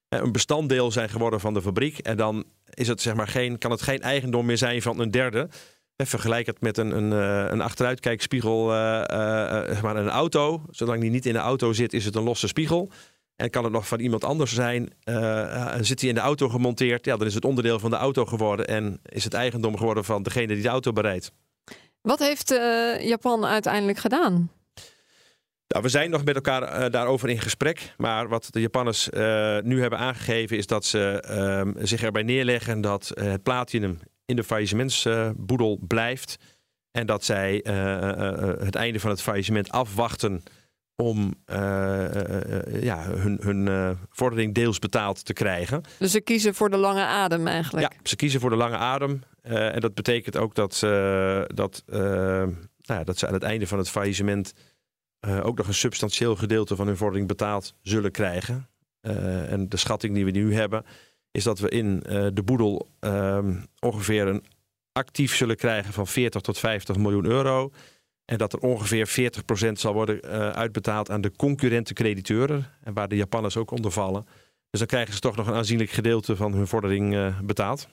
een 0.09 0.31
bestanddeel 0.31 0.91
zijn 0.91 1.09
geworden 1.09 1.39
van 1.39 1.53
de 1.53 1.61
fabriek. 1.61 1.97
En 1.97 2.17
dan 2.17 2.43
is 2.69 2.87
het, 2.87 3.01
zeg 3.01 3.15
maar, 3.15 3.27
geen, 3.27 3.57
kan 3.57 3.71
het 3.71 3.81
geen 3.81 4.01
eigendom 4.01 4.45
meer 4.45 4.57
zijn 4.57 4.81
van 4.81 4.99
een 4.99 5.11
derde. 5.11 5.49
Vergelijk 5.97 6.45
het 6.45 6.61
met 6.61 6.77
een, 6.77 6.91
een, 6.97 7.11
een 7.51 7.61
achteruitkijkspiegel, 7.61 8.69
zeg 9.67 9.81
maar 9.81 9.95
een 9.95 10.09
auto. 10.09 10.65
Zolang 10.69 11.01
die 11.01 11.09
niet 11.09 11.25
in 11.25 11.33
de 11.33 11.39
auto 11.39 11.73
zit, 11.73 11.93
is 11.93 12.05
het 12.05 12.15
een 12.15 12.23
losse 12.23 12.47
spiegel. 12.47 12.91
En 13.35 13.49
kan 13.49 13.63
het 13.63 13.73
nog 13.73 13.87
van 13.87 13.99
iemand 13.99 14.23
anders 14.23 14.53
zijn? 14.53 14.93
Uh, 15.03 15.75
zit 15.79 15.99
hij 15.99 16.09
in 16.09 16.15
de 16.15 16.21
auto 16.21 16.49
gemonteerd? 16.49 17.05
Ja, 17.05 17.17
dan 17.17 17.27
is 17.27 17.33
het 17.33 17.45
onderdeel 17.45 17.79
van 17.79 17.89
de 17.89 17.95
auto 17.95 18.25
geworden 18.25 18.67
en 18.67 18.99
is 19.05 19.23
het 19.23 19.33
eigendom 19.33 19.77
geworden 19.77 20.05
van 20.05 20.23
degene 20.23 20.53
die 20.53 20.61
de 20.61 20.69
auto 20.69 20.91
bereidt. 20.91 21.31
Wat 22.01 22.19
heeft 22.19 22.51
uh, 22.51 23.07
Japan 23.07 23.45
uiteindelijk 23.45 23.97
gedaan? 23.97 24.51
Nou, 25.67 25.83
we 25.83 25.89
zijn 25.89 26.09
nog 26.09 26.23
met 26.23 26.35
elkaar 26.35 26.81
uh, 26.81 26.91
daarover 26.91 27.29
in 27.29 27.39
gesprek. 27.39 27.93
Maar 27.97 28.27
wat 28.27 28.47
de 28.49 28.61
Japanners 28.61 29.09
nu 29.63 29.81
hebben 29.81 29.99
aangegeven 29.99 30.57
is 30.57 30.67
dat 30.67 30.85
ze 30.85 31.21
ehm, 31.21 31.85
zich 31.85 32.03
erbij 32.03 32.23
neerleggen 32.23 32.81
dat 32.81 33.11
het 33.13 33.43
platinum 33.43 33.99
in 34.25 34.35
de 34.35 34.43
faillissementsboedel 34.43 35.79
blijft. 35.87 36.37
En 36.91 37.05
dat 37.05 37.23
zij 37.23 37.53
het 38.59 38.75
einde 38.75 38.99
van 38.99 39.09
het 39.09 39.21
faillissement 39.21 39.69
afwachten 39.69 40.43
om 40.95 41.33
uh, 41.45 41.55
ja, 42.81 43.03
hun, 43.03 43.39
hun 43.41 43.97
vordering 44.09 44.53
deels 44.53 44.79
betaald 44.79 45.25
te 45.25 45.33
krijgen. 45.33 45.83
Dus 45.99 46.11
ze 46.11 46.21
kiezen 46.21 46.55
voor 46.55 46.69
de 46.69 46.77
lange 46.77 47.03
adem 47.03 47.47
eigenlijk? 47.47 47.93
Ja, 47.93 47.99
ze 48.03 48.15
kiezen 48.15 48.39
voor 48.39 48.49
de 48.49 48.55
lange 48.55 48.77
adem. 48.77 49.23
en 49.41 49.79
dat 49.79 49.93
betekent 49.93 50.37
ook 50.37 50.55
dat, 50.55 50.79
dat, 51.47 51.83
nou, 52.85 53.03
dat 53.03 53.17
ze 53.17 53.27
aan 53.27 53.33
het 53.33 53.43
einde 53.43 53.67
van 53.67 53.77
het 53.77 53.89
faillissement 53.89 54.53
ook 55.41 55.57
nog 55.57 55.67
een 55.67 55.73
substantieel 55.73 56.35
gedeelte 56.35 56.75
van 56.75 56.87
hun 56.87 56.97
vordering 56.97 57.27
betaald 57.27 57.73
zullen 57.81 58.11
krijgen. 58.11 58.69
en 59.01 59.69
de 59.69 59.77
schatting 59.77 60.13
die 60.13 60.25
we 60.25 60.31
nu 60.31 60.53
hebben, 60.53 60.85
is 61.31 61.43
dat 61.43 61.59
we 61.59 61.69
in 61.69 61.99
de 62.33 62.41
boedel 62.45 62.89
ehm, 62.99 63.55
ongeveer 63.79 64.27
een 64.27 64.43
actief 64.91 65.35
zullen 65.35 65.55
krijgen 65.55 65.93
van 65.93 66.07
40 66.07 66.41
tot 66.41 66.57
50 66.57 66.97
miljoen 66.97 67.25
euro. 67.25 67.71
En 68.25 68.37
dat 68.37 68.53
er 68.53 68.59
ongeveer 68.59 69.31
40% 69.67 69.71
zal 69.71 69.93
worden 69.93 70.19
uh, 70.25 70.49
uitbetaald 70.49 71.09
aan 71.09 71.21
de 71.21 71.31
concurrente 71.35 71.93
crediteuren. 71.93 72.65
En 72.83 72.93
waar 72.93 73.07
de 73.07 73.15
Japanners 73.15 73.57
ook 73.57 73.71
onder 73.71 73.91
vallen. 73.91 74.27
Dus 74.69 74.79
dan 74.79 74.87
krijgen 74.87 75.13
ze 75.13 75.19
toch 75.19 75.35
nog 75.35 75.47
een 75.47 75.53
aanzienlijk 75.53 75.89
gedeelte 75.89 76.35
van 76.35 76.53
hun 76.53 76.67
vordering 76.67 77.13
uh, 77.13 77.39
betaald. 77.39 77.87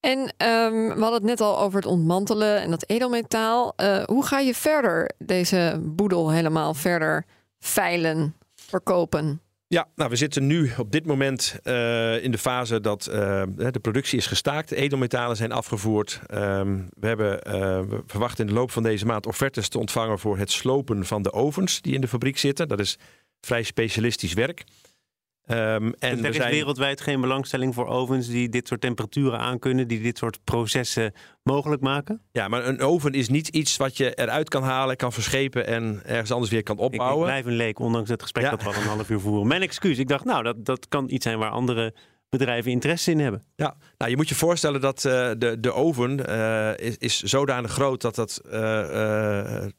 En 0.00 0.18
um, 0.18 0.86
we 0.86 1.00
hadden 1.00 1.12
het 1.12 1.22
net 1.22 1.40
al 1.40 1.58
over 1.58 1.78
het 1.78 1.88
ontmantelen 1.88 2.60
en 2.60 2.70
dat 2.70 2.88
edelmetaal. 2.88 3.74
Hoe 4.06 4.26
ga 4.26 4.38
je 4.38 4.54
verder 4.54 5.10
deze 5.18 5.80
boedel 5.82 6.30
helemaal 6.30 6.74
verder 6.74 7.24
veilen, 7.58 8.34
verkopen? 8.54 9.40
Ja, 9.70 9.88
nou, 9.94 10.10
we 10.10 10.16
zitten 10.16 10.46
nu 10.46 10.70
op 10.78 10.92
dit 10.92 11.06
moment 11.06 11.58
uh, 11.64 12.24
in 12.24 12.30
de 12.30 12.38
fase 12.38 12.80
dat 12.80 13.08
uh, 13.08 13.42
de 13.56 13.80
productie 13.80 14.18
is 14.18 14.26
gestaakt. 14.26 14.68
De 14.68 14.76
edelmetalen 14.76 15.36
zijn 15.36 15.52
afgevoerd. 15.52 16.20
Um, 16.34 16.88
we, 16.90 17.06
hebben, 17.06 17.40
uh, 17.46 17.52
we 17.80 18.02
verwachten 18.06 18.46
in 18.46 18.52
de 18.52 18.58
loop 18.58 18.70
van 18.70 18.82
deze 18.82 19.06
maand 19.06 19.26
offertes 19.26 19.68
te 19.68 19.78
ontvangen 19.78 20.18
voor 20.18 20.38
het 20.38 20.50
slopen 20.50 21.06
van 21.06 21.22
de 21.22 21.32
ovens 21.32 21.80
die 21.80 21.94
in 21.94 22.00
de 22.00 22.08
fabriek 22.08 22.38
zitten. 22.38 22.68
Dat 22.68 22.80
is 22.80 22.98
vrij 23.40 23.62
specialistisch 23.62 24.32
werk. 24.32 24.64
Um, 25.50 25.94
en 25.98 26.16
dus 26.16 26.24
er 26.24 26.28
is 26.28 26.36
zijn... 26.36 26.50
wereldwijd 26.50 27.00
geen 27.00 27.20
belangstelling 27.20 27.74
voor 27.74 27.86
ovens 27.86 28.28
die 28.28 28.48
dit 28.48 28.68
soort 28.68 28.80
temperaturen 28.80 29.38
aankunnen, 29.38 29.88
die 29.88 30.00
dit 30.00 30.18
soort 30.18 30.38
processen 30.44 31.12
mogelijk 31.42 31.82
maken? 31.82 32.22
Ja, 32.32 32.48
maar 32.48 32.66
een 32.66 32.80
oven 32.80 33.12
is 33.12 33.28
niet 33.28 33.48
iets 33.48 33.76
wat 33.76 33.96
je 33.96 34.14
eruit 34.14 34.48
kan 34.48 34.62
halen, 34.62 34.96
kan 34.96 35.12
verschepen 35.12 35.66
en 35.66 36.00
ergens 36.04 36.30
anders 36.30 36.50
weer 36.50 36.62
kan 36.62 36.78
opbouwen. 36.78 37.28
Ik, 37.28 37.36
ik 37.36 37.42
blijf 37.42 37.46
een 37.46 37.66
leek, 37.66 37.78
ondanks 37.78 38.10
het 38.10 38.22
gesprek 38.22 38.44
ja. 38.44 38.50
dat 38.50 38.62
we 38.62 38.68
al 38.68 38.74
een 38.74 38.88
half 38.88 39.10
uur 39.10 39.20
voeren. 39.20 39.46
Mijn 39.46 39.62
excuus, 39.62 39.98
ik 39.98 40.08
dacht, 40.08 40.24
nou, 40.24 40.42
dat, 40.42 40.64
dat 40.64 40.88
kan 40.88 41.10
iets 41.10 41.24
zijn 41.24 41.38
waar 41.38 41.50
andere 41.50 41.94
bedrijven 42.28 42.70
interesse 42.70 43.10
in 43.10 43.18
hebben. 43.18 43.42
Ja, 43.56 43.76
nou, 43.98 44.10
je 44.10 44.16
moet 44.16 44.28
je 44.28 44.34
voorstellen 44.34 44.80
dat 44.80 45.04
uh, 45.04 45.30
de, 45.38 45.56
de 45.60 45.72
oven 45.72 46.22
uh, 46.28 46.76
is, 46.76 46.96
is 46.98 47.22
zodanig 47.22 47.70
groot 47.70 48.00
dat 48.00 48.14
dat, 48.14 48.40
uh, 48.46 48.52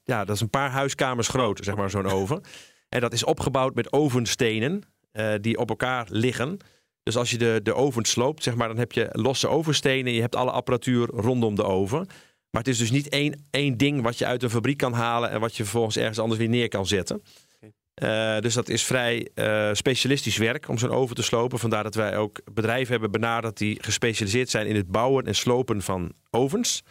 ja, 0.03 0.25
dat 0.25 0.36
is 0.36 0.41
een 0.41 0.49
paar 0.49 0.69
huiskamers 0.69 1.27
groot, 1.27 1.60
zeg 1.63 1.75
maar, 1.75 1.89
zo'n 1.89 2.05
oven. 2.05 2.41
En 2.89 3.01
dat 3.01 3.13
is 3.13 3.23
opgebouwd 3.23 3.75
met 3.75 3.93
ovenstenen. 3.93 4.84
Uh, 5.13 5.33
die 5.41 5.57
op 5.57 5.69
elkaar 5.69 6.07
liggen. 6.09 6.57
Dus 7.03 7.17
als 7.17 7.31
je 7.31 7.37
de, 7.37 7.59
de 7.63 7.73
oven 7.73 8.05
sloopt, 8.05 8.43
zeg 8.43 8.55
maar, 8.55 8.67
dan 8.67 8.77
heb 8.77 8.91
je 8.91 9.09
losse 9.11 9.47
ovenstenen. 9.47 10.13
Je 10.13 10.21
hebt 10.21 10.35
alle 10.35 10.51
apparatuur 10.51 11.07
rondom 11.07 11.55
de 11.55 11.63
oven. 11.63 12.07
Maar 12.49 12.61
het 12.61 12.67
is 12.67 12.77
dus 12.77 12.91
niet 12.91 13.09
één, 13.09 13.47
één 13.51 13.77
ding 13.77 14.01
wat 14.01 14.17
je 14.17 14.25
uit 14.25 14.43
een 14.43 14.49
fabriek 14.49 14.77
kan 14.77 14.93
halen 14.93 15.29
en 15.29 15.39
wat 15.39 15.55
je 15.55 15.63
vervolgens 15.63 15.97
ergens 15.97 16.19
anders 16.19 16.39
weer 16.39 16.49
neer 16.49 16.67
kan 16.67 16.87
zetten. 16.87 17.21
Uh, 18.03 18.39
dus 18.39 18.53
dat 18.53 18.69
is 18.69 18.83
vrij 18.83 19.29
uh, 19.35 19.69
specialistisch 19.73 20.37
werk 20.37 20.67
om 20.67 20.77
zo'n 20.77 20.91
oven 20.91 21.15
te 21.15 21.23
slopen. 21.23 21.59
Vandaar 21.59 21.83
dat 21.83 21.95
wij 21.95 22.17
ook 22.17 22.41
bedrijven 22.53 22.91
hebben 22.91 23.11
benaderd 23.11 23.57
die 23.57 23.77
gespecialiseerd 23.83 24.49
zijn 24.49 24.67
in 24.67 24.75
het 24.75 24.87
bouwen 24.87 25.25
en 25.25 25.35
slopen 25.35 25.81
van 25.81 26.13
ovens. 26.29 26.83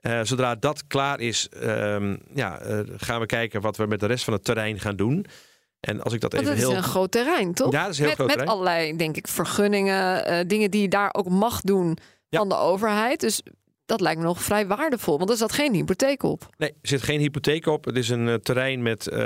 Uh, 0.00 0.20
zodra 0.22 0.54
dat 0.54 0.86
klaar 0.86 1.20
is, 1.20 1.48
um, 1.62 2.18
ja, 2.34 2.60
gaan 2.96 3.20
we 3.20 3.26
kijken 3.26 3.60
wat 3.60 3.76
we 3.76 3.86
met 3.86 4.00
de 4.00 4.06
rest 4.06 4.24
van 4.24 4.32
het 4.32 4.44
terrein 4.44 4.80
gaan 4.80 4.96
doen. 4.96 5.26
En 5.84 6.02
als 6.02 6.12
ik 6.12 6.20
dat 6.20 6.32
even 6.34 6.46
dat 6.46 6.56
heel... 6.56 6.70
is 6.70 6.76
een 6.76 6.82
groot 6.82 7.10
terrein, 7.10 7.54
toch? 7.54 7.72
Ja, 7.72 7.82
dat 7.82 7.92
is 7.92 7.98
heel 7.98 8.06
met, 8.06 8.14
groot 8.14 8.26
met 8.26 8.36
terrein. 8.36 8.58
allerlei, 8.58 8.96
denk 8.96 9.16
ik, 9.16 9.28
vergunningen, 9.28 10.32
uh, 10.32 10.38
dingen 10.46 10.70
die 10.70 10.82
je 10.82 10.88
daar 10.88 11.14
ook 11.14 11.28
mag 11.28 11.60
doen 11.60 11.98
ja. 12.28 12.38
van 12.38 12.48
de 12.48 12.56
overheid. 12.56 13.20
Dus 13.20 13.42
dat 13.86 14.00
lijkt 14.00 14.20
me 14.20 14.26
nog 14.26 14.42
vrij 14.42 14.66
waardevol, 14.66 15.18
want 15.18 15.30
er 15.30 15.36
zat 15.36 15.52
geen 15.52 15.74
hypotheek 15.74 16.22
op. 16.22 16.48
Nee, 16.56 16.68
er 16.68 16.88
zit 16.88 17.02
geen 17.02 17.20
hypotheek 17.20 17.66
op. 17.66 17.84
Het 17.84 17.96
is 17.96 18.08
een 18.08 18.26
uh, 18.26 18.34
terrein 18.34 18.82
met... 18.82 19.06
Uh, 19.06 19.18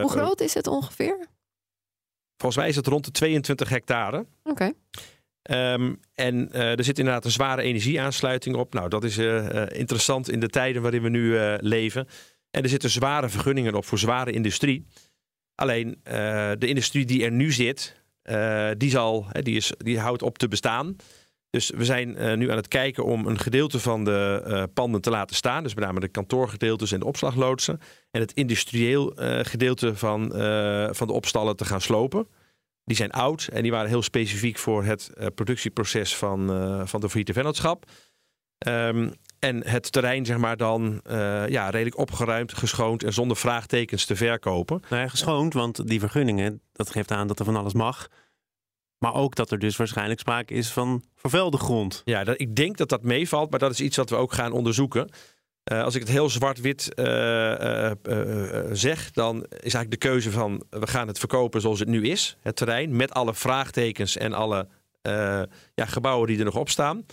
Hoe 0.00 0.10
groot 0.10 0.40
is 0.40 0.54
het 0.54 0.66
ongeveer? 0.66 1.26
Volgens 2.36 2.62
mij 2.62 2.68
is 2.68 2.76
het 2.76 2.86
rond 2.86 3.04
de 3.04 3.10
22 3.10 3.68
hectare. 3.68 4.26
Oké. 4.44 4.50
Okay. 4.50 4.74
Um, 5.74 6.00
en 6.14 6.52
er 6.52 6.84
zit 6.84 6.98
inderdaad 6.98 7.24
een 7.24 7.30
zware 7.30 7.62
energieaansluiting 7.62 8.56
op. 8.56 8.74
Nou, 8.74 8.88
dat 8.88 9.04
is 9.04 9.18
interessant 9.68 10.30
in 10.30 10.40
de 10.40 10.48
tijden 10.48 10.82
waarin 10.82 11.02
we 11.02 11.08
nu 11.08 11.38
leven. 11.60 12.08
En 12.50 12.62
er 12.62 12.68
zitten 12.68 12.90
zware 12.90 13.28
vergunningen 13.28 13.74
op 13.74 13.84
voor 13.84 13.98
zware 13.98 14.30
industrie. 14.30 14.86
Alleen 15.54 15.88
uh, 15.88 16.12
de 16.58 16.66
industrie 16.66 17.04
die 17.04 17.24
er 17.24 17.32
nu 17.32 17.52
zit, 17.52 18.02
uh, 18.24 18.70
die, 18.76 18.90
zal, 18.90 19.26
die, 19.32 19.56
is, 19.56 19.72
die 19.78 19.98
houdt 19.98 20.22
op 20.22 20.38
te 20.38 20.48
bestaan. 20.48 20.96
Dus 21.50 21.70
we 21.70 21.84
zijn 21.84 22.22
uh, 22.22 22.34
nu 22.34 22.50
aan 22.50 22.56
het 22.56 22.68
kijken 22.68 23.04
om 23.04 23.26
een 23.26 23.38
gedeelte 23.38 23.80
van 23.80 24.04
de 24.04 24.68
panden 24.74 25.00
te 25.00 25.10
laten 25.10 25.36
staan. 25.36 25.62
Dus 25.62 25.74
met 25.74 25.84
name 25.84 26.00
de 26.00 26.08
kantoorgedeeltes 26.08 26.92
en 26.92 27.00
de 27.00 27.06
opslagloodsen. 27.06 27.80
En 28.10 28.20
het 28.20 28.32
industrieel 28.32 29.12
gedeelte 29.42 29.96
van, 29.96 30.30
van 30.94 31.06
de 31.06 31.12
opstallen 31.12 31.56
te 31.56 31.64
gaan 31.64 31.80
slopen. 31.80 32.28
Die 32.84 32.96
zijn 32.96 33.10
oud 33.10 33.48
en 33.52 33.62
die 33.62 33.70
waren 33.70 33.88
heel 33.88 34.02
specifiek 34.02 34.58
voor 34.58 34.84
het 34.84 35.10
productieproces 35.34 36.16
van, 36.16 36.46
van 36.88 37.00
de 37.00 37.10
Friete 37.10 37.32
Vennootschap. 37.32 37.90
Um, 38.66 39.12
en 39.44 39.68
het 39.68 39.92
terrein, 39.92 40.26
zeg 40.26 40.36
maar, 40.36 40.56
dan 40.56 41.00
uh, 41.10 41.48
ja, 41.48 41.70
redelijk 41.70 41.98
opgeruimd, 41.98 42.54
geschoond 42.54 43.04
en 43.04 43.12
zonder 43.12 43.36
vraagtekens 43.36 44.04
te 44.04 44.16
verkopen. 44.16 44.82
Nou 44.88 45.02
ja, 45.02 45.08
geschoond, 45.08 45.54
want 45.54 45.88
die 45.88 46.00
vergunningen, 46.00 46.60
dat 46.72 46.90
geeft 46.90 47.10
aan 47.10 47.26
dat 47.26 47.38
er 47.38 47.44
van 47.44 47.56
alles 47.56 47.72
mag. 47.72 48.08
Maar 48.98 49.14
ook 49.14 49.34
dat 49.34 49.50
er 49.50 49.58
dus 49.58 49.76
waarschijnlijk 49.76 50.20
sprake 50.20 50.54
is 50.54 50.70
van 50.70 51.04
vervuilde 51.16 51.56
grond. 51.56 52.02
Ja, 52.04 52.24
dat, 52.24 52.40
ik 52.40 52.56
denk 52.56 52.76
dat 52.76 52.88
dat 52.88 53.02
meevalt, 53.02 53.50
maar 53.50 53.58
dat 53.58 53.70
is 53.70 53.80
iets 53.80 53.96
wat 53.96 54.10
we 54.10 54.16
ook 54.16 54.32
gaan 54.32 54.52
onderzoeken. 54.52 55.08
Uh, 55.72 55.82
als 55.82 55.94
ik 55.94 56.00
het 56.00 56.10
heel 56.10 56.30
zwart-wit 56.30 56.92
uh, 56.94 57.90
zeg, 58.72 59.10
dan 59.10 59.36
is 59.42 59.74
eigenlijk 59.74 59.90
de 59.90 60.08
keuze 60.08 60.30
van 60.30 60.64
we 60.70 60.86
gaan 60.86 61.06
het 61.06 61.18
verkopen 61.18 61.60
zoals 61.60 61.78
het 61.78 61.88
nu 61.88 62.02
is, 62.02 62.36
het 62.40 62.56
terrein, 62.56 62.96
met 62.96 63.12
alle 63.12 63.34
vraagtekens 63.34 64.16
en 64.16 64.32
alle 64.32 64.68
ja, 65.74 65.86
gebouwen 65.86 66.28
die 66.28 66.38
er 66.38 66.44
nog 66.44 66.56
op 66.56 66.68
staan. 66.68 67.04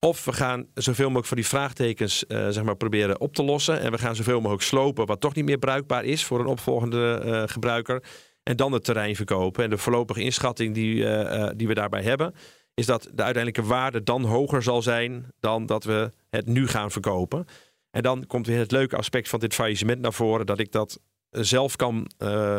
Of 0.00 0.24
we 0.24 0.32
gaan 0.32 0.66
zoveel 0.74 1.04
mogelijk 1.04 1.26
van 1.26 1.36
die 1.36 1.46
vraagtekens 1.46 2.24
uh, 2.28 2.48
zeg 2.48 2.64
maar 2.64 2.76
proberen 2.76 3.20
op 3.20 3.34
te 3.34 3.42
lossen. 3.42 3.80
En 3.80 3.90
we 3.90 3.98
gaan 3.98 4.16
zoveel 4.16 4.40
mogelijk 4.40 4.62
slopen 4.62 5.06
wat 5.06 5.20
toch 5.20 5.34
niet 5.34 5.44
meer 5.44 5.58
bruikbaar 5.58 6.04
is 6.04 6.24
voor 6.24 6.40
een 6.40 6.46
opvolgende 6.46 7.22
uh, 7.24 7.42
gebruiker. 7.46 8.02
En 8.42 8.56
dan 8.56 8.72
het 8.72 8.84
terrein 8.84 9.16
verkopen. 9.16 9.64
En 9.64 9.70
de 9.70 9.78
voorlopige 9.78 10.22
inschatting 10.22 10.74
die, 10.74 10.94
uh, 10.94 11.48
die 11.56 11.66
we 11.66 11.74
daarbij 11.74 12.02
hebben, 12.02 12.34
is 12.74 12.86
dat 12.86 13.02
de 13.02 13.22
uiteindelijke 13.22 13.62
waarde 13.68 14.02
dan 14.02 14.24
hoger 14.24 14.62
zal 14.62 14.82
zijn 14.82 15.32
dan 15.40 15.66
dat 15.66 15.84
we 15.84 16.12
het 16.30 16.46
nu 16.46 16.68
gaan 16.68 16.90
verkopen. 16.90 17.44
En 17.90 18.02
dan 18.02 18.26
komt 18.26 18.46
weer 18.46 18.58
het 18.58 18.72
leuke 18.72 18.96
aspect 18.96 19.28
van 19.28 19.40
dit 19.40 19.54
faillissement 19.54 20.00
naar 20.00 20.12
voren, 20.12 20.46
dat 20.46 20.58
ik 20.58 20.72
dat 20.72 21.00
zelf 21.30 21.76
kan 21.76 22.10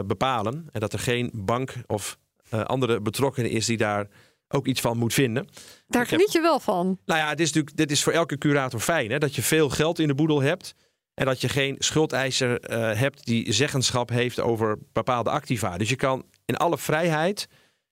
bepalen. 0.05 0.67
En 0.71 0.79
dat 0.79 0.93
er 0.93 0.99
geen 0.99 1.31
bank 1.33 1.73
of 1.87 2.17
andere 2.49 3.01
betrokkenen 3.01 3.51
is 3.51 3.65
die 3.65 3.77
daar 3.77 4.07
ook 4.49 4.67
iets 4.67 4.81
van 4.81 4.97
moet 4.97 5.13
vinden. 5.13 5.47
Daar 5.87 6.05
geniet 6.05 6.31
je 6.31 6.41
wel 6.41 6.59
van. 6.59 6.99
Nou 7.05 7.19
ja, 7.19 7.29
dit 7.29 7.39
is 7.39 7.45
natuurlijk 7.45 7.77
dit 7.77 7.91
is 7.91 8.03
voor 8.03 8.13
elke 8.13 8.37
curator 8.37 8.79
fijn. 8.79 9.11
Hè? 9.11 9.17
Dat 9.17 9.35
je 9.35 9.41
veel 9.41 9.69
geld 9.69 9.99
in 9.99 10.07
de 10.07 10.15
boedel 10.15 10.41
hebt. 10.41 10.75
En 11.13 11.25
dat 11.25 11.41
je 11.41 11.49
geen 11.49 11.75
schuldeiser 11.79 12.71
uh, 12.71 12.99
hebt 12.99 13.25
die 13.25 13.51
zeggenschap 13.51 14.09
heeft 14.09 14.39
over 14.39 14.77
bepaalde 14.93 15.29
activa. 15.29 15.77
Dus 15.77 15.89
je 15.89 15.95
kan 15.95 16.25
in 16.45 16.57
alle 16.57 16.77
vrijheid 16.77 17.47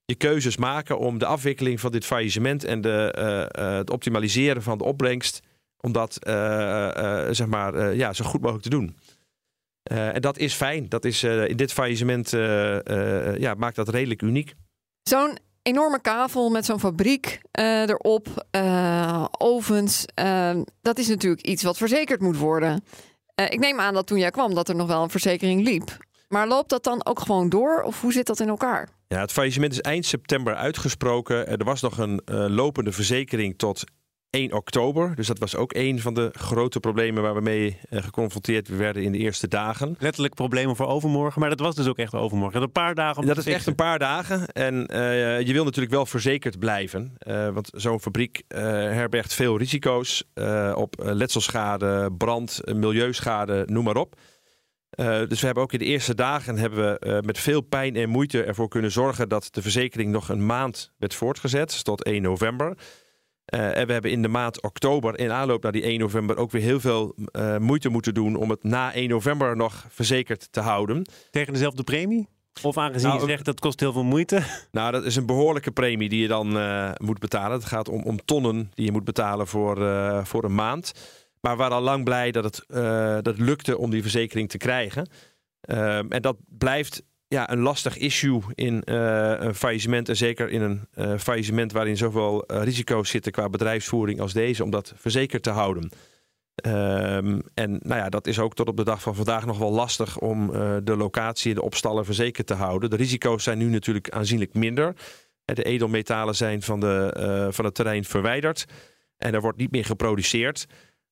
je 0.06 0.16
keuzes 0.16 0.58
maken 0.58 1.00
om 1.00 1.18
de 1.18 1.26
afwikkeling 1.26 1.80
van 1.80 1.92
dit 1.92 2.06
faillissement 2.06 2.64
en 2.64 2.82
de, 2.82 3.16
uh, 3.60 3.78
het 3.78 3.90
optimaliseren 3.90 4.64
van 4.64 4.78
de 4.78 4.84
opbrengst, 4.84 5.40
om 5.78 5.92
dat 5.92 6.18
zeg 7.32 7.48
maar, 7.48 7.96
ja, 7.96 8.14
zo 8.14 8.26
goed 8.26 8.42
mogelijk 8.42 8.64
te 8.64 8.70
doen. 8.70 8.98
en 9.84 10.22
dat 10.22 10.38
is 10.38 10.54
fijn. 10.54 10.90
Dat 10.90 11.06
is 11.06 11.24
in 11.24 11.58
dit 11.58 11.74
faillissement 11.74 12.30
ja, 13.40 13.54
maakt 13.58 13.76
dat 13.76 13.90
redelijk 13.90 14.22
uniek. 14.22 14.56
Zo'n 15.04 15.38
enorme 15.68 16.02
kavel 16.02 16.50
met 16.50 16.66
zo'n 16.66 16.80
fabriek 16.80 17.40
erop, 17.52 18.48
ovens. 19.38 20.06
dat 20.82 20.98
is 20.98 21.08
natuurlijk 21.08 21.46
iets 21.46 21.64
wat 21.64 21.78
verzekerd 21.78 22.22
moet 22.22 22.38
worden. 22.38 22.84
ik 23.36 23.60
neem 23.60 23.80
aan 23.80 23.94
dat 23.94 24.08
toen 24.08 24.20
jij 24.20 24.32
kwam 24.32 24.54
dat 24.54 24.70
er 24.70 24.76
nog 24.76 24.88
wel 24.88 25.04
een 25.04 25.10
verzekering 25.10 25.64
liep. 25.64 25.98
Maar 26.28 26.48
loopt 26.48 26.70
dat 26.70 26.84
dan 26.84 27.06
ook 27.06 27.20
gewoon 27.20 27.50
door 27.50 27.82
of 27.82 28.02
hoe 28.02 28.12
zit 28.12 28.26
dat 28.26 28.40
in 28.40 28.48
elkaar? 28.48 28.90
Ja, 29.08 29.20
het 29.20 29.32
faillissement 29.32 29.72
is 29.72 29.82
eind 29.82 30.06
september 30.06 30.56
uitgesproken. 30.56 31.48
Er 31.48 31.66
was 31.66 31.82
nog 31.82 31.98
een 31.98 32.22
lopende 32.54 32.92
verzekering 32.92 33.58
tot 33.58 33.84
1 34.30 34.54
oktober. 34.54 35.16
Dus 35.16 35.28
dat 35.28 35.40
was 35.40 35.56
ook 35.56 35.74
een 35.74 36.02
van 36.02 36.14
de 36.14 36.30
grote 36.34 36.80
problemen 36.80 37.24
waar 37.24 37.36
we 37.36 37.42
mee 37.42 37.80
uh, 37.90 38.04
geconfronteerd 38.04 38.68
werden 38.68 39.04
in 39.04 39.12
de 39.12 39.18
eerste 39.18 39.48
dagen. 39.48 39.96
Letterlijk 40.00 40.34
problemen 40.34 40.76
voor 40.76 40.88
overmorgen, 40.88 41.42
maar 41.42 41.50
dat 41.50 41.60
was 41.60 41.76
dus 41.76 41.88
ook 41.88 41.98
echt 41.98 42.14
overmorgen. 42.14 42.62
Een 42.62 42.72
paar 42.72 42.96
dagen. 42.96 43.22
Om 43.22 43.28
dat 43.28 43.38
is 43.38 43.46
echt 43.46 43.68
een 43.68 43.76
paar 43.76 44.00
dagen. 44.00 44.48
En 44.48 44.74
uh, 44.94 45.42
je 45.42 45.54
wil 45.54 45.64
natuurlijk 45.64 45.94
wel 45.94 46.06
verzekerd 46.06 46.60
blijven. 46.60 47.14
want 47.54 47.70
zo'n 47.74 48.02
fabriek 48.02 48.44
herbergt 48.48 49.34
veel 49.34 49.58
risico's 49.58 50.24
op 50.74 50.96
letselschade, 50.98 52.12
brand, 52.18 52.62
milieuschade, 52.74 53.64
noem 53.66 53.84
maar 53.84 53.96
op. 53.96 54.16
Dus 55.28 55.40
we 55.40 55.46
hebben 55.46 55.64
ook 55.64 55.74
in 55.74 55.80
de 55.80 55.86
eerste 55.86 56.16
dagen 56.16 56.58
hebben 56.58 57.00
we 57.00 57.22
met 57.26 57.38
veel 57.38 57.62
pijn 57.62 57.96
en 57.96 58.10
moeite 58.10 58.44
ervoor 58.44 58.68
kunnen 58.68 58.92
zorgen 58.92 59.30
dat 59.30 59.48
de 59.52 59.62
verzekering 59.62 60.12
nog 60.12 60.30
een 60.30 60.46
maand 60.46 60.92
werd 60.98 61.14
voortgezet, 61.14 61.70
dus 61.70 61.84
tot 61.84 62.04
1 62.04 62.22
november. 62.22 62.78
Uh, 63.54 63.78
en 63.78 63.88
we 63.88 63.94
hebben 63.94 64.12
in 64.12 64.22
de 64.22 64.28
maand 64.28 64.62
oktober, 64.62 65.20
in 65.20 65.32
aanloop 65.32 65.64
naar 65.64 65.72
die 65.72 65.84
1 65.84 66.00
november, 66.00 66.38
ook 66.38 66.52
weer 66.52 66.62
heel 66.62 66.80
veel 66.80 67.16
moeite 67.60 67.90
moeten 67.90 68.14
doen 68.14 68.36
om 68.36 68.50
het 68.50 68.64
na 68.64 68.94
1 68.94 69.10
november 69.10 69.56
nog 69.56 69.86
verzekerd 69.90 70.48
te 70.52 70.60
houden. 70.60 71.06
Tegen 71.30 71.54
dezelfde 71.54 71.84
premie? 71.84 72.28
Of 72.62 72.78
aangezien 72.78 73.10
nou, 73.10 73.22
je 73.22 73.28
zegt 73.28 73.46
dat 73.46 73.60
kost 73.60 73.80
heel 73.80 73.94
veel 73.94 74.04
moeite? 74.04 74.42
Nou, 74.72 74.92
dat 74.92 75.04
is 75.04 75.16
een 75.16 75.26
behoorlijke 75.26 75.72
premie 75.72 76.10
die 76.10 76.22
je 76.22 76.28
dan 76.28 76.48
moet 76.98 77.20
betalen. 77.20 77.58
Het 77.58 77.66
gaat 77.66 77.90
om, 77.90 78.04
om 78.04 78.26
tonnen 78.26 78.72
die 78.74 78.86
je 78.86 78.92
moet 78.92 79.04
betalen 79.04 79.48
voor, 79.48 79.76
voor 80.26 80.44
een 80.44 80.56
maand. 80.56 80.92
Maar 81.42 81.52
we 81.52 81.58
waren 81.58 81.78
al 81.78 81.84
lang 81.84 82.04
blij 82.04 82.32
dat 82.32 82.44
het, 82.44 82.66
dat 83.24 83.38
lukte 83.38 83.78
om 83.78 83.90
die 83.90 84.02
verzekering 84.02 84.50
te 84.50 84.58
krijgen. 84.58 85.08
Uh, 85.68 85.98
en 85.98 86.22
dat 86.22 86.38
blijft 86.48 87.04
ja, 87.28 87.52
een 87.52 87.60
lastig 87.60 87.98
issue 87.98 88.42
in 88.54 88.84
uh, 88.86 89.34
een 89.38 89.56
faillissement. 89.56 90.10
En 90.10 90.16
zeker 90.16 90.50
in 90.50 90.62
een 90.62 90.88
uh, 90.96 91.18
faillissement 91.18 91.72
waarin 91.72 91.98
zoveel 91.98 92.44
risico's 92.48 93.10
zitten 93.10 93.32
qua 93.32 93.50
bedrijfsvoering 93.50 94.20
als 94.20 94.34
deze, 94.34 94.64
om 94.64 94.70
dat 94.70 94.94
verzekerd 94.96 95.44
te 95.44 95.50
houden. 95.50 95.92
Um, 96.66 97.42
en 97.54 97.80
nou 97.84 98.02
ja, 98.02 98.10
dat 98.10 98.28
is 98.28 98.40
ook 98.40 98.56
tot 98.56 98.68
op 98.68 98.78
de 98.78 98.84
dag 98.84 99.02
van 99.02 99.16
vandaag 99.16 99.46
nog 99.46 99.58
wel 99.58 99.72
lastig 99.72 100.20
om 100.20 100.52
de 100.84 100.96
locatie 100.98 101.50
en 101.50 101.56
de 101.56 101.64
opstallen 101.64 102.06
verzekerd 102.06 102.48
te 102.48 102.54
houden. 102.54 102.90
De 102.90 102.96
risico's 102.96 103.44
zijn 103.44 103.58
nu 103.58 103.66
natuurlijk 103.66 104.10
aanzienlijk 104.10 104.54
minder. 104.54 104.94
De 105.46 105.64
edelmetalen 105.64 106.36
zijn 106.36 106.62
van, 106.62 106.80
de, 106.80 107.48
van 107.52 107.66
het 107.66 107.76
terrein 107.76 108.04
verwijderd. 108.04 108.66
En 109.18 109.34
er 109.34 109.42
wordt 109.42 109.58
niet 109.58 109.72
meer 109.72 109.86
geproduceerd. 109.86 110.68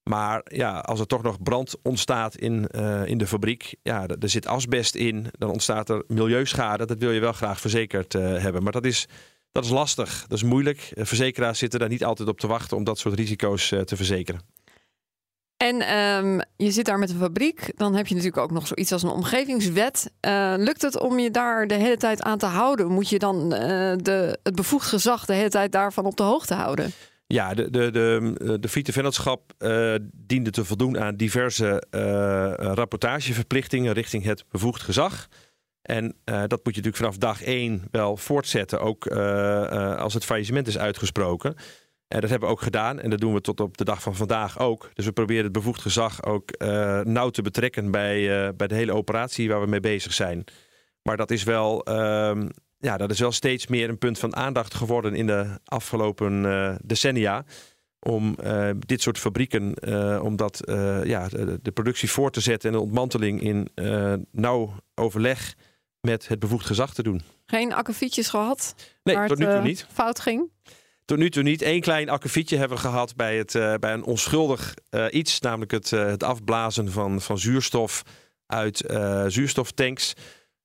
Maar 0.10 0.42
ja, 0.44 0.80
als 0.80 1.00
er 1.00 1.08
toch 1.08 1.24
nog 1.24 1.42
brand 1.42 1.76
ontstaat 1.82 2.36
in, 2.36 2.70
uh, 2.76 3.06
in 3.06 3.18
de 3.18 3.28
fabriek, 3.28 3.76
ja, 3.82 4.08
er 4.08 4.30
zit 4.30 4.48
asbest 4.48 4.96
in, 4.96 5.28
dan 5.32 5.50
ontstaat 5.50 5.90
er 5.90 6.04
milieuschade. 6.08 6.86
Dat 6.86 7.00
wil 7.00 7.12
je 7.12 7.20
wel 7.20 7.34
graag 7.34 7.60
verzekerd 7.60 8.14
uh, 8.14 8.22
hebben. 8.38 8.64
Maar 8.64 8.72
dat 8.72 8.86
is, 8.86 9.08
dat 9.52 9.64
is 9.64 9.70
lastig, 9.70 10.26
dat 10.28 10.38
is 10.38 10.44
moeilijk. 10.44 10.92
Verzekeraars 10.96 11.60
zitten 11.60 11.80
daar 11.80 11.90
niet 11.90 12.04
altijd 12.04 12.30
op 12.30 12.40
te 12.40 12.48
wachten 12.48 12.78
om 12.78 12.84
dat 12.84 13.00
soort 13.00 13.16
risico's 13.16 13.68
te 13.68 13.96
verzekeren. 13.96 14.42
En 15.58 15.98
um, 15.98 16.42
je 16.56 16.72
zit 16.72 16.86
daar 16.86 17.00
met 17.00 17.10
een 17.10 17.20
fabriek, 17.20 17.72
dan 17.76 17.96
heb 17.96 18.08
je 18.08 18.16
natuurlijk 18.16 18.44
ook 18.44 18.52
nog 18.52 18.68
zoiets 18.68 18.92
als 18.92 19.04
een 19.04 19.10
omgevingswet. 19.10 20.12
lukt 20.58 20.82
het 20.82 21.00
om 21.00 21.20
je 21.20 21.32
daar 21.32 21.68
de 21.68 21.74
hele 21.74 21.98
tijd 21.98 22.22
aan 22.22 22.38
te 22.38 22.46
houden? 22.46 22.92
Moet 22.92 23.10
je 23.10 23.20
dan 23.20 23.50
de, 23.50 24.40
het 24.44 24.56
bevoegd 24.56 24.88
gezag 24.88 25.26
de 25.26 25.34
hele 25.34 25.50
tijd 25.50 25.72
daarvan 25.72 26.06
op 26.06 26.18
de 26.18 26.24
hoogte 26.24 26.54
houden? 26.54 26.94
Ja, 27.28 27.54
de, 27.54 27.70
de, 27.70 27.92
de, 27.92 28.58
de 28.60 28.70
Friete 28.70 28.92
Vennootschap 28.92 29.54
uh, 29.60 29.96
diende 30.14 30.50
te 30.50 30.66
voldoen 30.66 31.00
aan 31.00 31.16
diverse 31.16 31.84
uh, 31.92 32.54
rapportageverplichtingen 32.54 33.94
richting 33.94 34.24
het 34.24 34.46
bevoegd 34.50 34.82
gezag. 34.82 35.28
En 35.82 36.16
dat 36.24 36.50
moet 36.50 36.76
je 36.76 36.82
natuurlijk 36.82 36.96
vanaf 36.96 37.18
dag 37.18 37.44
één 37.44 37.88
wel 37.92 38.18
voortzetten, 38.18 38.80
ook 38.80 39.08
als 39.98 40.14
het 40.14 40.26
faillissement 40.26 40.68
is 40.68 40.78
uitgesproken. 40.78 41.56
En 42.08 42.22
dat 42.22 42.30
hebben 42.30 42.50
we 42.50 42.56
ook 42.56 42.62
gedaan 42.62 43.00
en 43.00 43.10
dat 43.10 43.20
doen 43.20 43.34
we 43.34 43.42
tot 43.42 43.60
op 43.60 43.78
de 43.78 43.84
dag 43.84 44.02
van 44.02 44.16
vandaag 44.16 44.60
ook. 44.60 44.90
Dus 44.94 45.06
we 45.06 45.12
proberen 45.12 45.44
het 45.44 45.52
bevoegd 45.52 45.82
gezag 45.82 46.24
ook 46.24 46.58
nauw 47.04 47.30
te 47.30 47.42
betrekken 47.42 47.92
bij, 47.92 48.56
bij 48.56 48.68
de 48.68 48.76
hele 48.76 48.94
operatie 48.94 49.50
waar 49.50 49.62
we 49.62 49.68
mee 49.68 49.80
bezig 49.80 50.14
zijn. 50.14 50.44
Maar 51.02 51.18
dat 51.18 51.32
is 51.32 51.44
wel 51.44 51.84
ehm, 51.84 52.48
ja, 52.80 52.98
dat 52.98 53.12
is 53.12 53.20
wel 53.20 53.32
steeds 53.32 53.68
meer 53.68 53.90
een 53.90 53.98
punt 53.98 54.20
van 54.20 54.36
aandacht 54.36 54.74
geworden 54.74 55.16
in 55.16 55.28
de 55.28 55.60
afgelopen 55.66 56.44
uh, 56.44 56.76
decennia. 56.84 57.46
Om 58.00 58.36
uh, 58.44 58.70
dit 58.80 59.02
soort 59.02 59.18
fabrieken, 59.18 59.74
uh, 59.80 60.24
om 60.24 60.36
dat, 60.36 60.62
ja, 61.04 61.28
de, 61.28 61.60
de, 61.62 61.72
productie 61.72 62.12
voor 62.12 62.32
te 62.32 62.40
zetten 62.42 62.70
en 62.70 62.76
de 62.76 62.82
ontmanteling 62.82 63.42
in 63.42 63.70
nauw 64.32 64.74
overleg 64.96 65.56
met 66.02 66.28
het 66.28 66.40
bevoegd 66.40 66.66
gezag 66.66 66.94
te 66.94 67.04
doen. 67.04 67.22
Geen 67.46 67.74
akkefietjes 67.74 68.30
gehad? 68.30 68.76
Nee, 69.04 69.28
tot 69.28 69.38
nu 69.38 69.46
toe 69.46 69.62
niet. 69.62 69.88
Fout 69.94 70.20
ging? 70.20 70.52
Tot 71.06 71.18
nu 71.18 71.30
toe 71.30 71.44
niet. 71.44 71.62
Eén 71.62 71.82
klein 71.82 72.10
akkefietje 72.10 72.58
hebben 72.58 72.78
we 72.78 72.84
gehad 72.84 73.16
bij, 73.16 73.38
het, 73.38 73.52
bij 73.80 73.94
een 73.94 74.04
onschuldig 74.04 74.74
iets, 75.10 75.40
namelijk 75.40 75.72
het, 75.72 75.90
het 75.90 76.24
afblazen 76.24 76.92
van, 76.92 77.22
van 77.22 77.40
zuurstof 77.40 78.04
uit 78.46 78.84
zuurstoftanks. 79.28 80.14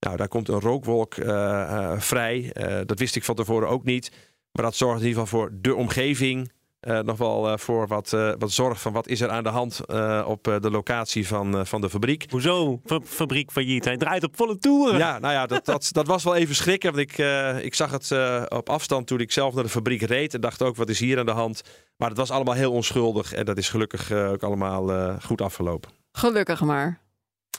Nou, 0.01 0.17
daar 0.17 0.29
komt 0.29 0.49
een 0.49 0.61
rookwolk 0.61 1.15
eh, 1.15 1.93
eh, 1.93 2.01
vrij. 2.01 2.53
Eh, 2.53 2.81
dat 2.87 2.99
wist 2.99 3.17
ik 3.17 3.25
van 3.25 3.35
tevoren 3.35 3.69
ook 3.69 3.85
niet. 3.85 4.11
Maar 4.53 4.65
dat 4.65 4.75
zorgt 4.75 5.01
in 5.01 5.07
ieder 5.07 5.23
geval 5.23 5.41
voor 5.41 5.51
de 5.53 5.75
omgeving. 5.75 6.53
nog 6.81 7.19
wel 7.19 7.59
voor 7.59 7.87
wat, 7.87 8.11
wat 8.39 8.51
zorg 8.51 8.81
van 8.81 8.93
wat 8.93 9.09
is 9.09 9.21
er 9.21 9.29
aan 9.29 9.43
de 9.43 9.49
hand 9.49 9.81
op 10.27 10.45
de 10.61 10.71
locatie 10.71 11.27
van, 11.27 11.67
van 11.67 11.81
de 11.81 11.91
fabriek. 11.91 12.27
Hoezo 12.31 12.81
fabriek 13.05 13.51
failliet? 13.51 13.85
Hij 13.85 13.97
draait 13.97 14.25
op 14.25 14.37
volle 14.37 14.59
toeren. 14.59 14.99
Ja, 14.99 15.19
nou 15.19 15.33
ja, 15.33 15.47
dat, 15.47 15.65
dat, 15.65 15.89
dat 15.93 16.07
was 16.07 16.25
wel 16.25 16.35
even 16.35 16.55
schrikken. 16.55 16.95
Want 16.95 17.11
ik, 17.11 17.19
ik 17.65 17.75
zag 17.75 17.91
het 17.91 18.11
op 18.49 18.69
afstand 18.69 19.07
toen 19.07 19.21
ik 19.21 19.33
zelf 19.33 19.55
naar 19.55 19.63
de 19.63 19.71
fabriek 19.71 20.03
reed. 20.03 20.35
En 20.35 20.41
dacht 20.41 20.63
ook, 20.63 20.77
wat 20.77 20.89
is 20.89 20.99
hier 20.99 21.19
aan 21.19 21.27
de 21.27 21.33
hand? 21.33 21.63
Maar 21.97 22.09
het 22.09 22.19
was 22.19 22.31
allemaal 22.31 22.55
heel 22.55 22.73
onschuldig. 22.73 23.33
En 23.33 23.45
dat 23.45 23.59
is 23.59 23.69
gelukkig 23.69 24.13
ook 24.13 24.43
allemaal 24.43 25.19
goed 25.21 25.41
afgelopen. 25.41 25.91
Gelukkig 26.13 26.61
maar. 26.61 27.01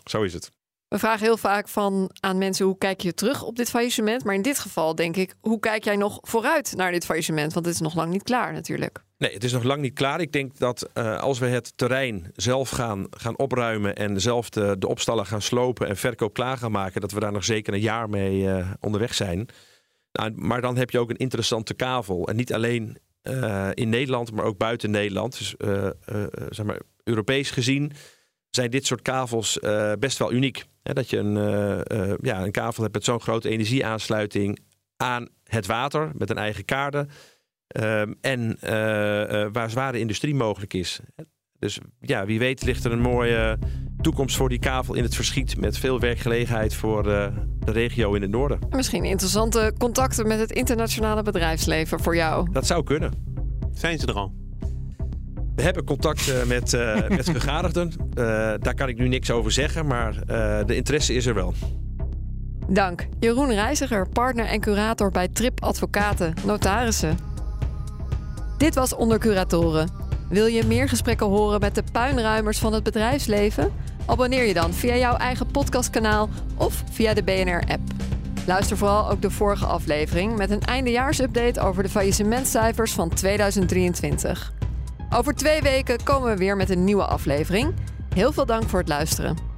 Zo 0.06 0.22
is 0.22 0.34
het. 0.34 0.52
We 0.92 1.00
vragen 1.00 1.26
heel 1.26 1.38
vaak 1.38 1.68
van 1.68 2.12
aan 2.20 2.38
mensen 2.38 2.66
hoe 2.66 2.78
kijk 2.78 3.02
je 3.02 3.14
terug 3.14 3.44
op 3.44 3.56
dit 3.56 3.70
faillissement. 3.70 4.24
Maar 4.24 4.36
in 4.36 4.42
dit 4.42 4.60
geval 4.60 4.96
denk 4.96 5.16
ik, 5.16 5.34
hoe 5.42 5.60
kijk 5.60 5.84
jij 5.84 5.96
nog 5.96 6.20
vooruit 6.22 6.74
naar 6.76 6.92
dit 6.92 7.06
faillissement? 7.06 7.54
Want 7.54 7.66
het 7.66 7.76
is 7.76 7.82
nog 7.82 7.96
lang 7.96 8.12
niet 8.12 8.24
klaar 8.24 8.54
natuurlijk. 8.54 9.04
Nee, 9.18 9.34
het 9.34 9.44
is 9.44 9.52
nog 9.52 9.64
lang 9.64 9.82
niet 9.82 9.94
klaar. 9.94 10.22
Ik 10.22 10.32
denk 10.32 10.58
dat 10.58 10.89
uh, 10.94 11.20
als 11.20 11.39
we 11.39 11.46
het 11.46 11.78
terrein 11.78 12.32
zelf 12.36 12.70
gaan, 12.70 13.08
gaan 13.10 13.38
opruimen 13.38 13.96
en 13.96 14.22
zelf 14.22 14.50
de, 14.50 14.76
de 14.80 14.88
opstallen 14.88 15.26
gaan 15.26 15.42
slopen 15.42 15.88
en 15.88 15.98
verkoop 15.98 16.34
klaar 16.34 16.58
gaan 16.58 16.72
maken, 16.72 17.02
dat 17.02 17.12
we 17.12 17.20
daar 17.20 17.32
nog 17.32 17.44
zeker 17.44 17.74
een 17.74 17.80
jaar 17.80 18.10
mee 18.10 18.42
uh, 18.42 18.72
onderweg 18.80 19.14
zijn. 19.14 19.48
Nou, 20.12 20.32
maar 20.36 20.62
dan 20.62 20.78
heb 20.78 20.89
je 20.89 21.00
ook 21.00 21.10
een 21.10 21.18
interessante 21.18 21.74
kavel. 21.74 22.28
En 22.28 22.36
niet 22.36 22.54
alleen 22.54 22.98
uh, 23.24 23.70
in 23.74 23.89
Nederland, 23.89 24.32
maar 24.32 24.46
ook 24.46 24.58
buiten 24.58 24.92
Nederland. 24.92 25.38
Dus 25.38 25.56
zeg 26.50 26.66
maar, 26.66 26.82
Europees 27.04 27.52
gezien 27.52 27.92
zijn 28.52 28.70
dit 28.70 28.86
soort 28.86 29.02
kavels 29.02 29.58
uh, 29.62 29.91
best 29.99 30.18
wel 30.18 30.32
uniek. 30.32 30.66
dat 30.84 31.10
je 31.10 31.18
een, 31.18 31.36
uh, 31.36 32.08
uh, 32.08 32.14
ja, 32.22 32.43
een 32.43 32.52
kavel 32.52 32.84
hebt 32.84 32.95
met 32.95 33.04
zo'n 33.04 33.22
grote 33.22 33.49
energieaansluiting 33.49 34.60
aan 34.97 35.28
het 35.43 35.66
water 35.66 36.12
met 36.14 36.30
een 36.30 36.38
eigen 36.38 36.66
kaarde. 36.66 37.08
Ehm, 37.68 38.14
en 38.22 38.58
waar 39.52 39.70
zware 39.70 39.99
industrie 39.99 40.36
mogelijk 40.36 40.74
is. 40.74 40.99
Dus 41.60 41.80
ja, 41.99 42.26
wie 42.26 42.39
weet 42.39 42.64
ligt 42.64 42.84
er 42.84 42.91
een 42.91 43.02
mooie 43.02 43.58
toekomst 44.02 44.36
voor 44.36 44.49
die 44.49 44.60
kavel 44.60 44.93
in 44.93 45.04
het 45.04 45.16
verschiet. 45.16 45.58
Met 45.58 45.78
veel 45.78 45.99
werkgelegenheid 45.99 46.74
voor 46.74 47.04
de 47.04 47.72
regio 47.72 48.14
in 48.14 48.22
het 48.22 48.32
noorden. 48.32 48.60
Misschien 48.70 49.04
interessante 49.04 49.74
contacten 49.78 50.28
met 50.28 50.39
het 50.39 50.52
internationale 50.52 51.24
bedrijfsleven 51.24 51.99
voor 51.99 52.16
jou. 52.16 52.52
Dat 52.52 52.68
zou 52.68 52.84
kunnen. 52.84 53.12
Zijn 53.74 53.99
ze 53.99 54.08
er 54.08 54.14
al? 54.14 54.41
We 55.62 55.68
hebben 55.68 55.86
contact 55.86 56.47
met, 56.47 56.74
uh, 56.74 57.07
met 57.18 57.30
gegadigden. 57.30 57.93
Uh, 57.97 58.24
daar 58.59 58.74
kan 58.76 58.88
ik 58.88 58.97
nu 58.97 59.07
niks 59.07 59.32
over 59.32 59.51
zeggen, 59.51 59.86
maar 59.86 60.14
uh, 60.14 60.57
de 60.66 60.76
interesse 60.76 61.14
is 61.14 61.26
er 61.26 61.34
wel. 61.34 61.53
Dank. 62.68 63.07
Jeroen 63.20 63.53
Reiziger, 63.53 64.09
partner 64.09 64.45
en 64.45 64.59
curator 64.59 65.12
bij 65.12 65.28
Trip 65.28 65.64
Advocaten, 65.64 66.34
notarissen. 66.45 67.18
Dit 68.57 68.76
was 68.76 68.95
Onder 68.95 69.20
Curatoren. 69.20 69.89
Wil 70.30 70.45
je 70.45 70.66
meer 70.66 70.89
gesprekken 70.89 71.28
horen 71.28 71.59
met 71.59 71.76
de 71.76 71.84
puinruimers 71.91 72.57
van 72.57 72.74
het 72.74 72.84
bedrijfsleven? 72.84 73.72
Abonneer 74.05 74.45
je 74.45 74.53
dan 74.53 74.74
via 74.74 74.95
jouw 74.95 75.16
eigen 75.16 75.47
podcastkanaal 75.47 76.30
of 76.57 76.84
via 76.91 77.14
de 77.14 77.24
BNR-app. 77.24 77.82
Luister 78.45 78.78
vooral 78.78 79.09
ook 79.09 79.22
de 79.22 79.32
vorige 79.32 79.66
aflevering 79.66 80.38
met 80.38 80.49
een 80.49 80.62
eindejaarsupdate 80.62 81.59
over 81.59 81.84
de 81.84 81.89
faillissementcijfers 81.89 82.91
van 82.91 83.09
2023. 83.09 84.59
Over 85.14 85.34
twee 85.34 85.62
weken 85.62 86.03
komen 86.03 86.30
we 86.30 86.38
weer 86.38 86.57
met 86.57 86.70
een 86.70 86.84
nieuwe 86.84 87.05
aflevering. 87.05 87.74
Heel 88.14 88.32
veel 88.32 88.45
dank 88.45 88.70
voor 88.70 88.80
het 88.80 88.88
luisteren. 88.88 89.49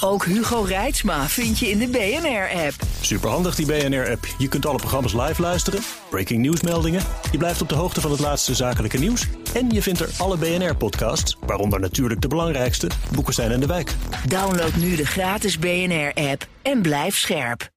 Ook 0.00 0.24
Hugo 0.24 0.60
Reitsma 0.60 1.28
vind 1.28 1.58
je 1.58 1.70
in 1.70 1.78
de 1.78 1.88
BNR-app. 1.88 2.74
Superhandig 3.00 3.54
die 3.54 3.66
BNR-app. 3.66 4.26
Je 4.38 4.48
kunt 4.48 4.66
alle 4.66 4.78
programma's 4.78 5.12
live 5.12 5.42
luisteren, 5.42 5.80
breaking 6.10 6.40
nieuwsmeldingen. 6.40 7.02
Je 7.32 7.38
blijft 7.38 7.62
op 7.62 7.68
de 7.68 7.74
hoogte 7.74 8.00
van 8.00 8.10
het 8.10 8.20
laatste 8.20 8.54
zakelijke 8.54 8.98
nieuws. 8.98 9.26
En 9.54 9.70
je 9.70 9.82
vindt 9.82 10.00
er 10.00 10.10
alle 10.18 10.36
BNR-podcasts, 10.36 11.36
waaronder 11.46 11.80
natuurlijk 11.80 12.20
de 12.20 12.28
belangrijkste, 12.28 12.90
Boeken 13.12 13.34
zijn 13.34 13.50
in 13.50 13.60
de 13.60 13.66
wijk. 13.66 13.94
Download 14.28 14.74
nu 14.74 14.96
de 14.96 15.06
gratis 15.06 15.58
BNR-app 15.58 16.46
en 16.62 16.82
blijf 16.82 17.16
scherp. 17.16 17.72